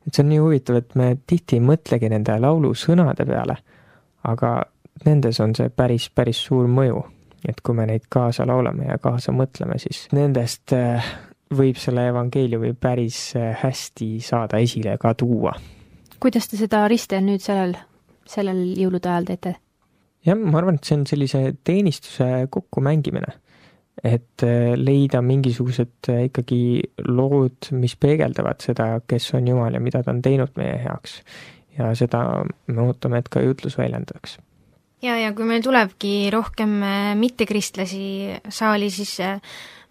et 0.08 0.14
see 0.14 0.24
on 0.24 0.30
nii 0.30 0.42
huvitav, 0.44 0.82
et 0.84 0.96
me 0.96 1.16
tihti 1.28 1.60
ei 1.60 1.66
mõtlegi 1.66 2.10
nende 2.10 2.40
laulusõnade 2.40 3.26
peale, 3.26 3.58
aga 4.24 4.58
nendes 5.06 5.40
on 5.40 5.56
see 5.56 5.70
päris, 5.70 6.10
päris 6.10 6.44
suur 6.46 6.68
mõju. 6.68 7.04
et 7.48 7.62
kui 7.64 7.76
me 7.76 7.86
neid 7.88 8.06
kaasa 8.10 8.46
laulame 8.48 8.90
ja 8.90 8.98
kaasa 9.00 9.32
mõtleme, 9.32 9.78
siis 9.80 10.08
nendest 10.12 10.74
äh, 10.76 11.06
võib 11.56 11.78
selle 11.80 12.10
evangeeliumi 12.12 12.74
päris 12.78 13.32
äh, 13.38 13.54
hästi 13.64 14.20
saada 14.22 14.60
esile 14.62 14.98
ka 15.02 15.14
tuua. 15.14 15.54
kuidas 16.20 16.50
te 16.50 16.58
seda 16.60 16.88
Ristel 16.88 17.24
nüüd 17.26 17.42
sellel 17.42 17.78
sellel 18.30 18.62
jõulude 18.78 19.10
ajal 19.12 19.28
teete? 19.32 19.56
jah, 20.26 20.40
ma 20.40 20.60
arvan, 20.60 20.80
et 20.80 20.88
see 20.88 20.98
on 21.00 21.06
sellise 21.10 21.44
teenistuse 21.68 22.48
kokkumängimine. 22.52 23.38
et 24.04 24.44
äh, 24.48 24.74
leida 24.80 25.20
mingisugused 25.22 26.08
äh, 26.08 26.26
ikkagi 26.30 26.60
lood, 27.08 27.72
mis 27.76 27.98
peegeldavad 28.00 28.62
seda, 28.64 28.94
kes 29.08 29.34
on 29.36 29.48
Jumal 29.48 29.76
ja 29.76 29.82
mida 29.84 30.04
ta 30.04 30.14
on 30.14 30.22
teinud 30.24 30.54
meie 30.60 30.78
heaks. 30.86 31.20
ja 31.78 31.92
seda 31.96 32.46
me 32.68 32.86
ootame, 32.86 33.20
et 33.20 33.30
ka 33.30 33.44
jutlus 33.44 33.78
väljendaks 33.78 34.38
ja, 35.04 35.18
ja 35.20 35.34
kui 35.36 35.48
meil 35.48 35.64
tulebki 35.64 36.30
rohkem 36.32 36.80
äh, 36.84 37.12
mittekristlasi 37.20 38.40
saali, 38.50 38.90
siis 38.92 39.18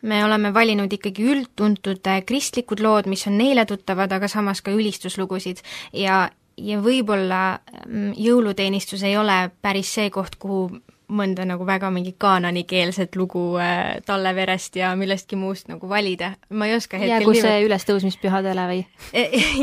me 0.09 0.24
oleme 0.24 0.55
valinud 0.55 0.92
ikkagi 0.92 1.24
üldtuntud 1.29 2.09
kristlikud 2.27 2.81
lood, 2.81 3.09
mis 3.11 3.27
on 3.27 3.37
neile 3.40 3.66
tuttavad, 3.66 4.12
aga 4.14 4.29
samas 4.31 4.62
ka 4.64 4.72
ülistuslugusid 4.72 5.61
ja 5.92 6.29
ja 6.59 6.79
võib-olla 6.83 7.42
mm, 7.87 8.12
jõuluteenistus 8.18 9.03
ei 9.07 9.16
ole 9.16 9.49
päris 9.62 9.94
see 9.99 10.11
koht, 10.14 10.38
kuhu 10.40 10.68
mõnda 11.09 11.44
nagu 11.49 11.64
väga 11.66 11.88
mingi 11.92 12.12
kaanonikeelset 12.21 13.16
lugu 13.16 13.42
äh, 13.61 13.99
Talle 14.07 14.35
verest 14.37 14.77
ja 14.77 14.90
millestki 14.99 15.38
muust 15.40 15.71
nagu 15.71 15.88
valida, 15.88 16.35
ma 16.51 16.68
ei 16.68 16.77
oska 16.77 17.01
hetkel 17.01 17.14
jäägu 17.14 17.35
see 17.38 17.62
ülestõusmispühadele 17.64 18.66
või? 18.68 18.83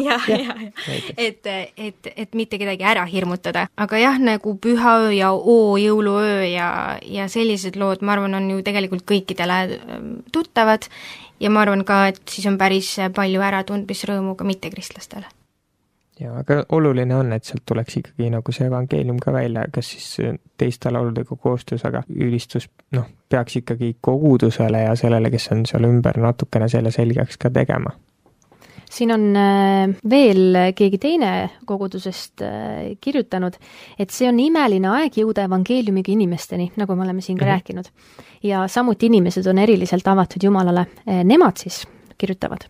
jah, 0.08 0.25
jah, 0.29 0.41
jah, 0.41 0.63
et, 1.17 1.45
et, 1.77 2.12
et 2.15 2.34
mitte 2.38 2.60
kedagi 2.62 2.88
ära 2.88 3.05
hirmutada, 3.10 3.67
aga 3.77 4.01
jah, 4.01 4.19
nagu 4.21 4.55
Pühaöö 4.62 5.13
ja 5.13 5.31
Oo 5.36 5.77
jõuluöö 5.77 6.45
ja, 6.47 6.69
ja 7.05 7.29
sellised 7.29 7.77
lood, 7.77 8.01
ma 8.01 8.15
arvan, 8.15 8.38
on 8.39 8.49
ju 8.49 8.65
tegelikult 8.65 9.05
kõikidele 9.05 9.62
ähm, 9.77 10.12
tuttavad. 10.34 10.89
Ja 11.43 11.49
ma 11.51 11.65
arvan 11.65 11.84
ka, 11.86 12.05
et 12.13 12.21
siis 12.31 12.47
on 12.47 12.55
päris 12.58 12.95
palju 13.13 13.41
äratundmisrõõmu 13.43 14.38
ka 14.39 14.47
mittekristlastele 14.47 15.27
jaa, 16.19 16.39
aga 16.39 16.62
oluline 16.75 17.15
on, 17.15 17.34
et 17.36 17.43
sealt 17.47 17.65
tuleks 17.67 17.99
ikkagi 17.99 18.30
nagu 18.34 18.56
see 18.56 18.69
evangeelium 18.69 19.19
ka 19.23 19.34
välja, 19.36 19.65
kas 19.73 19.91
siis 19.95 20.38
teiste 20.58 20.91
lauludega 20.93 21.36
koostöös, 21.36 21.86
aga 21.88 22.04
ülistus 22.15 22.69
noh, 22.95 23.08
peaks 23.30 23.60
ikkagi 23.62 23.95
kogudusele 24.01 24.86
ja 24.86 24.95
sellele, 24.99 25.32
kes 25.34 25.51
on 25.56 25.65
seal 25.69 25.88
ümber, 25.89 26.19
natukene 26.21 26.69
selle 26.71 26.93
selgeks 26.95 27.39
ka 27.41 27.51
tegema. 27.54 27.91
siin 28.95 29.12
on 29.12 29.23
äh, 29.36 29.95
veel 30.10 30.60
keegi 30.75 30.97
teine 31.01 31.32
kogudusest 31.67 32.41
äh, 32.45 32.93
kirjutanud, 33.01 33.58
et 33.99 34.13
see 34.13 34.30
on 34.30 34.39
imeline 34.39 34.88
aeg 34.88 35.17
jõuda 35.19 35.49
evangeeliumiga 35.49 36.13
inimesteni, 36.13 36.69
nagu 36.80 36.95
me 36.95 37.04
oleme 37.04 37.21
siin 37.21 37.38
ka 37.38 37.45
mm 37.45 37.49
-hmm. 37.49 37.54
rääkinud. 37.54 37.86
ja 38.43 38.67
samuti 38.67 39.06
inimesed 39.06 39.47
on 39.47 39.58
eriliselt 39.58 40.08
avatud 40.08 40.43
Jumalale, 40.43 40.88
äh, 41.10 41.23
nemad 41.23 41.58
siis 41.58 41.86
kirjutavad. 42.17 42.67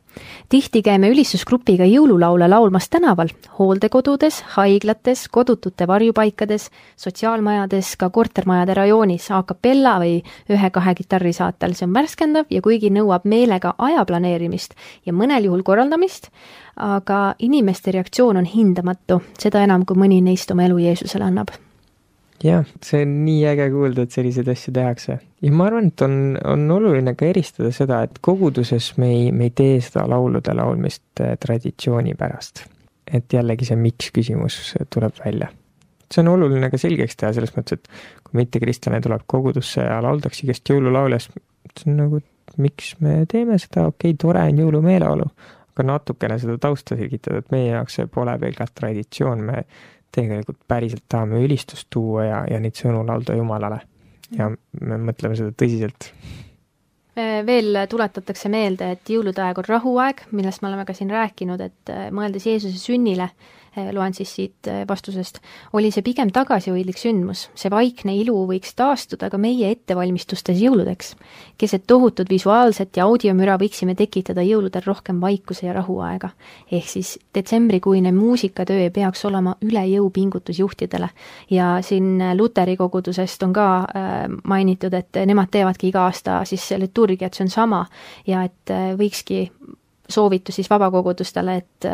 tihti 0.49 0.81
käime 0.81 1.09
ülistusgrupiga 1.09 1.85
jõululaule 1.85 2.47
laulmas 2.49 2.89
tänaval, 2.89 3.29
hooldekodudes, 3.59 4.41
haiglates, 4.55 5.27
kodutute 5.31 5.87
varjupaikades, 5.87 6.69
sotsiaalmajades, 6.95 7.95
ka 7.97 8.09
kortermajade 8.09 8.73
rajoonis 8.73 9.31
a 9.31 9.43
capella 9.43 9.97
või 9.99 10.21
ühe-kahe 10.49 10.95
kitarri 10.95 11.33
saatel. 11.33 11.73
see 11.73 11.87
on 11.87 11.93
värskendav 11.93 12.45
ja 12.49 12.61
kuigi 12.61 12.89
nõuab 12.89 13.25
meelega 13.25 13.73
aja 13.77 14.05
planeerimist 14.05 14.73
ja 15.05 15.13
mõnel 15.13 15.45
juhul 15.45 15.63
korraldamist, 15.63 16.29
aga 16.75 17.35
inimeste 17.39 17.91
reaktsioon 17.91 18.37
on 18.37 18.45
hindamatu, 18.45 19.21
seda 19.39 19.63
enam, 19.63 19.85
kui 19.85 19.97
mõni 19.97 20.21
neist 20.21 20.51
oma 20.51 20.63
elu 20.63 20.77
Jeesusele 20.77 21.23
annab 21.23 21.64
jah, 22.43 22.65
see 22.83 23.03
on 23.05 23.15
nii 23.25 23.43
äge 23.49 23.67
kuulda, 23.73 24.05
et 24.05 24.15
selliseid 24.15 24.49
asju 24.51 24.73
tehakse. 24.75 25.17
ja 25.41 25.51
ma 25.51 25.67
arvan, 25.69 25.89
et 25.91 26.01
on, 26.05 26.15
on 26.43 26.65
oluline 26.77 27.15
ka 27.17 27.27
eristada 27.29 27.71
seda, 27.75 28.01
et 28.07 28.19
koguduses 28.25 28.93
me 29.01 29.11
ei, 29.13 29.31
me 29.31 29.49
ei 29.49 29.55
tee 29.55 29.79
seda 29.83 30.05
laulude 30.11 30.55
laulmist 30.57 31.23
äh, 31.23 31.35
traditsiooni 31.39 32.15
pärast. 32.19 32.65
et 33.05 33.33
jällegi 33.33 33.67
see 33.69 33.79
miks 33.79 34.11
küsimus 34.15 34.59
tuleb 34.93 35.19
välja. 35.23 35.49
see 36.11 36.23
on 36.23 36.33
oluline 36.35 36.69
ka 36.69 36.79
selgeks 36.81 37.19
teha 37.21 37.33
selles 37.33 37.55
mõttes, 37.55 37.79
et 37.79 38.23
kui 38.23 38.41
mittekristlane 38.41 39.01
tuleb 39.01 39.25
kogudusse 39.27 39.87
ja 39.87 39.99
lauldakse 40.03 40.45
igast 40.45 40.69
jõululaule, 40.69 41.19
siis 41.19 41.43
see 41.79 41.91
on 41.91 42.01
nagu, 42.03 42.21
et 42.21 42.57
miks 42.61 42.95
me 42.99 43.23
teeme 43.31 43.59
seda, 43.61 43.87
okei 43.91 44.11
okay,, 44.11 44.21
tore 44.21 44.43
on 44.51 44.63
jõulumeeleolu, 44.65 45.29
aga 45.75 45.87
natukene 45.89 46.37
seda 46.39 46.59
tausta 46.61 46.95
selgitada, 46.95 47.41
et 47.41 47.51
meie 47.51 47.73
jaoks 47.73 47.99
see 47.99 48.07
pole 48.11 48.35
pelgalt 48.39 48.75
traditsioon, 48.79 49.43
me 49.43 49.65
tegelikult 50.15 50.59
päriselt 50.67 51.05
tahame 51.09 51.43
ülistust 51.45 51.89
tuua 51.93 52.25
ja, 52.25 52.39
ja 52.49 52.61
neid 52.63 52.77
sõnu 52.79 53.03
laulda 53.07 53.35
Jumalale. 53.37 53.81
ja 54.35 54.49
me 54.81 54.97
mõtleme 55.11 55.37
seda 55.37 55.53
tõsiselt. 55.53 56.09
veel 57.45 57.77
tuletatakse 57.89 58.49
meelde, 58.51 58.91
et 58.91 59.09
jõulude 59.09 59.43
aeg 59.43 59.59
on 59.61 59.67
rahuaeg, 59.67 60.25
millest 60.31 60.61
me 60.61 60.71
oleme 60.71 60.85
ka 60.85 60.93
siin 60.93 61.13
rääkinud, 61.13 61.61
et 61.61 61.93
mõeldes 62.11 62.47
Jeesuse 62.49 62.79
sünnile, 62.81 63.29
loen 63.91 64.13
siis 64.13 64.31
siit 64.35 64.67
eh, 64.67 64.83
vastusest, 64.87 65.39
oli 65.73 65.91
see 65.91 66.03
pigem 66.05 66.31
tagasihoidlik 66.33 66.97
sündmus. 66.99 67.49
see 67.55 67.71
vaikne 67.71 68.15
ilu 68.15 68.35
võiks 68.49 68.75
taastuda 68.75 69.29
ka 69.29 69.37
meie 69.37 69.71
ettevalmistustes 69.71 70.59
jõuludeks. 70.61 71.15
keset 71.57 71.83
tohutut 71.87 72.29
visuaalset 72.29 72.97
ja 72.97 73.05
audiomüra 73.05 73.57
võiksime 73.61 73.95
tekitada 73.95 74.41
jõuludel 74.41 74.85
rohkem 74.85 75.21
vaikuse 75.21 75.67
ja 75.67 75.73
rahuaega. 75.73 76.29
ehk 76.71 76.89
siis 76.89 77.19
detsembrikuine 77.35 78.11
muusikatöö 78.11 78.87
ei 78.87 78.89
peaks 78.89 79.25
olema 79.25 79.55
üle 79.61 79.85
jõu 79.87 80.09
pingutus 80.09 80.59
juhtidele. 80.59 81.09
ja 81.49 81.77
siin 81.81 82.19
Luteri 82.37 82.77
kogudusest 82.77 83.43
on 83.43 83.53
ka 83.53 83.67
äh, 83.79 84.27
mainitud, 84.43 84.93
et 84.93 85.25
nemad 85.25 85.51
teevadki 85.51 85.87
iga 85.87 86.05
aasta 86.05 86.43
siis 86.45 86.71
liturgiat, 86.77 87.33
see 87.33 87.45
on 87.45 87.49
sama, 87.49 87.85
ja 88.27 88.43
et 88.43 88.71
äh, 88.71 88.93
võikski 88.97 89.49
soovitus 90.09 90.55
siis 90.59 90.69
vabakogudustele, 90.69 91.55
et, 91.61 91.87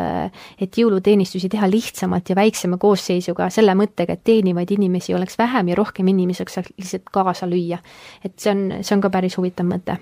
et 0.60 0.78
jõuluteenistusi 0.78 1.50
teha 1.52 1.68
lihtsamalt 1.70 2.32
ja 2.32 2.36
väiksema 2.36 2.78
koosseisuga, 2.80 3.48
selle 3.52 3.74
mõttega, 3.78 4.16
et 4.16 4.24
teenivaid 4.24 4.70
inimesi 4.76 5.14
oleks 5.16 5.38
vähem 5.38 5.72
ja 5.72 5.78
rohkem 5.78 6.08
inimesi 6.12 6.44
saaks 6.44 6.72
lihtsalt 6.76 7.12
kaasa 7.12 7.48
lüüa. 7.50 7.78
et 8.24 8.38
see 8.38 8.52
on, 8.54 8.64
see 8.80 8.96
on 8.96 9.04
ka 9.04 9.12
päris 9.12 9.36
huvitav 9.38 9.68
mõte. 9.68 9.96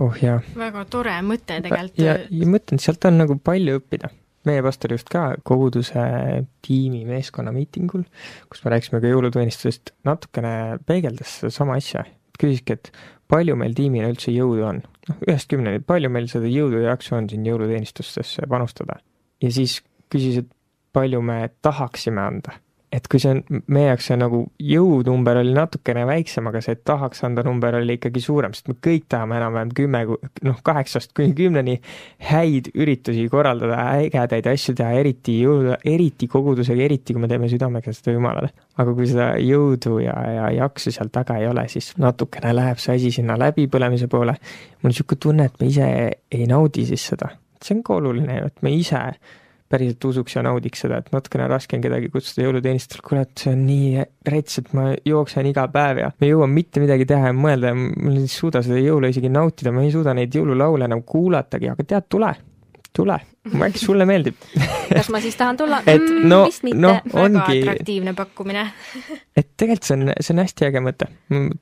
oh 0.00 0.22
jaa. 0.22 0.40
väga 0.56 0.84
tore 0.90 1.16
mõte 1.22 1.60
tegelikult. 1.62 1.98
ja, 1.98 2.18
ja 2.30 2.50
ma 2.50 2.62
ütlen, 2.62 2.82
sealt 2.82 3.04
on 3.08 3.18
nagu 3.22 3.38
palju 3.38 3.80
õppida. 3.80 4.12
meie 4.46 4.62
pastor 4.62 4.94
just 4.94 5.08
ka 5.10 5.32
koguduse 5.42 6.02
tiimi 6.62 7.04
meeskonna 7.08 7.52
miitingul, 7.52 8.04
kus 8.50 8.62
me 8.64 8.76
rääkisime 8.76 9.02
ka 9.02 9.10
jõuluteenistusest, 9.10 9.96
natukene 10.06 10.78
peegeldas 10.86 11.40
sedasama 11.40 11.80
asja, 11.80 12.04
küsiski, 12.40 12.76
et 12.76 12.92
palju 13.30 13.56
meil 13.58 13.74
tiimina 13.76 14.10
üldse 14.12 14.34
jõudu 14.34 14.66
on? 14.68 14.82
noh, 15.08 15.22
ühest 15.28 15.50
kümneni, 15.52 15.82
palju 15.86 16.10
meil 16.12 16.28
seda 16.30 16.50
jõudu 16.50 16.82
ja 16.82 16.94
jaksu 16.94 17.16
on 17.18 17.30
siin 17.30 17.46
jõuluteenistustesse 17.46 18.48
panustada? 18.50 19.00
ja 19.42 19.50
siis 19.52 19.80
küsis, 20.12 20.42
et 20.44 20.52
palju 20.96 21.20
me 21.24 21.42
tahaksime 21.62 22.22
anda 22.22 22.56
et 22.92 23.08
kui 23.10 23.18
see 23.20 23.32
on, 23.34 23.40
meie 23.72 23.88
jaoks 23.88 24.06
see 24.10 24.16
nagu 24.18 24.40
jõunumber 24.62 25.40
oli 25.40 25.52
natukene 25.56 26.04
väiksem, 26.06 26.46
aga 26.50 26.60
see 26.64 26.78
tahaks 26.86 27.24
anda 27.26 27.42
number 27.46 27.74
oli 27.80 27.96
ikkagi 27.98 28.22
suurem, 28.22 28.54
sest 28.54 28.70
me 28.70 28.76
kõik 28.82 29.08
tahame 29.10 29.38
enam-vähem 29.40 29.72
kümme, 29.76 30.02
noh, 30.46 30.60
kaheksast 30.66 31.10
kuni 31.16 31.34
kümneni 31.36 31.76
häid 32.28 32.70
üritusi 32.74 33.26
korraldada, 33.32 33.78
ägedaid 33.98 34.46
asju 34.52 34.76
teha, 34.78 34.92
eriti 35.00 35.38
jõudu, 35.42 35.74
eriti 35.84 36.28
kogudusega, 36.30 36.84
eriti 36.86 37.16
kui 37.16 37.24
me 37.24 37.30
teeme 37.30 37.50
südamega 37.50 37.94
seda 37.96 38.14
Jumalale. 38.14 38.52
aga 38.76 38.92
kui 38.92 39.08
seda 39.10 39.30
jõudu 39.40 39.98
ja, 40.04 40.14
ja 40.36 40.50
jaksu 40.60 40.92
seal 40.94 41.10
taga 41.12 41.38
ei 41.40 41.48
ole, 41.48 41.66
siis 41.72 41.94
natukene 41.98 42.52
läheb 42.54 42.78
see 42.82 42.98
asi 43.00 43.10
sinna 43.18 43.38
läbipõlemise 43.40 44.06
poole. 44.12 44.36
mul 44.36 44.90
on 44.90 44.94
niisugune 44.94 45.22
tunne, 45.26 45.48
et 45.50 45.58
me 45.60 45.72
ise 45.72 45.88
ei 46.30 46.46
naudi 46.46 46.86
siis 46.86 47.10
seda. 47.12 47.34
see 47.64 47.74
on 47.76 47.82
ka 47.82 47.98
oluline 47.98 48.38
et 48.46 48.62
me 48.62 48.70
ise 48.76 49.02
päriselt 49.70 50.04
usuks 50.08 50.36
ja 50.36 50.44
naudiks 50.46 50.84
seda, 50.84 51.00
et 51.02 51.12
natukene 51.14 51.48
raske 51.50 51.78
on 51.78 51.84
kedagi 51.84 52.10
kutsuda 52.14 52.46
jõuluteenistusele, 52.46 53.04
kurat, 53.06 53.32
see 53.40 53.52
on 53.54 53.64
nii 53.66 54.04
rets, 54.30 54.60
et 54.62 54.72
ma 54.76 54.88
jooksen 55.06 55.50
iga 55.50 55.66
päev 55.72 56.02
ja 56.04 56.10
ma 56.14 56.28
ei 56.28 56.32
jõua 56.32 56.50
mitte 56.50 56.82
midagi 56.82 57.08
teha 57.08 57.32
ja 57.32 57.36
mõelda 57.36 57.72
ja 57.72 57.78
ma 57.78 58.14
ei 58.14 58.28
suuda 58.30 58.62
seda 58.66 58.80
jõulu 58.82 59.10
isegi 59.12 59.32
nautida, 59.32 59.74
ma 59.74 59.86
ei 59.86 59.94
suuda 59.94 60.14
neid 60.16 60.34
jõululaule 60.38 60.86
enam 60.88 61.02
kuulatagi, 61.06 61.72
aga 61.72 61.88
tead, 61.94 62.10
tule, 62.12 62.32
tule, 62.96 63.20
äkki 63.66 63.82
sulle 63.82 64.06
meeldib 64.08 64.38
kas 64.94 65.08
ma 65.12 65.20
siis 65.20 65.36
tahan 65.38 65.56
tulla? 65.56 65.80
et 65.94 66.02
mm, 66.02 66.28
no, 66.28 66.42
noh, 66.74 67.00
ongi. 67.18 67.60
atraktiivne 67.62 68.14
pakkumine 68.16 68.64
et 69.38 69.48
tegelikult 69.56 69.88
see 69.88 69.96
on, 69.98 70.12
see 70.20 70.34
on 70.34 70.42
hästi 70.42 70.68
äge 70.68 70.82
mõte. 70.84 71.08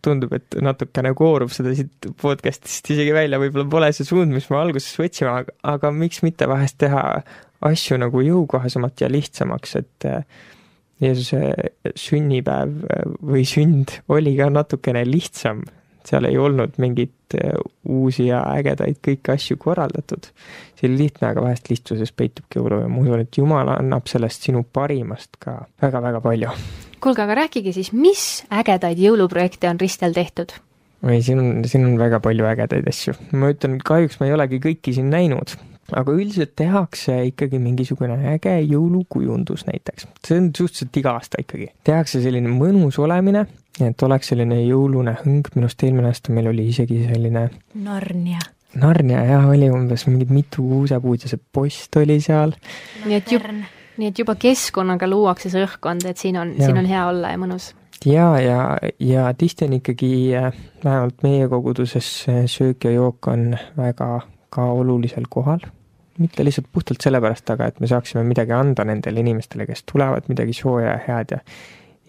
tundub, 0.05 0.35
et 0.37 0.59
natukene 0.65 1.15
koorub 1.19 1.53
seda 1.55 1.75
siit 1.77 2.11
podcast'ist 2.21 2.93
isegi 2.95 3.15
välja, 3.17 3.41
võib-olla 3.43 3.69
pole 3.71 3.91
see 3.97 4.09
suund, 4.09 4.33
mis 4.35 4.49
me 4.51 4.61
alguses 4.61 4.95
võtsime, 5.01 5.33
aga, 5.43 5.57
aga 5.75 5.93
miks 5.95 6.23
mitte 6.27 6.49
vahest 6.51 6.79
teha 6.83 7.05
asju 7.65 7.99
nagu 8.01 8.23
jõukohasemalt 8.25 9.05
ja 9.05 9.11
lihtsamaks, 9.13 9.77
et 9.81 10.09
äh, 10.09 10.25
Jeesuse 11.03 11.41
sünnipäev 11.99 12.85
äh, 12.85 13.07
või 13.23 13.45
sünd 13.49 13.99
oli 14.13 14.37
ka 14.39 14.51
natukene 14.53 15.05
lihtsam, 15.09 15.65
seal 16.05 16.29
ei 16.29 16.39
olnud 16.39 16.77
mingeid 16.83 17.37
äh, 17.39 17.57
uusi 17.91 18.29
ja 18.29 18.45
ägedaid 18.55 19.01
kõiki 19.05 19.35
asju 19.35 19.59
korraldatud. 19.61 20.31
see 20.79 20.89
oli 20.89 21.05
lihtne, 21.05 21.31
aga 21.33 21.45
vahest 21.45 21.71
lihtsuses 21.71 22.13
peitubki 22.13 22.61
jõulu 22.61 22.85
ja 22.85 22.91
ma 22.91 23.03
usun, 23.03 23.25
et 23.25 23.39
Jumal 23.39 23.73
annab 23.75 24.11
sellest 24.11 24.47
sinu 24.47 24.65
parimast 24.65 25.41
ka 25.41 25.65
väga-väga 25.83 26.21
palju. 26.21 26.55
kuulge, 27.01 27.23
aga 27.23 27.41
rääkige 27.43 27.73
siis, 27.73 27.93
mis 27.93 28.45
ägedaid 28.53 29.01
jõuluprojekte 29.01 29.69
on 29.73 29.81
Ristel 29.81 30.15
tehtud? 30.15 30.55
ei, 31.09 31.23
siin 31.23 31.41
on, 31.41 31.65
siin 31.69 31.85
on 31.85 31.99
väga 32.01 32.21
palju 32.21 32.47
ägedaid 32.49 32.89
asju. 32.89 33.19
ma 33.33 33.53
ütlen, 33.53 33.81
kahjuks 33.85 34.21
ma 34.21 34.31
ei 34.31 34.37
olegi 34.39 34.63
kõiki 34.63 34.95
siin 34.95 35.11
näinud 35.11 35.59
aga 35.93 36.15
üldiselt 36.17 36.55
tehakse 36.57 37.17
ikkagi 37.29 37.59
mingisugune 37.63 38.17
äge 38.35 38.55
jõulukujundus 38.63 39.67
näiteks. 39.69 40.09
see 40.27 40.39
on 40.41 40.51
suhteliselt 40.57 40.97
iga 40.97 41.15
aasta 41.19 41.43
ikkagi. 41.43 41.69
tehakse 41.85 42.23
selline 42.25 42.49
mõnus 42.49 42.99
olemine, 43.03 43.47
et 43.81 44.03
oleks 44.03 44.33
selline 44.33 44.63
jõulune 44.65 45.17
hõng, 45.21 45.53
minu 45.55 45.69
arust 45.69 45.85
eelmine 45.85 46.11
aasta 46.11 46.33
meil 46.33 46.51
oli 46.53 46.69
isegi 46.73 47.05
selline 47.05 47.49
Narnia. 47.75 48.43
Narnia 48.81 49.23
jah, 49.29 49.47
oli 49.51 49.71
umbes 49.71 50.07
mingid 50.09 50.33
mitu 50.35 50.65
kuusepuud 50.67 51.23
ja 51.23 51.31
see 51.31 51.41
post 51.53 51.97
oli 52.01 52.19
seal. 52.25 52.57
nii 53.05 53.21
et 53.21 53.33
juba, 53.33 53.55
nii 54.01 54.11
et 54.11 54.19
juba 54.25 54.35
keskkonnaga 54.41 55.09
luuakse 55.11 55.53
see 55.53 55.65
õhkkond, 55.67 56.07
et 56.09 56.21
siin 56.21 56.41
on, 56.41 56.55
siin 56.59 56.79
on 56.81 56.89
hea 56.89 57.07
olla 57.13 57.35
ja 57.35 57.41
mõnus 57.41 57.73
ja, 58.05 58.29
ja, 58.41 58.79
ja 58.99 59.33
tihti 59.39 59.65
on 59.65 59.79
ikkagi 59.79 60.13
äh, 60.37 60.53
vähemalt 60.85 61.23
meie 61.23 61.49
koguduses 61.49 62.27
söök 62.47 62.85
ja 62.85 62.91
jook 62.91 63.29
on 63.29 63.57
väga 63.77 64.21
ka 64.55 64.67
olulisel 64.73 65.29
kohal, 65.31 65.65
mitte 66.19 66.47
lihtsalt 66.47 66.69
puhtalt 66.73 67.03
sellepärast, 67.03 67.51
aga 67.51 67.71
et 67.71 67.81
me 67.83 67.91
saaksime 67.91 68.23
midagi 68.27 68.55
anda 68.55 68.87
nendele 68.87 69.25
inimestele, 69.25 69.67
kes 69.67 69.83
tulevad, 69.91 70.29
midagi 70.31 70.55
sooja 70.57 70.95
ja 70.95 71.01
head 71.09 71.35
ja 71.35 71.43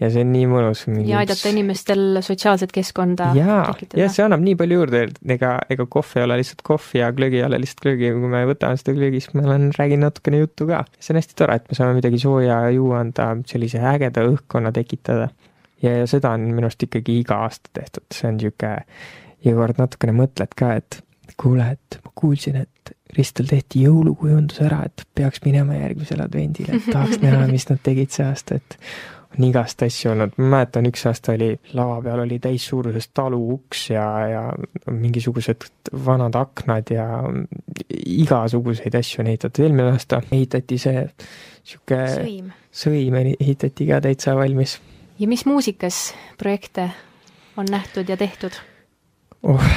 ja 0.02 0.10
see 0.12 0.26
on 0.26 0.32
nii 0.34 0.48
mõnus. 0.52 0.84
ja 1.08 1.22
aidata 1.22 1.52
inimestel 1.52 2.20
sotsiaalset 2.26 2.74
keskkonda 2.76 3.30
jaa, 3.38 3.62
ja 3.96 4.10
see 4.12 4.26
annab 4.26 4.44
nii 4.44 4.58
palju 4.60 4.82
juurde, 4.82 5.04
ega, 5.36 5.54
ega 5.72 5.88
kohv 5.92 6.18
ei 6.20 6.26
ole 6.26 6.40
lihtsalt 6.42 6.64
kohv 6.68 6.90
ja 7.00 7.12
glögi 7.16 7.40
ei 7.40 7.46
ole 7.48 7.62
lihtsalt 7.64 7.84
glögi, 7.86 8.12
kui 8.18 8.32
me 8.32 8.44
võtame 8.50 8.80
seda 8.82 8.96
glögi, 8.98 9.24
siis 9.24 9.36
ma 9.38 9.46
olen, 9.48 9.70
räägin 9.78 10.04
natukene 10.04 10.42
juttu 10.44 10.68
ka. 10.72 10.84
see 11.00 11.16
on 11.16 11.22
hästi 11.22 11.40
tore, 11.40 11.60
et 11.62 11.72
me 11.72 11.80
saame 11.80 12.00
midagi 12.02 12.20
sooja 12.22 12.60
juua 12.76 13.02
anda, 13.06 13.30
sellise 13.48 13.84
ägeda 13.94 14.26
õhkkonna 14.28 14.74
tekitada. 14.76 15.30
ja, 15.84 15.96
ja 16.02 16.10
seda 16.12 16.34
on 16.36 16.50
minu 16.52 16.68
arust 16.68 16.84
ikkagi 16.84 17.22
iga 17.22 17.40
aasta 17.48 17.72
tehtud, 17.80 18.08
see 18.12 18.28
on 18.28 18.40
niisugune, 18.42 18.76
iga 19.46 19.58
kord 19.62 19.80
natukene 19.80 20.18
mõtled 20.20 20.60
ka, 20.60 20.76
et 20.82 21.00
kuule, 21.42 21.72
et 21.76 22.00
ma 22.04 22.12
kuulsin, 22.16 22.62
et 22.64 22.96
Ristel 23.16 23.48
tehti 23.48 23.86
jõulukujundus 23.86 24.60
ära, 24.66 24.82
et 24.90 25.06
peaks 25.16 25.44
minema 25.46 25.78
järgmisele 25.78 26.26
advendile, 26.26 26.76
et 26.76 26.88
tahaks 26.92 27.22
näha, 27.22 27.46
mis 27.54 27.68
nad 27.70 27.80
tegid 27.84 28.12
see 28.12 28.26
aasta, 28.26 28.58
et 28.60 28.78
on 29.36 29.46
igast 29.48 29.84
asju 29.84 30.12
olnud, 30.12 30.36
ma 30.40 30.50
mäletan, 30.54 30.88
üks 30.90 31.06
aasta 31.10 31.34
oli, 31.36 31.50
lava 31.76 31.98
peal 32.04 32.24
oli 32.24 32.38
täissuuruses 32.44 33.10
taluuks 33.16 33.90
ja, 33.92 34.06
ja 34.32 34.44
mingisugused 34.92 35.68
vanad 36.06 36.36
aknad 36.40 36.92
ja 36.94 37.08
igasuguseid 38.06 38.96
asju 39.00 39.24
on 39.24 39.32
ehitatud, 39.34 39.66
eelmine 39.66 39.90
aasta 39.92 40.22
ehitati 40.32 40.80
see 40.82 41.04
sihuke 41.66 42.00
sõim, 42.14 42.54
sõim 42.84 43.20
ehitati 43.24 43.90
ka 43.90 44.00
täitsa 44.06 44.36
valmis. 44.38 44.78
ja 45.20 45.28
mis 45.28 45.46
muusikas 45.46 46.14
projekte 46.38 46.90
on 47.58 47.68
nähtud 47.72 48.10
ja 48.10 48.18
tehtud? 48.18 48.56
oh, 49.44 49.70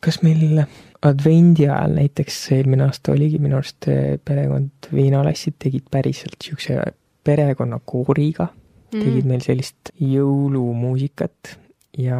kas 0.00 0.22
meil 0.22 0.62
advendi 1.02 1.66
ajal 1.68 1.96
näiteks 1.98 2.38
eelmine 2.56 2.86
aasta 2.86 3.12
oligi 3.12 3.38
minu 3.42 3.58
arust 3.58 3.88
eh, 3.90 4.18
perekond 4.24 4.90
Viinalassid 4.94 5.58
tegid 5.62 5.88
päriselt 5.90 6.36
niisuguse 6.38 6.78
perekonnakooriga 7.24 8.46
mm., 8.46 9.00
tegid 9.00 9.28
meil 9.28 9.42
sellist 9.44 9.92
jõulumuusikat 10.00 11.56
ja 11.98 12.18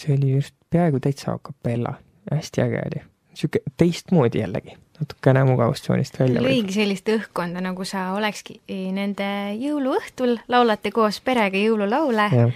see 0.00 0.16
oli 0.16 0.34
just 0.36 0.54
peaaegu 0.70 1.00
täitsa 1.00 1.34
a 1.34 1.38
capella, 1.38 1.94
hästi 2.32 2.64
äge 2.64 2.82
oli. 2.86 3.04
niisugune 3.34 3.74
teistmoodi 3.80 4.42
jällegi, 4.42 4.76
natukene 5.00 5.44
mugavustsoonist 5.48 6.20
välja. 6.20 6.44
lõigi 6.44 6.76
sellist 6.76 7.08
õhkkonda, 7.08 7.64
nagu 7.64 7.88
sa 7.88 8.10
olekski 8.18 8.60
nende 8.92 9.30
jõuluõhtul, 9.60 10.36
laulate 10.48 10.92
koos 10.92 11.20
perega 11.24 11.60
jõululaule 11.60 12.30
ja, 12.36 12.46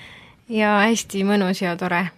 ja 0.49 0.79
hästi 0.85 1.25
mõnus 1.29 1.63
ja 1.65 1.77
tore 1.81 2.09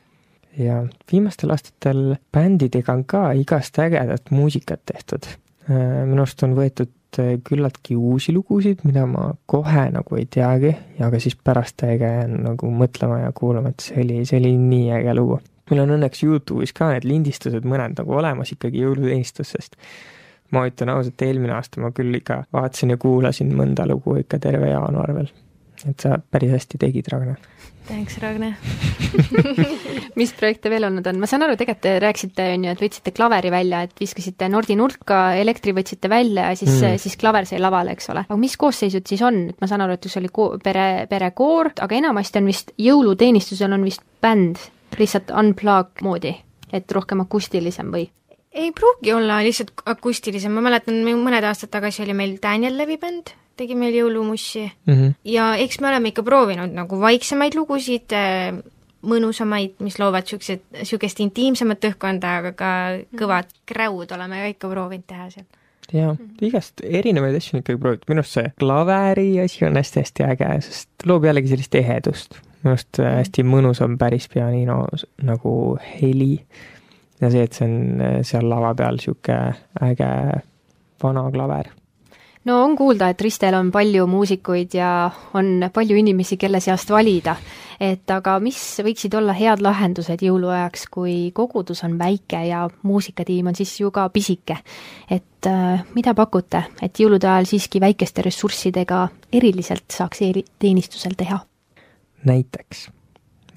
ja 0.59 0.81
viimastel 1.13 1.51
aastatel 1.51 2.17
bändidega 2.33 2.93
on 2.93 3.05
ka 3.05 3.31
igast 3.39 3.79
ägedat 3.79 4.31
muusikat 4.31 4.83
tehtud. 4.87 5.29
Äh, 5.71 6.03
minu 6.09 6.25
arust 6.25 6.43
on 6.47 6.57
võetud 6.59 7.21
äh, 7.21 7.33
küllaltki 7.47 7.97
uusi 7.97 8.35
lugusid, 8.35 8.85
mida 8.85 9.07
ma 9.07 9.31
kohe 9.51 9.87
nagu 9.95 10.19
ei 10.19 10.27
teagi, 10.31 10.73
aga 11.05 11.21
siis 11.23 11.37
pärast 11.37 11.85
äge 11.87 12.11
on 12.25 12.41
nagu 12.49 12.71
mõtlema 12.75 13.21
ja 13.25 13.35
kuulama, 13.37 13.75
et 13.75 13.85
see 13.85 14.01
oli, 14.05 14.23
see 14.29 14.41
oli 14.41 14.55
nii 14.59 14.91
äge 15.01 15.17
lugu. 15.19 15.41
meil 15.71 15.85
on 15.85 15.93
õnneks 15.95 16.25
Youtube'is 16.27 16.73
ka 16.75 16.89
need 16.91 17.05
lindistused 17.07 17.67
mõned 17.69 17.95
nagu 18.01 18.17
olemas 18.19 18.51
ikkagi 18.53 18.83
jõuluteenistusest. 18.83 19.77
ma 20.51 20.65
ütlen 20.67 20.91
ausalt, 20.91 21.23
eelmine 21.23 21.55
aasta 21.55 21.81
ma 21.81 21.93
küll 21.95 22.15
ikka 22.19 22.43
vaatasin 22.53 22.91
ja 22.91 22.97
kuulasin 22.97 23.55
mõnda 23.55 23.87
lugu 23.87 24.17
ikka 24.19 24.39
terve 24.39 24.73
jaanuar 24.73 25.15
veel. 25.15 25.31
Et 25.89 26.03
sa 26.03 26.19
päris 26.21 26.53
hästi 26.57 26.81
tegid, 26.81 27.09
Ragne. 27.13 27.37
Thanks, 27.89 28.19
Ragne 28.23 28.55
mis 30.21 30.33
projekte 30.37 30.71
veel 30.71 30.85
olnud 30.87 31.07
on, 31.11 31.19
ma 31.23 31.29
saan 31.31 31.45
aru, 31.47 31.57
tegelikult 31.59 31.83
te 31.87 31.95
rääkisite, 32.03 32.47
on 32.55 32.67
ju, 32.67 32.75
et 32.75 32.83
võtsite 32.85 33.13
klaveri 33.17 33.51
välja, 33.53 33.83
et 33.87 33.95
viskasite 34.01 34.49
Nordi 34.53 34.77
nurka, 34.79 35.21
elektri 35.41 35.75
võtsite 35.77 36.11
välja 36.13 36.51
ja 36.51 36.59
siis 36.59 36.77
mm., 36.77 37.01
siis 37.03 37.17
klaver 37.21 37.49
sai 37.49 37.61
lavale, 37.63 37.97
eks 37.97 38.11
ole. 38.15 38.25
aga 38.29 38.39
mis 38.41 38.57
koosseisud 38.61 39.07
siis 39.11 39.25
on, 39.27 39.43
et 39.51 39.59
ma 39.63 39.71
saan 39.71 39.85
aru, 39.87 39.97
et 39.97 40.11
see 40.11 40.21
oli 40.23 40.31
ko-, 40.35 40.53
pere, 40.63 40.87
perekoor, 41.11 41.73
aga 41.87 41.99
enamasti 41.99 42.43
on 42.43 42.53
vist 42.53 42.73
jõuluteenistusel 42.81 43.77
on 43.77 43.89
vist 43.89 44.07
bänd, 44.23 44.63
lihtsalt 44.99 45.35
unplug 45.43 46.05
moodi, 46.07 46.35
et 46.73 46.97
rohkem 46.97 47.27
akustilisem 47.27 47.93
või? 47.95 48.07
ei 48.51 48.73
pruugi 48.75 49.13
olla 49.15 49.39
lihtsalt 49.47 49.85
akustilisem, 49.87 50.53
ma 50.55 50.65
mäletan, 50.67 51.03
mõned 51.07 51.45
aastad 51.47 51.71
tagasi 51.71 52.03
oli 52.03 52.17
meil 52.19 52.39
Daniel 52.43 52.79
Levi 52.79 52.99
bänd, 52.99 53.31
tegi 53.61 53.77
meil 53.79 53.95
jõulumussi 53.95 54.65
mm 54.67 54.95
-hmm. 54.95 55.15
ja 55.29 55.53
eks 55.61 55.81
me 55.81 55.91
oleme 55.93 56.13
ikka 56.13 56.25
proovinud 56.27 56.73
nagu 56.77 57.01
vaiksemaid 57.01 57.57
lugusid, 57.59 58.17
mõnusamaid, 59.01 59.79
mis 59.85 59.97
loovad 60.01 60.27
niisugused, 60.27 60.67
niisugust 60.77 61.23
intiimsemat 61.25 61.87
õhkkonda, 61.91 62.35
aga 62.43 62.53
ka 62.57 62.73
kõvad 63.17 63.49
kräud 63.69 64.13
oleme 64.17 64.43
ka 64.43 64.53
ikka 64.55 64.71
proovinud 64.75 65.07
teha 65.09 65.31
seal. 65.33 65.49
jaa, 65.93 66.13
igast 66.47 66.85
erinevaid 66.85 67.37
asju 67.37 67.57
on 67.57 67.65
ikkagi 67.65 67.81
proovitud, 67.81 68.09
minu 68.13 68.25
arust 68.25 68.39
see 68.39 68.53
klaveri 68.61 69.31
asi 69.45 69.65
on 69.67 69.81
hästi-hästi 69.81 70.29
äge, 70.29 70.53
sest 70.69 71.09
loob 71.09 71.25
jällegi 71.25 71.55
sellist 71.55 71.75
ehedust. 71.81 72.39
minu 72.63 72.77
arust 72.77 73.01
äh, 73.01 73.17
hästi 73.23 73.47
mõnus 73.49 73.83
on 73.85 73.99
päris 73.99 74.29
pianino 74.29 74.85
nagu 75.23 75.55
heli. 75.97 76.35
Ja 77.21 77.29
see, 77.29 77.43
et 77.45 77.57
see 77.57 77.67
on 77.69 78.01
äh, 78.01 78.21
seal 78.25 78.49
lava 78.49 78.75
peal 78.75 79.01
niisugune 79.01 79.57
äge 79.91 80.15
vana 81.03 81.31
klaver 81.33 81.73
no 82.45 82.65
on 82.65 82.77
kuulda, 82.77 83.11
et 83.11 83.21
Ristel 83.21 83.55
on 83.55 83.71
palju 83.73 84.07
muusikuid 84.07 84.75
ja 84.75 85.11
on 85.35 85.67
palju 85.73 85.97
inimesi, 85.97 86.37
kelle 86.37 86.61
seast 86.61 86.91
valida. 86.91 87.37
et 87.81 88.11
aga 88.11 88.35
mis 88.41 88.59
võiksid 88.85 89.15
olla 89.17 89.33
head 89.33 89.63
lahendused 89.65 90.23
jõuluajaks, 90.23 90.87
kui 90.93 91.31
kogudus 91.35 91.85
on 91.85 91.99
väike 91.99 92.43
ja 92.49 92.67
muusikatiim 92.83 93.47
on 93.47 93.57
siis 93.57 93.81
ju 93.81 93.91
ka 93.91 94.09
pisike? 94.09 94.57
et 95.11 95.47
äh, 95.47 95.85
mida 95.95 96.15
pakute, 96.15 96.65
et 96.83 97.01
jõulude 97.01 97.29
ajal 97.29 97.49
siiski 97.49 97.81
väikeste 97.81 98.23
ressurssidega 98.23 99.09
eriliselt 99.33 99.89
saaks 99.89 100.23
e-teenistusel 100.23 101.17
teha? 101.17 101.41
näiteks, 102.25 102.89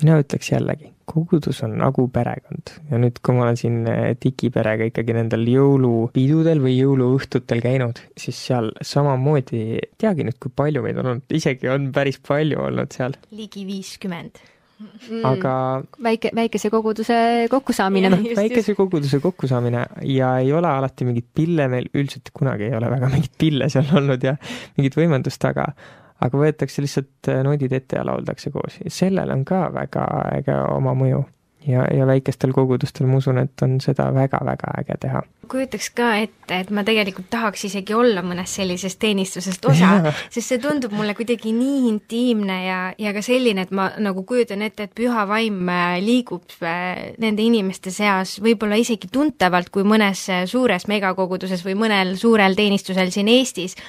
mina 0.03 0.19
ütleks 0.23 0.51
jällegi, 0.51 0.92
kogudus 1.09 1.61
on 1.65 1.75
nagu 1.81 2.05
perekond 2.13 2.73
ja 2.91 2.99
nüüd, 3.01 3.19
kui 3.23 3.35
ma 3.35 3.47
olen 3.47 3.59
siin 3.59 3.81
digiperega 4.23 4.85
eh, 4.85 4.91
ikkagi 4.91 5.15
nendel 5.17 5.45
jõulupidudel 5.49 6.61
või 6.63 6.77
jõuluõhtutel 6.77 7.63
käinud, 7.63 8.01
siis 8.19 8.39
seal 8.49 8.71
samamoodi, 8.81 9.61
ei 9.77 9.91
teagi 9.99 10.27
nüüd, 10.27 10.39
kui 10.41 10.53
palju 10.55 10.83
meid 10.85 10.99
on 11.01 11.13
olnud, 11.13 11.37
isegi 11.39 11.71
on 11.73 11.91
päris 11.95 12.19
palju 12.23 12.61
olnud 12.67 12.95
seal. 12.95 13.17
ligi 13.35 13.65
viiskümmend 13.67 14.39
mm, 14.83 15.23
aga 15.29 15.55
väike, 16.09 16.33
väikese 16.35 16.71
koguduse 16.73 17.17
kokkusaamine. 17.51 18.13
väikese 18.37 18.77
koguduse 18.79 19.19
kokkusaamine 19.23 19.87
ja 20.09 20.37
ei 20.43 20.53
ole 20.53 20.71
alati 20.71 21.09
mingeid 21.09 21.29
pille, 21.35 21.67
meil 21.71 21.89
üldiselt 21.93 22.31
kunagi 22.33 22.69
ei 22.69 22.77
ole 22.79 22.91
väga 22.93 23.11
mingeid 23.13 23.35
pille 23.39 23.69
seal 23.73 23.91
olnud 23.97 24.23
ja 24.23 24.37
mingit 24.77 24.97
võimendust, 24.99 25.51
aga 25.51 25.71
aga 26.23 26.41
võetakse 26.45 26.83
lihtsalt 26.83 27.31
äh, 27.31 27.43
nodid 27.45 27.73
ette 27.75 27.99
ja 27.99 28.07
lauldakse 28.07 28.51
koos. 28.53 28.79
sellel 28.87 29.31
on 29.33 29.45
ka 29.47 29.67
väga 29.73 30.07
äge 30.39 30.57
oma 30.71 30.95
mõju. 30.97 31.23
ja, 31.63 31.85
ja 31.95 32.03
väikestel 32.03 32.51
kogudustel 32.51 33.07
ma 33.07 33.21
usun, 33.21 33.37
et 33.39 33.61
on 33.63 33.77
seda 33.79 34.09
väga-väga 34.11 34.73
äge 34.81 34.97
teha. 35.05 35.21
kujutaks 35.47 35.89
ka 35.95 36.09
ette, 36.19 36.59
et 36.59 36.71
ma 36.75 36.83
tegelikult 36.83 37.29
tahaks 37.31 37.65
isegi 37.69 37.95
olla 37.95 38.23
mõnest 38.23 38.59
sellisest 38.59 38.99
teenistusest 38.99 39.65
osa, 39.71 40.13
sest 40.29 40.47
see 40.47 40.61
tundub 40.63 40.95
mulle 40.95 41.15
kuidagi 41.15 41.53
nii 41.55 41.87
intiimne 41.91 42.59
ja, 42.65 42.79
ja 42.99 43.13
ka 43.15 43.23
selline, 43.23 43.67
et 43.67 43.71
ma 43.71 43.89
nagu 43.99 44.25
kujutan 44.27 44.63
ette, 44.67 44.87
et 44.87 44.95
püha 44.95 45.27
vaim 45.29 45.69
äh, 45.71 45.97
liigub 46.03 46.57
äh, 46.61 47.13
nende 47.23 47.43
inimeste 47.43 47.91
seas 47.95 48.39
võib-olla 48.43 48.79
isegi 48.79 49.11
tuntavalt 49.11 49.71
kui 49.71 49.87
mõnes 49.87 50.27
suures 50.51 50.87
megakoguduses 50.91 51.63
või 51.67 51.77
mõnel 51.85 52.17
suurel 52.19 52.59
teenistusel 52.59 53.11
siin 53.11 53.31
Eestis 53.31 53.79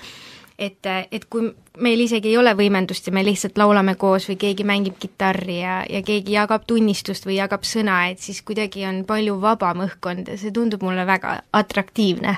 et, 0.58 0.86
et 1.12 1.24
kui 1.30 1.48
meil 1.82 2.00
isegi 2.04 2.30
ei 2.30 2.38
ole 2.38 2.54
võimendust 2.56 3.08
ja 3.08 3.14
me 3.14 3.24
lihtsalt 3.26 3.58
laulame 3.58 3.96
koos 3.98 4.28
või 4.30 4.36
keegi 4.40 4.66
mängib 4.66 4.98
kitarri 5.02 5.58
ja, 5.60 5.80
ja 5.90 6.02
keegi 6.06 6.36
jagab 6.36 6.66
tunnistust 6.66 7.26
või 7.26 7.38
jagab 7.40 7.66
sõna, 7.66 8.04
et 8.10 8.22
siis 8.22 8.42
kuidagi 8.46 8.86
on 8.88 9.02
palju 9.08 9.40
vabam 9.42 9.84
õhkkond 9.86 10.30
ja 10.30 10.38
see 10.40 10.54
tundub 10.54 10.84
mulle 10.86 11.06
väga 11.06 11.40
atraktiivne. 11.52 12.36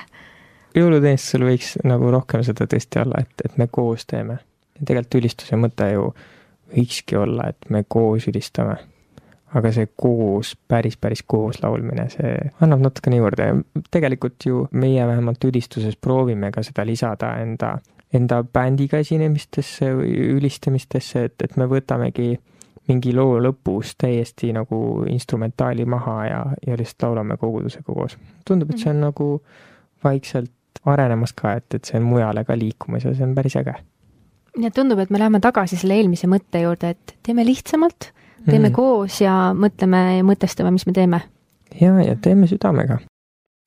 jõuluteenistusel 0.75 1.45
võiks 1.45 1.75
nagu 1.85 2.11
rohkem 2.11 2.43
seda 2.43 2.67
tõesti 2.69 3.03
olla, 3.03 3.21
et, 3.21 3.45
et 3.45 3.57
me 3.57 3.69
koos 3.71 4.05
teeme. 4.05 4.39
tegelikult 4.83 5.21
ülistuse 5.21 5.55
mõte 5.55 5.91
ju 5.93 6.11
võikski 6.73 7.17
olla, 7.17 7.49
et 7.53 7.69
me 7.69 7.83
koos 7.87 8.27
ülistame 8.27 8.77
aga 9.55 9.71
see 9.71 9.87
koos, 9.95 10.55
päris, 10.67 10.97
päris 10.97 11.23
koos 11.23 11.61
laulmine, 11.63 12.09
see 12.11 12.33
annab 12.61 12.81
natukene 12.83 13.21
juurde 13.21 13.45
ja 13.47 13.83
tegelikult 13.91 14.45
ju 14.45 14.65
meie 14.71 15.05
vähemalt 15.07 15.43
ülistuses 15.47 15.95
proovime 15.95 16.51
ka 16.51 16.63
seda 16.65 16.85
lisada 16.85 17.37
enda 17.39 17.77
enda 18.13 18.43
bändiga 18.43 19.01
esinemistesse 19.03 19.91
või 19.95 20.13
ülistamistesse, 20.37 21.25
et, 21.27 21.41
et 21.43 21.57
me 21.59 21.67
võtamegi 21.67 22.35
mingi 22.87 23.11
loo 23.15 23.35
lõpus 23.43 23.95
täiesti 23.99 24.53
nagu 24.55 24.79
instrumentaali 25.11 25.85
maha 25.89 26.17
ja, 26.27 26.41
ja 26.67 26.77
lihtsalt 26.79 27.09
laulame 27.09 27.37
kogudusega 27.37 27.93
koos. 27.93 28.17
tundub, 28.47 28.71
et 28.71 28.79
see 28.79 28.93
on 28.93 29.01
nagu 29.03 29.27
vaikselt 30.03 30.81
arenemas 30.87 31.33
ka, 31.35 31.57
et, 31.59 31.67
et 31.75 31.89
see 31.89 31.99
on 31.99 32.07
mujale 32.07 32.45
ka 32.47 32.55
liikumas 32.57 33.03
ja 33.03 33.13
see 33.15 33.27
on 33.27 33.35
päris 33.35 33.57
äge. 33.59 33.75
ja 34.61 34.71
tundub, 34.71 35.03
et 35.03 35.11
me 35.11 35.19
läheme 35.19 35.43
tagasi 35.43 35.79
selle 35.79 35.99
eelmise 35.99 36.31
mõtte 36.31 36.63
juurde, 36.63 36.95
et 36.95 37.17
teeme 37.27 37.45
lihtsamalt, 37.45 38.11
teeme 38.45 38.69
mm. 38.69 38.75
koos 38.77 39.19
ja 39.21 39.51
mõtleme 39.57 40.03
ja 40.21 40.23
mõtestame, 40.27 40.71
mis 40.71 40.87
me 40.87 40.95
teeme. 40.95 41.21
ja, 41.81 41.91
ja 42.07 42.15
teeme 42.15 42.47
südamega 42.47 43.01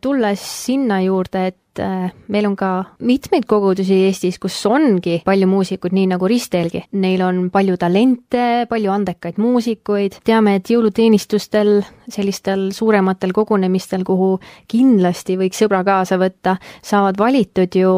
tulles 0.00 0.42
sinna 0.64 1.00
juurde, 1.04 1.42
et 1.52 1.80
äh, 1.82 2.10
meil 2.28 2.48
on 2.48 2.56
ka 2.58 2.70
mitmeid 3.06 3.46
kogudusi 3.50 4.02
Eestis, 4.06 4.38
kus 4.42 4.58
ongi 4.68 5.20
palju 5.26 5.48
muusikuid, 5.50 5.94
nii 5.96 6.10
nagu 6.12 6.28
Risteelgi. 6.30 6.84
Neil 7.00 7.24
on 7.26 7.42
palju 7.54 7.78
talente, 7.80 8.46
palju 8.70 8.92
andekaid 8.94 9.40
muusikuid, 9.42 10.20
teame, 10.26 10.58
et 10.60 10.70
jõuluteenistustel, 10.72 11.80
sellistel 12.10 12.70
suurematel 12.76 13.34
kogunemistel, 13.36 14.04
kuhu 14.08 14.36
kindlasti 14.70 15.38
võiks 15.40 15.64
sõbra 15.64 15.84
kaasa 15.86 16.20
võtta, 16.20 16.56
saavad 16.82 17.20
valitud 17.20 17.80
ju 17.80 17.92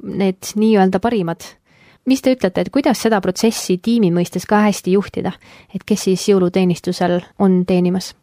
need 0.00 0.54
nii-öelda 0.56 1.00
parimad 1.02 1.44
mis 2.08 2.22
te 2.24 2.32
ütlete, 2.34 2.64
et 2.64 2.72
kuidas 2.72 3.00
seda 3.02 3.20
protsessi 3.22 3.78
tiimi 3.82 4.10
mõistes 4.14 4.46
ka 4.48 4.64
hästi 4.66 4.96
juhtida, 4.96 5.34
et 5.74 5.84
kes 5.86 6.08
siis 6.08 6.28
jõuluteenistusel 6.32 7.20
on 7.38 7.62
teenimas? 7.68 8.14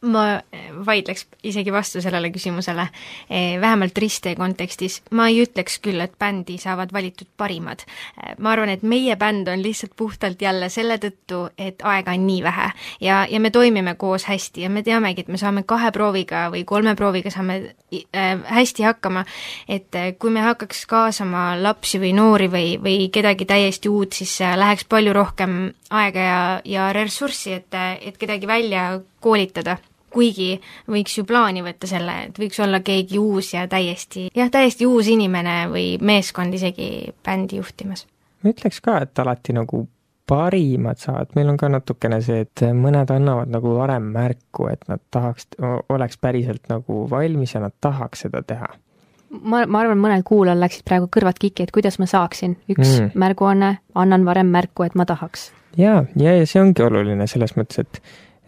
Ma 0.00 0.40
vaidleks 0.86 1.26
isegi 1.42 1.72
vastu 1.72 2.00
sellele 2.02 2.30
küsimusele, 2.30 2.88
eh, 3.30 3.60
vähemalt 3.60 3.98
Riste 3.98 4.34
kontekstis. 4.36 5.02
ma 5.10 5.28
ei 5.28 5.42
ütleks 5.42 5.78
küll, 5.82 6.00
et 6.00 6.18
bändi 6.18 6.58
saavad 6.58 6.92
valitud 6.92 7.26
parimad. 7.36 7.82
Eh, 8.22 8.34
ma 8.38 8.50
arvan, 8.50 8.68
et 8.68 8.82
meie 8.82 9.16
bänd 9.16 9.48
on 9.48 9.62
lihtsalt 9.62 9.96
puhtalt 9.96 10.42
jälle 10.42 10.68
selle 10.68 10.98
tõttu, 10.98 11.50
et 11.58 11.82
aega 11.82 12.12
on 12.12 12.26
nii 12.26 12.42
vähe 12.42 12.70
ja, 13.00 13.26
ja 13.30 13.40
me 13.40 13.50
toimime 13.50 13.94
koos 13.94 14.24
hästi 14.24 14.60
ja 14.60 14.70
me 14.70 14.82
teamegi, 14.82 15.20
et 15.20 15.28
me 15.28 15.38
saame 15.38 15.62
kahe 15.62 15.90
prooviga 15.90 16.50
või 16.50 16.64
kolme 16.64 16.94
prooviga 16.94 17.30
saame 17.30 17.74
äh, 18.14 18.38
hästi 18.44 18.82
hakkama, 18.82 19.24
et 19.68 19.90
kui 20.18 20.30
me 20.30 20.40
hakkaks 20.40 20.86
kaasama 20.86 21.62
lapsi 21.62 21.98
või 21.98 22.12
noori 22.14 22.48
või, 22.48 22.78
või 22.82 23.10
kedagi 23.10 23.44
täiesti 23.44 23.88
uut, 23.88 24.12
siis 24.12 24.38
läheks 24.40 24.84
palju 24.84 25.12
rohkem 25.12 25.74
aega 25.90 26.20
ja, 26.20 26.60
ja 26.64 26.92
ressurssi, 26.92 27.52
et, 27.52 27.74
et 28.00 28.16
kedagi 28.18 28.46
välja 28.46 29.00
koolitada 29.20 29.78
kuigi 30.12 30.54
võiks 30.88 31.18
ju 31.18 31.26
plaani 31.28 31.62
võtta 31.66 31.90
selle, 31.90 32.14
et 32.28 32.38
võiks 32.40 32.60
olla 32.64 32.80
keegi 32.84 33.20
uus 33.20 33.52
ja 33.54 33.66
täiesti, 33.68 34.28
jah, 34.36 34.50
täiesti 34.50 34.86
uus 34.88 35.10
inimene 35.12 35.60
või 35.72 35.90
meeskond 36.00 36.54
isegi 36.54 37.12
bändi 37.24 37.60
juhtimas. 37.60 38.06
ma 38.42 38.52
ütleks 38.54 38.80
ka, 38.80 39.00
et 39.04 39.18
alati 39.18 39.56
nagu 39.56 39.86
parimad 40.28 41.00
saavad, 41.00 41.32
meil 41.36 41.48
on 41.48 41.56
ka 41.56 41.70
natukene 41.72 42.20
see, 42.24 42.42
et 42.44 42.64
mõned 42.76 43.08
annavad 43.12 43.48
nagu 43.52 43.72
varem 43.78 44.10
märku, 44.12 44.68
et 44.72 44.84
nad 44.90 45.00
tahaks, 45.14 45.48
oleks 45.88 46.20
päriselt 46.20 46.68
nagu 46.72 47.06
valmis 47.10 47.54
ja 47.54 47.64
nad 47.64 47.74
tahaks 47.80 48.26
seda 48.26 48.42
teha. 48.46 48.68
ma, 49.30 49.64
ma 49.66 49.82
arvan, 49.84 50.00
mõnel 50.00 50.24
kuulajal 50.28 50.60
läksid 50.64 50.84
praegu 50.88 51.08
kõrvad 51.16 51.40
kikki, 51.40 51.64
et 51.64 51.72
kuidas 51.74 51.98
ma 51.98 52.08
saaksin, 52.10 52.58
üks 52.68 52.98
mm. 52.98 53.14
märguanne, 53.18 53.78
annan 53.94 54.28
varem 54.28 54.52
märku, 54.52 54.84
et 54.84 54.96
ma 54.98 55.08
tahaks. 55.08 55.50
jaa, 55.80 56.04
ja, 56.16 56.36
ja 56.36 56.46
see 56.46 56.60
ongi 56.60 56.84
oluline 56.84 57.26
selles 57.30 57.56
mõttes, 57.56 57.86
et 57.86 58.02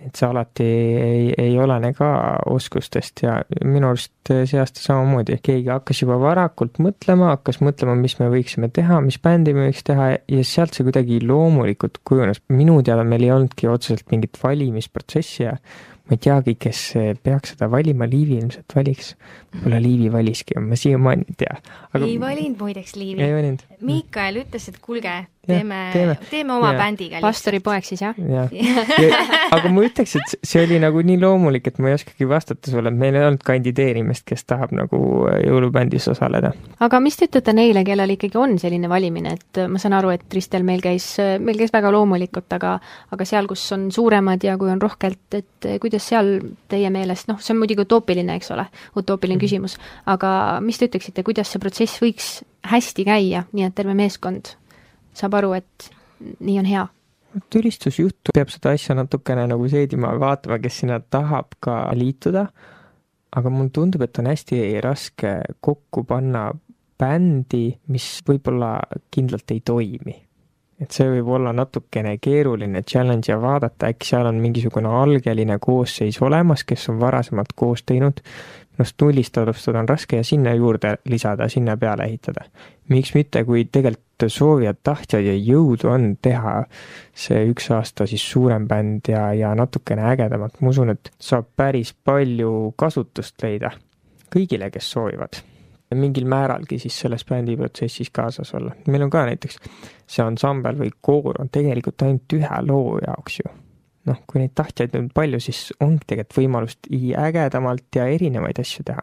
et 0.07 0.17
see 0.17 0.27
alati 0.29 0.65
ei, 0.65 1.25
ei 1.39 1.59
olene 1.61 1.93
ka 1.97 2.09
oskustest 2.51 3.25
ja 3.25 3.37
minu 3.67 3.91
arust 3.91 4.31
see 4.31 4.61
aasta 4.61 4.83
samamoodi, 4.83 5.37
keegi 5.45 5.71
hakkas 5.73 6.03
juba 6.05 6.17
varakult 6.23 6.81
mõtlema, 6.83 7.35
hakkas 7.35 7.61
mõtlema, 7.65 7.97
mis 8.01 8.17
me 8.21 8.31
võiksime 8.33 8.71
teha, 8.73 9.01
mis 9.05 9.21
bändi 9.23 9.55
me 9.57 9.69
võiks 9.69 9.85
teha 9.87 10.11
ja 10.17 10.47
sealt 10.47 10.77
see 10.77 10.87
kuidagi 10.89 11.21
loomulikult 11.25 12.01
kujunes. 12.09 12.43
minu 12.49 12.81
teada 12.87 13.05
meil 13.05 13.27
ei 13.27 13.35
olnudki 13.35 13.69
otseselt 13.71 14.09
mingit 14.13 14.41
valimisprotsessi 14.43 15.45
ja 15.45 15.57
ma 16.11 16.17
ei 16.17 16.23
teagi, 16.25 16.57
kes 16.59 16.79
peaks 17.23 17.55
seda 17.55 17.69
valima, 17.71 18.09
Liivi 18.11 18.41
ilmselt 18.41 18.75
valiks. 18.75 19.13
võib-olla 19.53 19.79
Liivi 19.83 20.09
valiski, 20.11 20.57
ma 20.59 20.79
siiamaani 20.79 21.29
ei 21.29 21.37
tea. 21.45 21.59
ei 22.01 22.17
valinud 22.21 22.59
muideks 22.59 22.97
Liivi. 22.99 23.29
Miikael 23.87 24.41
ütles, 24.43 24.67
et 24.73 24.81
kuulge, 24.83 25.15
teeme, 25.51 25.81
teeme, 25.93 26.17
teeme 26.31 26.55
oma 26.55 26.73
ja. 26.73 26.79
bändiga. 26.79 27.21
pastori 27.25 27.61
poeg 27.65 27.87
siis, 27.87 28.03
jah? 28.05 28.19
jah 28.37 28.53
ja, 28.53 29.23
aga 29.57 29.73
ma 29.73 29.85
ütleks, 29.87 30.17
et 30.21 30.37
see 30.47 30.65
oli 30.67 30.81
nagu 30.83 31.03
nii 31.07 31.19
loomulik, 31.21 31.71
et 31.71 31.81
ma 31.83 31.91
ei 31.91 31.99
oskagi 31.99 32.29
vastata 32.29 32.73
sulle, 32.73 32.93
et 32.93 33.01
meil 33.01 33.19
ei 33.19 33.27
olnud 33.29 33.45
kandideerimist, 33.47 34.27
kes 34.29 34.47
tahab 34.49 34.75
nagu 34.77 35.01
jõulubändis 35.45 36.09
osaleda. 36.13 36.53
aga 36.87 37.01
mis 37.03 37.19
te 37.19 37.29
ütlete 37.31 37.55
neile, 37.57 37.85
kellel 37.87 38.17
ikkagi 38.17 38.41
on 38.41 38.57
selline 38.63 38.91
valimine, 38.91 39.37
et 39.39 39.63
ma 39.71 39.81
saan 39.83 39.97
aru, 39.99 40.13
et 40.17 40.39
Ristel 40.39 40.67
meil 40.67 40.83
käis, 40.85 41.13
meil 41.41 41.59
käis 41.61 41.75
väga 41.75 41.93
loomulikult, 41.95 42.51
aga 42.57 42.77
aga 43.15 43.27
seal, 43.29 43.49
kus 43.51 43.65
on 43.77 43.89
suuremad 43.95 44.45
ja 44.45 44.57
kui 44.61 44.71
on 44.73 44.81
rohkelt, 44.83 45.39
et 45.39 45.71
kuidas 45.83 46.07
seal 46.13 46.39
teie 46.71 46.91
meelest, 46.93 47.29
noh, 47.31 47.41
see 47.43 47.55
on 47.55 47.61
muidugi 47.63 47.85
utoopiline, 47.87 48.37
eks 48.39 48.53
ole, 48.55 48.67
utoopiline 48.97 49.37
mm 49.37 49.41
-hmm. 49.41 49.49
küsimus, 49.49 49.79
aga 50.07 50.61
mis 50.65 50.79
te 50.79 50.91
ütleksite, 50.91 51.25
kuidas 51.27 51.53
see 51.53 51.63
protsess 51.63 52.03
võiks 52.03 52.31
hästi 52.71 53.05
käia, 53.05 53.45
nii 53.53 53.65
et 53.69 53.75
terve 53.75 53.95
meeskond 53.97 54.55
saab 55.21 55.37
aru, 55.41 55.53
et 55.59 55.91
nii 56.41 56.59
on 56.63 56.69
hea. 56.69 56.87
Vot 57.31 57.57
ülistusjutt 57.61 58.33
peab 58.35 58.51
seda 58.51 58.73
asja 58.75 58.97
natukene 58.99 59.45
nagu 59.51 59.69
seedima, 59.71 60.17
vaatama, 60.19 60.59
kes 60.63 60.81
sinna 60.83 60.99
tahab 61.15 61.55
ka 61.63 61.85
liituda, 61.95 62.49
aga 63.39 63.53
mulle 63.55 63.71
tundub, 63.75 64.03
et 64.03 64.19
on 64.19 64.27
hästi 64.27 64.59
raske 64.83 65.37
kokku 65.63 66.03
panna 66.09 66.49
bändi, 67.01 67.69
mis 67.93 68.09
võib-olla 68.27 68.75
kindlalt 69.15 69.55
ei 69.55 69.63
toimi. 69.65 70.17
et 70.81 70.97
see 70.97 71.05
võib 71.11 71.27
olla 71.37 71.51
natukene 71.53 72.15
keeruline 72.25 72.81
challenge 72.89 73.29
ja 73.29 73.35
vaadata, 73.37 73.91
äkki 73.93 74.07
seal 74.09 74.25
on 74.25 74.39
mingisugune 74.41 74.89
algeline 74.89 75.59
koosseis 75.61 76.17
olemas, 76.25 76.65
kes 76.65 76.89
on 76.89 76.97
varasemalt 77.03 77.53
koos 77.53 77.83
teinud, 77.85 78.23
minust 78.81 78.97
nullist 79.03 79.37
alustada 79.39 79.79
on 79.79 79.89
raske 79.89 80.17
ja 80.17 80.25
sinna 80.25 80.55
juurde 80.55 80.97
lisada, 81.05 81.49
sinna 81.49 81.77
peale 81.77 82.05
ehitada. 82.09 82.45
miks 82.89 83.15
mitte, 83.15 83.45
kui 83.45 83.65
tegelikult 83.65 84.25
soovijad, 84.29 84.81
tahtjad 84.83 85.25
ja 85.25 85.35
jõudu 85.37 85.89
on 85.89 86.17
teha 86.23 86.65
see 87.15 87.45
üks 87.53 87.71
aasta 87.77 88.07
siis 88.07 88.25
suurem 88.31 88.67
bänd 88.69 89.09
ja, 89.09 89.33
ja 89.33 89.55
natukene 89.55 90.09
ägedamalt, 90.13 90.61
ma 90.61 90.73
usun, 90.73 90.91
et 90.91 91.13
saab 91.19 91.53
päris 91.57 91.93
palju 92.05 92.75
kasutust 92.77 93.43
leida 93.43 93.71
kõigile, 94.33 94.71
kes 94.71 94.91
soovivad 94.97 95.43
mingil 95.95 96.27
määralgi 96.31 96.79
siis 96.79 97.01
selles 97.01 97.25
bändiprotsessis 97.27 98.11
kaasas 98.15 98.55
olla. 98.55 98.75
meil 98.87 99.03
on 99.03 99.11
ka 99.11 99.25
näiteks 99.27 99.59
see 100.07 100.25
ansambel 100.25 100.79
või 100.79 100.93
koor 101.01 101.41
on 101.43 101.51
tegelikult 101.53 102.03
ainult 102.07 102.39
ühe 102.39 102.63
loo 102.67 102.99
jaoks 103.07 103.41
ju 103.43 103.53
noh, 104.09 104.21
kui 104.27 104.43
neid 104.43 104.55
tahtjaid 104.57 104.95
on 104.99 105.09
palju, 105.15 105.41
siis 105.43 105.71
ongi 105.81 106.07
tegelikult 106.07 106.39
võimalust 106.41 106.91
ägedamalt 107.27 107.97
ja 107.97 108.07
erinevaid 108.11 108.61
asju 108.63 108.85
teha. 108.89 109.03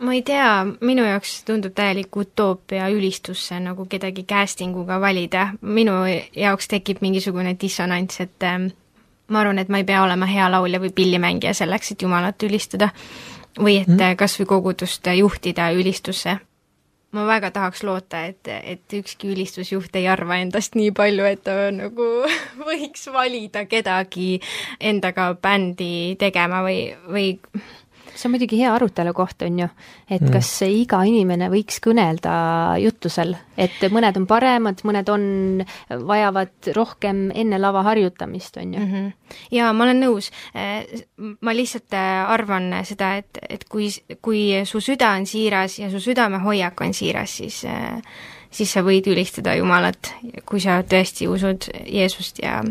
ma 0.00 0.14
ei 0.16 0.22
tea, 0.24 0.64
minu 0.80 1.04
jaoks 1.04 1.42
tundub 1.44 1.74
täielik 1.76 2.16
utoopia 2.16 2.88
ülistusse 2.88 3.58
nagu 3.60 3.84
kedagi 3.86 4.24
casting 4.24 4.76
uga 4.76 5.00
valida, 5.00 5.50
minu 5.60 6.02
jaoks 6.36 6.68
tekib 6.68 7.02
mingisugune 7.04 7.56
dissonants, 7.60 8.20
et 8.20 8.48
ähm, 8.48 8.70
ma 9.28 9.44
arvan, 9.44 9.58
et 9.58 9.68
ma 9.68 9.82
ei 9.82 9.84
pea 9.84 10.02
olema 10.02 10.26
hea 10.26 10.48
laulja 10.50 10.80
või 10.80 10.94
pillimängija 10.94 11.54
selleks, 11.54 11.92
et 11.92 12.02
Jumalat 12.02 12.42
ülistada 12.42 12.90
või 13.58 13.80
et 13.82 13.88
mm. 13.88 14.16
kas 14.16 14.38
või 14.40 14.46
kogudust 14.46 15.06
juhtida 15.16 15.70
ülistusse 15.76 16.38
ma 17.16 17.24
väga 17.26 17.50
tahaks 17.54 17.82
loota, 17.86 18.22
et, 18.30 18.46
et 18.46 18.94
ükski 19.00 19.32
ülistusjuht 19.34 19.96
ei 19.98 20.06
arva 20.10 20.38
endast 20.42 20.76
nii 20.78 20.92
palju, 20.94 21.26
et 21.26 21.42
ta 21.46 21.56
nagu 21.74 22.08
võiks 22.68 23.08
valida 23.12 23.64
kedagi 23.70 24.38
endaga 24.78 25.32
bändi 25.42 26.16
tegema 26.20 26.62
või, 26.66 26.82
või 27.10 27.28
see 28.20 28.28
on 28.28 28.34
muidugi 28.34 28.58
hea 28.60 28.70
arutelu 28.74 29.12
koht, 29.16 29.42
on 29.46 29.58
ju, 29.62 29.68
et 30.08 30.22
mm. 30.22 30.32
kas 30.34 30.50
iga 30.66 31.00
inimene 31.08 31.48
võiks 31.52 31.80
kõnelda 31.84 32.32
jutlusel, 32.82 33.34
et 33.60 33.78
mõned 33.92 34.20
on 34.20 34.26
paremad, 34.30 34.82
mõned 34.86 35.12
on, 35.12 35.24
vajavad 36.06 36.72
rohkem 36.76 37.28
enne 37.34 37.60
lava 37.60 37.84
harjutamist, 37.88 38.60
on 38.60 38.74
ju 38.74 38.80
mm. 38.80 38.90
-hmm. 38.92 39.38
jaa, 39.56 39.72
ma 39.72 39.86
olen 39.88 40.04
nõus. 40.04 40.30
Äh, 40.54 40.84
ma 41.40 41.54
lihtsalt 41.56 41.94
äh, 41.96 42.30
arvan 42.30 42.72
seda, 42.84 43.14
et, 43.22 43.40
et 43.48 43.64
kui, 43.68 43.88
kui 44.22 44.64
su 44.64 44.80
süda 44.80 45.14
on 45.16 45.26
siiras 45.26 45.78
ja 45.78 45.90
su 45.90 46.00
südamehoiak 46.00 46.80
on 46.80 46.94
siiras, 46.94 47.36
siis 47.36 47.64
äh, 47.64 48.02
siis 48.50 48.72
sa 48.72 48.82
võid 48.82 49.06
ülistada 49.10 49.54
Jumalat, 49.54 50.14
kui 50.46 50.60
sa 50.60 50.82
tõesti 50.82 51.28
usud 51.30 51.70
Jeesust 51.86 52.42
ja 52.42 52.62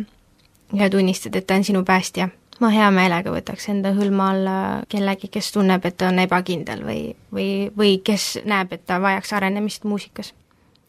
ja 0.74 0.90
tunnistad, 0.90 1.36
et 1.36 1.48
ta 1.48 1.56
on 1.56 1.64
sinu 1.64 1.84
päästja 1.84 2.30
ma 2.60 2.72
hea 2.74 2.90
meelega 2.92 3.32
võtaks 3.34 3.70
enda 3.72 3.94
hõlma 3.98 4.32
alla 4.34 4.58
kellegi, 4.90 5.30
kes 5.32 5.52
tunneb, 5.56 5.86
et 5.86 5.98
ta 6.00 6.10
on 6.12 6.20
ebakindel 6.24 6.84
või, 6.86 7.04
või, 7.36 7.50
või 7.78 7.96
kes 8.06 8.40
näeb, 8.46 8.74
et 8.76 8.86
ta 8.90 9.00
vajaks 9.02 9.34
arenemist 9.38 9.88
muusikas. 9.88 10.34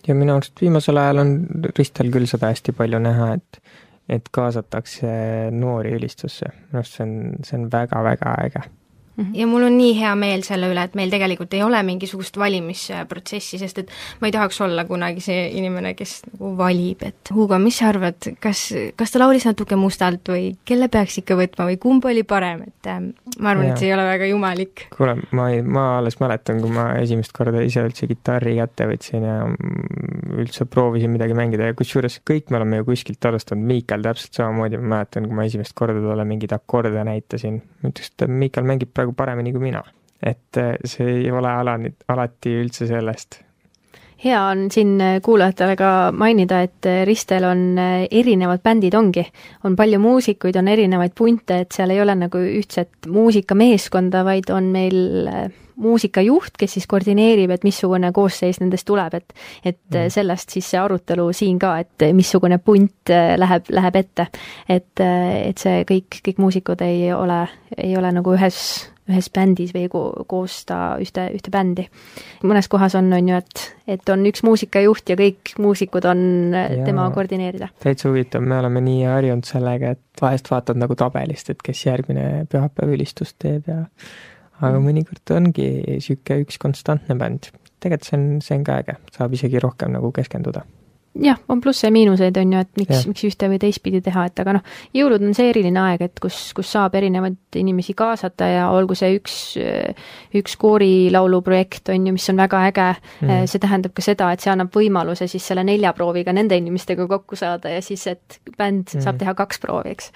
ja 0.06 0.14
minu 0.14 0.34
arust 0.36 0.60
viimasel 0.60 0.96
ajal 0.96 1.24
on 1.24 1.36
Ristel 1.76 2.10
küll 2.10 2.26
seda 2.26 2.52
hästi 2.52 2.72
palju 2.72 2.98
näha, 2.98 3.34
et 3.38 3.62
et 4.10 4.26
kaasatakse 4.34 5.06
noori 5.54 5.92
ülistusse, 5.94 6.48
minu 6.50 6.80
arust 6.82 6.96
see 6.96 7.04
on, 7.06 7.12
see 7.46 7.58
on 7.58 7.68
väga-väga 7.70 8.34
äge. 8.44 8.62
Ja 9.34 9.46
mul 9.50 9.66
on 9.68 9.76
nii 9.78 9.94
hea 9.98 10.12
meel 10.18 10.44
selle 10.46 10.70
üle, 10.72 10.84
et 10.86 10.96
meil 10.98 11.12
tegelikult 11.12 11.54
ei 11.56 11.62
ole 11.64 11.80
mingisugust 11.86 12.36
valimisprotsessi, 12.40 13.60
sest 13.60 13.82
et 13.82 13.92
ma 14.20 14.30
ei 14.30 14.34
tahaks 14.34 14.60
olla 14.64 14.84
kunagi 14.88 15.22
see 15.24 15.46
inimene, 15.58 15.94
kes 15.98 16.20
nagu 16.30 16.52
valib, 16.58 17.04
et 17.06 17.32
Hugo, 17.34 17.58
mis 17.62 17.80
sa 17.80 17.90
arvad, 17.90 18.30
kas, 18.42 18.66
kas 18.98 19.14
ta 19.14 19.22
laulis 19.22 19.46
natuke 19.48 19.78
mustalt 19.80 20.32
või 20.32 20.50
kelle 20.68 20.90
peaks 20.92 21.20
ikka 21.22 21.38
võtma 21.38 21.68
või 21.70 21.78
kumb 21.82 22.06
oli 22.10 22.24
parem, 22.28 22.64
et 22.68 22.90
äh, 22.90 23.00
ma 23.38 23.52
arvan, 23.54 23.70
et 23.70 23.80
see 23.80 23.90
ei 23.90 23.96
ole 23.96 24.06
väga 24.08 24.30
jumalik. 24.30 24.86
kuule, 24.96 25.16
ma 25.36 25.50
ei, 25.54 25.62
ma 25.62 25.86
alles 25.98 26.20
mäletan, 26.22 26.60
kui 26.62 26.72
ma 26.74 26.90
esimest 27.00 27.34
korda 27.36 27.62
ise 27.64 27.84
üldse 27.86 28.08
kitarri 28.10 28.56
kätte 28.60 28.88
võtsin 28.90 29.26
ja 29.26 29.38
üldse 30.40 30.66
proovisin 30.70 31.12
midagi 31.12 31.36
mängida 31.36 31.70
ja 31.70 31.76
kusjuures 31.76 32.20
kõik 32.26 32.50
me 32.50 32.60
oleme 32.60 32.80
ju 32.80 32.88
kuskilt 32.90 33.30
alustanud, 33.30 33.66
Miikal 33.70 34.02
täpselt 34.04 34.36
samamoodi, 34.38 34.80
ma 34.80 34.96
mäletan, 34.96 35.26
kui 35.28 35.36
ma 35.36 35.46
esimest 35.48 35.74
korda 35.78 36.00
talle 36.02 36.26
mingeid 36.28 36.52
akorde 36.56 37.04
näitasin, 37.06 37.60
ma 37.82 37.92
ütleks, 37.92 38.12
et 38.14 38.26
Miikal 38.42 38.66
mängib 38.68 38.92
praegu 38.94 39.09
paremini 39.16 39.52
kui 39.52 39.62
mina. 39.70 39.82
et 40.22 40.56
äh, 40.61 40.74
see 40.84 41.22
ei 41.22 41.30
ole 41.32 41.48
alani, 41.48 41.94
alati 42.12 42.58
üldse 42.61 42.84
sellest. 42.88 43.38
hea 44.20 44.40
on 44.50 44.66
siin 44.70 44.98
äh, 45.00 45.14
kuulajatele 45.24 45.76
ka 45.80 45.92
mainida, 46.12 46.61
et 46.66 46.86
äh, 46.86 47.06
Ristel 47.08 47.46
on 47.48 47.78
erinevad 48.11 48.61
bändid 48.61 48.94
ongi, 48.94 49.24
on 49.64 49.76
palju 49.76 50.00
muusikuid, 50.00 50.56
on 50.61 50.68
erinevaid 50.68 51.16
punte, 51.16 51.62
et 51.64 51.72
seal 51.72 51.94
ei 51.94 52.02
ole 52.02 52.18
nagu 52.26 52.44
ühtset 52.61 53.08
muusikameeskonda, 53.08 54.24
vaid 54.28 54.52
on 54.52 54.68
meil 54.74 55.00
muusikajuht, 55.80 56.58
kes 56.61 56.76
siis 56.76 56.84
koordineerib, 56.86 57.54
et 57.54 57.64
missugune 57.64 58.12
koosseis 58.12 58.61
nendest 58.61 58.84
tuleb, 58.84 59.16
et 59.16 59.32
et 59.64 59.80
mm. 59.88 60.12
sellest 60.12 60.52
siis 60.52 60.68
see 60.74 60.80
arutelu 60.80 61.30
siin 61.32 61.56
ka, 61.58 61.78
et 61.80 62.11
missugune 62.12 62.61
punt 62.61 63.08
läheb, 63.40 63.72
läheb 63.72 64.00
ette. 64.04 64.28
et, 64.68 65.00
et 65.00 65.58
see 65.58 65.84
kõik, 65.88 66.20
kõik 66.28 66.44
muusikud 66.44 66.84
ei 66.84 67.08
ole, 67.16 67.46
ei 67.78 67.96
ole 67.96 68.12
nagu 68.12 68.36
ühes 68.36 68.61
ühes 69.11 69.28
bändis 69.34 69.74
või 69.76 69.86
ko-, 69.92 70.24
koosta 70.30 70.96
ühte, 71.02 71.26
ühte 71.36 71.52
bändi. 71.52 71.86
mõnes 72.46 72.70
kohas 72.70 72.96
on, 72.98 73.12
on 73.16 73.30
ju, 73.32 73.40
et, 73.42 73.66
et 73.96 74.12
on 74.12 74.24
üks 74.30 74.44
muusikajuht 74.46 75.12
ja 75.12 75.18
kõik 75.20 75.54
muusikud 75.61 76.08
on 76.11 76.24
ja, 76.54 76.66
tema 76.86 77.08
koordineerida. 77.14 77.70
täitsa 77.82 78.11
huvitav, 78.11 78.44
me 78.46 78.58
oleme 78.62 78.82
nii 78.86 79.04
harjunud 79.11 79.48
sellega, 79.48 79.94
et 79.96 80.22
vahest 80.24 80.50
vaatad 80.52 80.80
nagu 80.80 80.96
tabelist, 80.98 81.52
et 81.52 81.62
kes 81.64 81.86
järgmine 81.86 82.46
pühapäev 82.50 82.96
ülistust 82.96 83.38
teeb 83.42 83.70
ja 83.70 83.84
aga 84.61 84.76
mm. 84.76 84.84
mõnikord 84.86 85.36
ongi 85.36 85.70
niisugune 85.86 86.44
üks 86.44 86.61
konstantne 86.61 87.16
bänd. 87.18 87.52
tegelikult 87.80 88.11
see 88.11 88.18
on, 88.18 88.28
see 88.44 88.58
on 88.61 88.66
ka 88.66 88.82
äge, 88.82 88.98
saab 89.14 89.34
isegi 89.36 89.62
rohkem 89.62 89.96
nagu 89.96 90.12
keskenduda 90.16 90.64
jah, 91.18 91.38
on 91.48 91.61
plusse 91.61 91.88
ja 91.88 91.92
miinuseid, 91.92 92.36
on 92.38 92.52
ju, 92.54 92.61
et 92.62 92.78
miks, 92.78 93.02
miks 93.11 93.24
ühte 93.26 93.48
või 93.50 93.58
teistpidi 93.61 93.98
teha, 94.04 94.28
et 94.30 94.40
aga 94.42 94.54
noh, 94.56 94.66
jõulud 94.94 95.22
on 95.26 95.34
see 95.34 95.48
eriline 95.50 95.80
aeg, 95.82 96.04
et 96.06 96.20
kus, 96.22 96.38
kus 96.54 96.70
saab 96.70 96.94
erinevaid 96.98 97.58
inimesi 97.58 97.96
kaasata 97.98 98.46
ja 98.46 98.68
olgu 98.70 98.94
see 98.98 99.16
üks, 99.18 99.34
üks 100.38 100.54
koorilauluprojekt, 100.61 101.90
on 101.90 102.06
ju, 102.06 102.14
mis 102.14 102.28
on 102.30 102.38
väga 102.38 102.61
äge 102.68 102.86
mm., 102.94 103.48
see 103.50 103.62
tähendab 103.62 103.94
ka 103.96 104.04
seda, 104.06 104.30
et 104.30 104.44
see 104.44 104.52
annab 104.52 104.70
võimaluse 104.76 105.26
siis 105.30 105.48
selle 105.50 105.64
nelja 105.66 105.92
prooviga 105.98 106.34
nende 106.36 106.58
inimestega 106.61 107.08
kokku 107.11 107.38
saada 107.38 107.74
ja 107.74 107.82
siis, 107.82 108.06
et 108.11 108.38
bänd 108.54 108.94
mm. 108.94 109.02
saab 109.02 109.18
teha 109.18 109.34
kaks 109.38 109.58
proovi, 109.64 109.96
eks. 109.96 110.12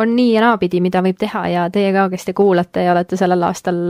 on 0.00 0.16
nii 0.16 0.32
ja 0.32 0.46
naapidi, 0.46 0.80
mida 0.84 1.04
võib 1.04 1.20
teha 1.20 1.44
ja 1.52 1.66
teie 1.72 1.92
ka, 1.92 2.08
kes 2.14 2.24
te 2.30 2.36
kuulate 2.36 2.88
ja 2.88 2.96
olete 2.96 3.20
sellel 3.20 3.44
aastal 3.50 3.84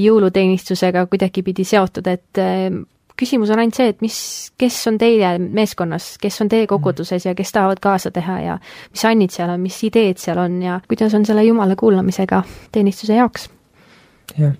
jõuluteenistusega 0.00 1.04
kuidagipidi 1.12 1.68
seotud, 1.68 2.08
et 2.08 2.42
küsimus 3.22 3.52
on 3.54 3.62
ainult 3.62 3.78
see, 3.78 3.92
et 3.92 4.02
mis, 4.04 4.16
kes 4.58 4.80
on 4.90 4.98
teie 5.00 5.36
meeskonnas, 5.42 6.16
kes 6.22 6.40
on 6.44 6.50
teie 6.52 6.66
koguduses 6.70 7.28
ja 7.28 7.36
kes 7.38 7.54
tahavad 7.54 7.80
kaasa 7.82 8.10
teha 8.14 8.40
ja 8.42 8.58
mis 8.90 9.06
annid 9.08 9.34
seal 9.34 9.54
on, 9.54 9.62
mis 9.62 9.78
ideed 9.86 10.20
seal 10.22 10.42
on 10.42 10.58
ja 10.64 10.80
kuidas 10.88 11.14
on 11.18 11.26
selle 11.28 11.46
Jumala 11.46 11.78
kuulamisega 11.78 12.42
teenistuse 12.74 13.18
jaoks? 13.20 13.48
jah 14.38 14.54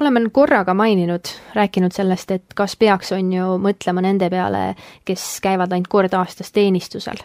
oleme 0.00 0.20
korraga 0.32 0.74
maininud, 0.74 1.28
rääkinud 1.54 1.92
sellest, 1.92 2.30
et 2.30 2.54
kas 2.54 2.76
peaks, 2.76 3.12
on 3.16 3.32
ju, 3.32 3.54
mõtlema 3.62 4.02
nende 4.04 4.28
peale, 4.32 4.74
kes 5.08 5.24
käivad 5.44 5.72
ainult 5.72 5.88
kord 5.88 6.14
aastas 6.14 6.52
teenistusel. 6.52 7.22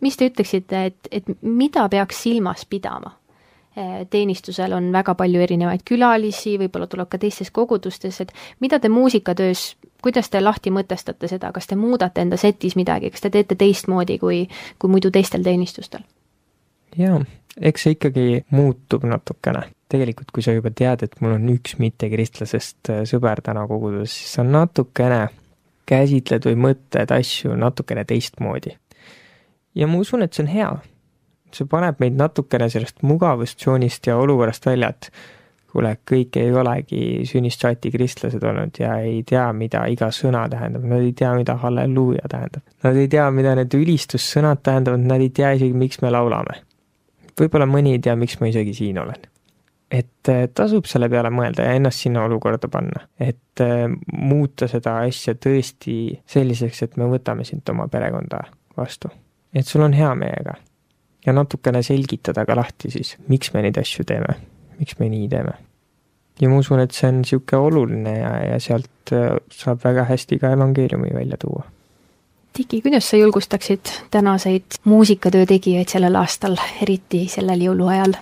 mis 0.00 0.16
te 0.16 0.26
ütleksite, 0.28 0.84
et, 0.84 1.08
et 1.10 1.28
mida 1.42 1.88
peaks 1.88 2.22
silmas 2.22 2.66
pidama? 2.70 3.14
Teenistusel 4.10 4.72
on 4.72 4.92
väga 4.92 5.14
palju 5.18 5.40
erinevaid 5.42 5.82
külalisi, 5.88 6.54
võib-olla 6.60 6.86
tuleb 6.86 7.08
ka 7.10 7.18
teistes 7.18 7.50
kogudustes, 7.50 8.20
et 8.22 8.32
mida 8.62 8.78
te 8.78 8.88
muusikatöös, 8.88 9.74
kuidas 10.02 10.30
te 10.30 10.40
lahti 10.40 10.70
mõtestate 10.70 11.28
seda, 11.30 11.50
kas 11.52 11.66
te 11.66 11.78
muudate 11.78 12.22
enda 12.22 12.38
setis 12.40 12.76
midagi, 12.78 13.10
kas 13.10 13.24
te 13.24 13.32
teete 13.34 13.58
teistmoodi 13.58 14.18
kui, 14.22 14.44
kui 14.78 14.92
muidu 14.92 15.10
teistel 15.10 15.42
teenistustel? 15.42 16.04
jaa, 16.98 17.18
eks 17.60 17.86
see 17.86 17.96
ikkagi 17.96 18.26
muutub 18.54 19.06
natukene. 19.10 19.66
tegelikult, 19.94 20.30
kui 20.34 20.42
sa 20.42 20.54
juba 20.54 20.70
tead, 20.74 21.04
et 21.06 21.20
mul 21.22 21.36
on 21.36 21.50
üks 21.52 21.76
mittekristlasest 21.78 22.90
äh, 22.90 23.02
sõber 23.06 23.42
täna 23.44 23.66
koguduses, 23.70 24.14
siis 24.14 24.38
sa 24.38 24.46
natukene 24.46 25.28
käsitled 25.86 26.46
või 26.48 26.56
mõtled 26.68 27.12
asju 27.14 27.54
natukene 27.58 28.04
teistmoodi. 28.04 28.78
ja 29.74 29.86
ma 29.86 29.98
usun, 29.98 30.22
et 30.22 30.32
see 30.32 30.46
on 30.46 30.52
hea 30.54 30.72
see 31.54 31.70
paneb 31.70 32.02
meid 32.02 32.18
natukene 32.18 32.68
sellest 32.72 33.02
mugavustsoonist 33.06 34.06
ja 34.10 34.18
olukorrast 34.20 34.66
välja, 34.66 34.90
et 34.94 35.10
kuule, 35.74 35.96
kõik 36.06 36.38
ei 36.38 36.52
olegi 36.54 37.02
sünnist 37.26 37.64
saati 37.64 37.90
kristlased 37.90 38.42
olnud 38.46 38.78
ja 38.78 38.94
ei 39.02 39.22
tea, 39.26 39.46
mida 39.56 39.84
iga 39.90 40.10
sõna 40.14 40.44
tähendab, 40.50 40.86
nad 40.90 41.02
ei 41.02 41.12
tea, 41.18 41.32
mida 41.38 41.56
halleluuja 41.58 42.30
tähendab. 42.30 42.62
Nad 42.86 42.98
ei 43.00 43.10
tea, 43.10 43.26
mida 43.34 43.56
need 43.58 43.74
ülistussõnad 43.74 44.62
tähendavad, 44.66 45.06
nad 45.10 45.24
ei 45.24 45.32
tea 45.34 45.54
isegi, 45.58 45.74
miks 45.78 46.02
me 46.04 46.12
laulame. 46.14 46.60
võib-olla 47.40 47.66
mõni 47.66 47.96
ei 47.96 48.02
tea, 48.02 48.14
miks 48.16 48.38
ma 48.40 48.50
isegi 48.50 48.74
siin 48.74 49.00
olen. 49.02 49.30
et 49.94 50.28
eh, 50.28 50.48
tasub 50.54 50.86
selle 50.90 51.06
peale 51.10 51.30
mõelda 51.30 51.66
ja 51.66 51.74
ennast 51.78 52.00
sinna 52.02 52.24
olukorda 52.24 52.68
panna, 52.68 53.04
et 53.20 53.60
eh, 53.62 53.84
muuta 54.12 54.66
seda 54.70 54.96
asja 55.06 55.34
tõesti 55.34 56.20
selliseks, 56.26 56.82
et 56.82 56.96
me 56.96 57.06
võtame 57.10 57.44
sind 57.44 57.68
oma 57.70 57.86
perekonda 57.88 58.44
vastu. 58.76 59.10
et 59.54 59.66
sul 59.66 59.82
on 59.82 59.92
hea 59.92 60.14
meiega 60.14 60.56
ja 61.26 61.32
natukene 61.32 61.82
selgitada 61.82 62.44
ka 62.46 62.56
lahti 62.56 62.90
siis, 62.90 63.14
miks 63.28 63.52
me 63.54 63.62
neid 63.64 63.78
asju 63.80 64.04
teeme, 64.08 64.36
miks 64.78 64.98
me 64.98 65.08
nii 65.12 65.28
teeme. 65.32 65.54
ja 66.40 66.50
ma 66.50 66.58
usun, 66.58 66.82
et 66.82 66.92
see 66.92 67.08
on 67.08 67.22
niisugune 67.22 67.62
oluline 67.68 68.18
ja, 68.18 68.34
ja 68.52 68.58
sealt 68.60 69.14
äh, 69.14 69.38
saab 69.52 69.84
väga 69.84 70.06
hästi 70.10 70.38
ka 70.42 70.52
evangeeliumi 70.56 71.14
välja 71.14 71.38
tuua. 71.40 71.64
Tiki, 72.54 72.80
kuidas 72.82 73.08
sa 73.10 73.18
julgustaksid 73.18 73.90
tänaseid 74.14 74.78
muusikatöö 74.84 75.46
tegijaid 75.46 75.90
sellel 75.90 76.14
aastal, 76.18 76.58
eriti 76.82 77.26
sellel 77.30 77.66
jõuluajal? 77.66 78.18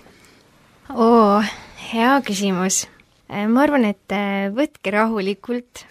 oo, 0.95 1.43
hea 1.93 2.15
küsimus. 2.27 2.87
Äh, 3.33 3.49
ma 3.49 3.65
arvan, 3.67 3.89
et 3.89 4.13
äh, 4.13 4.49
võtke 4.53 4.93
rahulikult, 4.93 5.87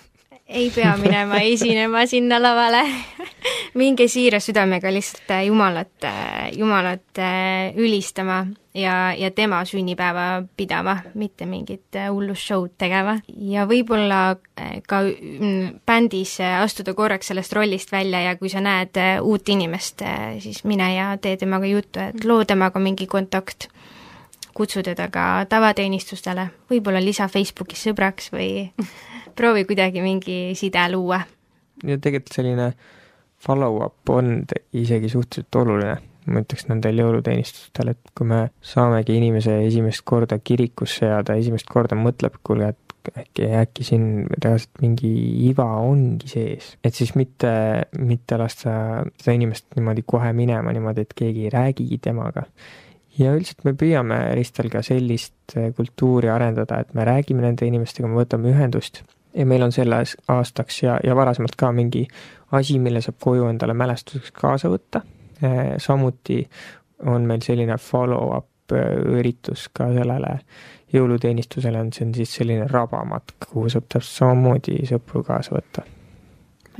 ei 0.52 0.72
pea 0.76 0.98
minema 0.98 1.40
esinema 1.40 2.06
sinna 2.06 2.42
lavale. 2.42 2.84
Minge 3.80 4.08
siira 4.12 4.40
südamega 4.40 4.92
lihtsalt 4.92 5.32
äh, 5.32 5.46
Jumalat, 5.46 6.04
äh, 6.04 6.52
Jumalat 6.58 7.18
äh, 7.18 7.72
ülistama 7.76 8.46
ja, 8.74 9.14
ja 9.18 9.32
tema 9.32 9.64
sünnipäeva 9.66 10.44
pidama, 10.58 10.98
mitte 11.14 11.46
mingit 11.46 11.96
hullu 12.10 12.36
show'd 12.36 12.76
tegema. 12.78 13.18
ja 13.28 13.66
võib-olla 13.68 14.36
ka 14.88 15.02
mm, 15.08 15.82
bändis 15.88 16.38
astuda 16.42 16.94
korraks 16.94 17.32
sellest 17.32 17.54
rollist 17.54 17.92
välja 17.92 18.22
ja 18.28 18.36
kui 18.36 18.52
sa 18.52 18.62
näed 18.62 19.00
uut 19.22 19.50
inimest, 19.50 20.04
siis 20.40 20.64
mine 20.64 20.94
ja 20.96 21.14
tee 21.22 21.38
temaga 21.38 21.68
juttu, 21.68 22.00
et 22.00 22.26
loo 22.26 22.44
temaga 22.46 22.80
mingi 22.80 23.08
kontakt. 23.08 23.70
Kutsu 24.54 24.84
teda 24.84 25.08
ka 25.08 25.46
tavateenistustele, 25.50 26.50
võib-olla 26.70 27.00
lisa 27.00 27.30
Facebookis 27.32 27.88
sõbraks 27.88 28.34
või 28.34 28.50
proovi 29.42 29.66
kuidagi 29.66 30.04
mingi 30.06 30.40
side 30.58 30.84
luua. 30.94 31.22
ja 31.84 31.98
tegelikult 31.98 32.36
selline 32.36 32.72
follow-up 33.42 34.10
on 34.14 34.44
isegi 34.78 35.10
suhteliselt 35.10 35.58
oluline, 35.58 35.96
ma 36.30 36.44
ütleks 36.44 36.68
nendel 36.70 37.02
jõuluteenistustel, 37.02 37.96
et 37.96 38.12
kui 38.18 38.28
me 38.30 38.44
saamegi 38.62 39.16
inimese 39.18 39.56
esimest 39.66 40.04
korda 40.06 40.38
kirikusse 40.38 41.10
ja 41.10 41.24
ta 41.26 41.34
esimest 41.42 41.66
korda 41.72 41.98
mõtleb, 41.98 42.38
kuule, 42.46 42.70
et 42.76 43.18
äkki, 43.18 43.48
äkki 43.64 43.86
siin 43.88 44.06
reaalselt 44.36 44.84
mingi 44.84 45.10
iva 45.48 45.66
ongi 45.82 46.30
sees. 46.30 46.76
et 46.86 46.94
siis 46.94 47.16
mitte, 47.18 47.50
mitte 47.98 48.38
lasta 48.38 48.76
seda 49.18 49.34
inimest 49.34 49.72
niimoodi 49.74 50.06
kohe 50.06 50.30
minema 50.38 50.76
niimoodi, 50.76 51.08
et 51.08 51.18
keegi 51.18 51.48
ei 51.48 51.56
räägigi 51.56 51.98
temaga. 52.10 52.46
ja 53.18 53.34
üldiselt 53.34 53.66
me 53.66 53.74
püüame 53.74 54.22
Ristel 54.38 54.70
ka 54.70 54.86
sellist 54.86 55.58
kultuuri 55.80 56.30
arendada, 56.30 56.84
et 56.86 56.94
me 56.94 57.10
räägime 57.10 57.42
nende 57.48 57.66
inimestega, 57.66 58.06
me 58.12 58.22
võtame 58.22 58.54
ühendust 58.54 59.02
ja 59.34 59.46
meil 59.46 59.64
on 59.64 59.72
selles 59.72 60.18
aastaks 60.28 60.84
ja, 60.84 61.00
ja 61.04 61.16
varasemalt 61.16 61.56
ka 61.58 61.72
mingi 61.72 62.08
asi, 62.52 62.80
mille 62.80 63.02
saab 63.02 63.20
koju 63.20 63.48
endale 63.48 63.74
mälestuseks 63.74 64.32
kaasa 64.36 64.72
võtta. 64.72 65.02
Eh, 65.42 65.76
samuti 65.82 66.44
on 67.06 67.26
meil 67.28 67.42
selline 67.46 67.78
follow-up 67.82 68.76
eh, 68.76 69.00
üritus 69.20 69.70
ka 69.74 69.90
sellele 69.94 70.36
jõuluteenistusele, 70.94 71.80
on 71.80 71.94
see 71.96 72.06
on 72.06 72.14
siis 72.16 72.36
selline 72.42 72.68
rabamatk, 72.68 73.48
kuhu 73.54 73.72
saab 73.72 73.88
täpselt 73.88 74.18
samamoodi 74.20 74.82
sõpru 74.90 75.24
kaasa 75.24 75.56
võtta. 75.56 75.88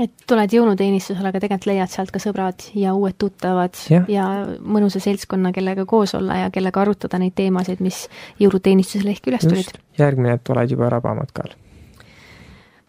et 0.02 0.12
tuled 0.28 0.54
jõuluteenistusele, 0.54 1.32
aga 1.32 1.40
tegelikult 1.40 1.70
leiad 1.72 1.92
sealt 1.94 2.12
ka 2.12 2.20
sõbrad 2.20 2.68
ja 2.76 2.94
uued 2.98 3.16
tuttavad 3.22 3.80
ja, 3.90 4.04
ja 4.12 4.28
mõnusa 4.60 5.00
seltskonna, 5.00 5.54
kellega 5.56 5.86
koos 5.86 6.16
olla 6.20 6.42
ja 6.44 6.52
kellega 6.52 6.84
arutada 6.84 7.20
neid 7.22 7.38
teemasid, 7.40 7.80
mis 7.80 8.08
jõuluteenistusel 8.40 9.14
ehk 9.16 9.32
üles 9.32 9.48
tulid. 9.48 9.76
järgmine, 10.00 10.40
et 10.40 10.56
oled 10.56 10.76
juba 10.76 10.90
rabamatkal 10.92 11.56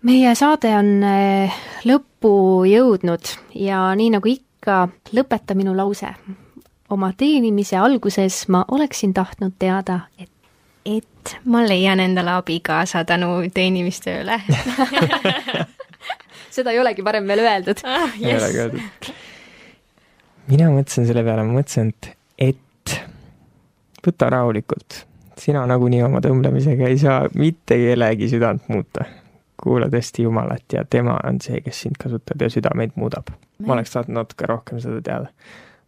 meie 0.02 0.34
saade 0.38 0.72
on 0.76 0.92
eh, 1.06 1.58
lõppu 1.88 2.32
jõudnud 2.68 3.34
ja 3.58 3.84
nii 3.98 4.12
nagu 4.16 4.30
ikka, 4.30 4.86
lõpeta 5.14 5.56
minu 5.58 5.76
lause. 5.76 6.14
oma 6.92 7.12
teenimise 7.16 7.76
alguses 7.76 8.48
ma 8.48 8.64
oleksin 8.68 9.14
tahtnud 9.14 9.52
teada, 9.58 10.00
et 10.18 10.30
et 10.84 11.36
ma 11.44 11.60
leian 11.62 12.00
endale 12.02 12.32
abikaasa 12.34 13.04
tänu 13.06 13.28
teenimistööle 13.54 14.40
seda 16.56 16.72
ei 16.74 16.80
olegi 16.82 17.04
varem 17.04 17.28
veel 17.30 17.44
öeldud 17.44 17.84
ah,. 17.84 18.10
Yes. 18.18 18.26
ei 18.26 18.36
olegi 18.40 18.58
öeldud. 18.64 19.12
mina 20.50 20.68
mõtlesin 20.74 21.06
selle 21.06 21.22
peale, 21.22 21.46
ma 21.46 21.60
mõtlesin, 21.60 21.94
et, 21.94 22.10
et 22.50 22.98
võta 24.02 24.30
rahulikult. 24.34 25.04
sina 25.38 25.62
nagunii 25.70 26.02
oma 26.02 26.20
tõmblemisega 26.24 26.90
ei 26.90 26.98
saa 26.98 27.28
mitte 27.38 27.78
kellegi 27.78 28.28
südant 28.34 28.66
muuta 28.72 29.06
kuula 29.62 29.88
tõesti 29.92 30.26
Jumalat 30.26 30.72
ja 30.72 30.84
tema 30.90 31.18
on 31.26 31.40
see, 31.40 31.60
kes 31.64 31.84
sind 31.84 31.98
kasutab 32.02 32.42
ja 32.42 32.50
südameid 32.50 32.96
muudab. 32.96 33.30
ma 33.66 33.76
oleks 33.76 33.94
tahtnud 33.94 34.18
natuke 34.18 34.46
rohkem 34.46 34.80
seda 34.82 35.02
teada. 35.02 35.26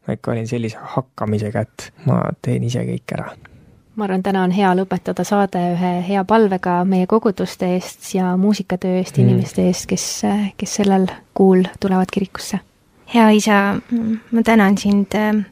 ma 0.07 0.15
ikka 0.15 0.33
olin 0.33 0.47
sellise 0.49 0.79
hakkamisega, 0.95 1.61
et 1.61 1.91
ma 2.07 2.21
teen 2.43 2.65
ise 2.65 2.85
kõik 2.87 3.17
ära. 3.19 3.31
ma 3.97 4.05
arvan, 4.05 4.23
täna 4.23 4.45
on 4.45 4.55
hea 4.55 4.75
lõpetada 4.75 5.25
saade 5.25 5.63
ühe 5.73 5.95
hea 6.09 6.25
palvega 6.25 6.85
meie 6.85 7.07
koguduste 7.07 7.75
eest 7.75 8.15
ja 8.15 8.37
muusikatöö 8.37 9.01
eest 9.01 9.19
mm., 9.19 9.29
inimeste 9.29 9.67
eest, 9.67 9.87
kes, 9.91 10.07
kes 10.57 10.79
sellel 10.81 11.09
kuul 11.35 11.67
tulevad 11.81 12.11
kirikusse. 12.13 12.61
hea 13.15 13.29
isa, 13.31 13.61
ma 14.31 14.43
tänan 14.43 14.79
sind 14.79 15.15
äh, 15.15 15.45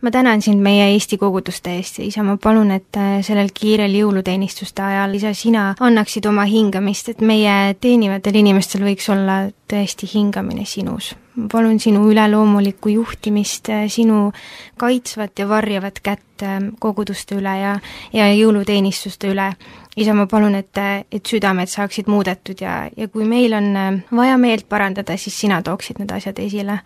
ma 0.00 0.10
tänan 0.10 0.42
sind 0.42 0.62
meie 0.62 0.84
Eesti 0.92 1.16
koguduste 1.18 1.72
eest 1.74 1.98
ja 1.98 2.04
isa, 2.06 2.22
ma 2.22 2.36
palun, 2.38 2.70
et 2.70 2.96
äh, 2.96 3.18
sellel 3.26 3.50
kiirel 3.54 3.96
jõuluteenistuste 3.98 4.82
ajal, 4.84 5.16
isa, 5.18 5.32
sina 5.34 5.72
annaksid 5.74 6.26
oma 6.30 6.44
hingamist, 6.46 7.10
et 7.10 7.22
meie 7.24 7.74
teenivatel 7.82 8.38
inimestel 8.38 8.84
võiks 8.86 9.08
olla 9.10 9.40
tõesti 9.68 10.06
hingamine 10.12 10.66
sinus. 10.66 11.16
ma 11.38 11.46
palun 11.50 11.80
sinu 11.82 12.04
üleloomulikku 12.10 12.92
juhtimist, 12.94 13.72
äh, 13.74 13.88
sinu 13.90 14.30
kaitsvat 14.78 15.38
ja 15.38 15.48
varjavat 15.48 15.98
kätt 15.98 16.46
äh, 16.46 16.60
koguduste 16.78 17.34
üle 17.40 17.56
ja, 17.58 17.74
ja 18.12 18.30
jõuluteenistuste 18.34 19.34
üle. 19.34 19.50
isa, 19.96 20.14
ma 20.14 20.28
palun, 20.30 20.54
et, 20.54 20.78
et 21.10 21.26
südamed 21.26 21.66
saaksid 21.66 22.06
muudetud 22.06 22.62
ja, 22.62 22.84
ja 22.96 23.08
kui 23.08 23.26
meil 23.26 23.52
on 23.52 23.74
vaja 24.14 24.38
meelt 24.38 24.68
parandada, 24.68 25.16
siis 25.18 25.40
sina 25.40 25.58
tooksid 25.62 25.98
need 25.98 26.14
asjad 26.14 26.38
esile. 26.38 26.78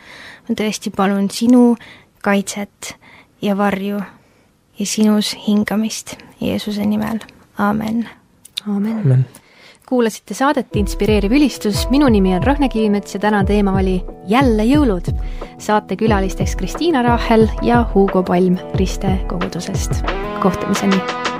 ma 0.48 0.56
tõesti 0.56 0.96
palun 0.96 1.28
sinu 1.28 1.74
kaitset 2.22 3.01
ja 3.42 3.56
varju 3.58 4.00
ja 4.78 4.86
sinus 4.86 5.36
hingamist 5.46 6.16
Jeesuse 6.40 6.86
nimel, 6.86 7.18
aamen. 7.58 8.08
aamen, 8.68 8.98
aamen.. 8.98 9.26
kuulasite 9.88 10.34
saadet 10.34 10.76
Inspireeriv 10.76 11.32
ülistus, 11.32 11.88
minu 11.90 12.08
nimi 12.08 12.34
on 12.34 12.42
Ragne 12.42 12.68
Kivimets 12.68 13.14
ja 13.14 13.20
täna 13.20 13.44
teema 13.44 13.76
oli 13.78 14.00
Jälle 14.26 14.64
jõulud. 14.64 15.12
saate 15.58 15.96
külalisteks 15.96 16.56
Kristiina 16.56 17.02
Raahel 17.02 17.48
ja 17.62 17.84
Hugo 17.94 18.22
Palm 18.22 18.56
Riste 18.74 19.18
kogudusest. 19.28 20.04
kohtumiseni 20.42 21.31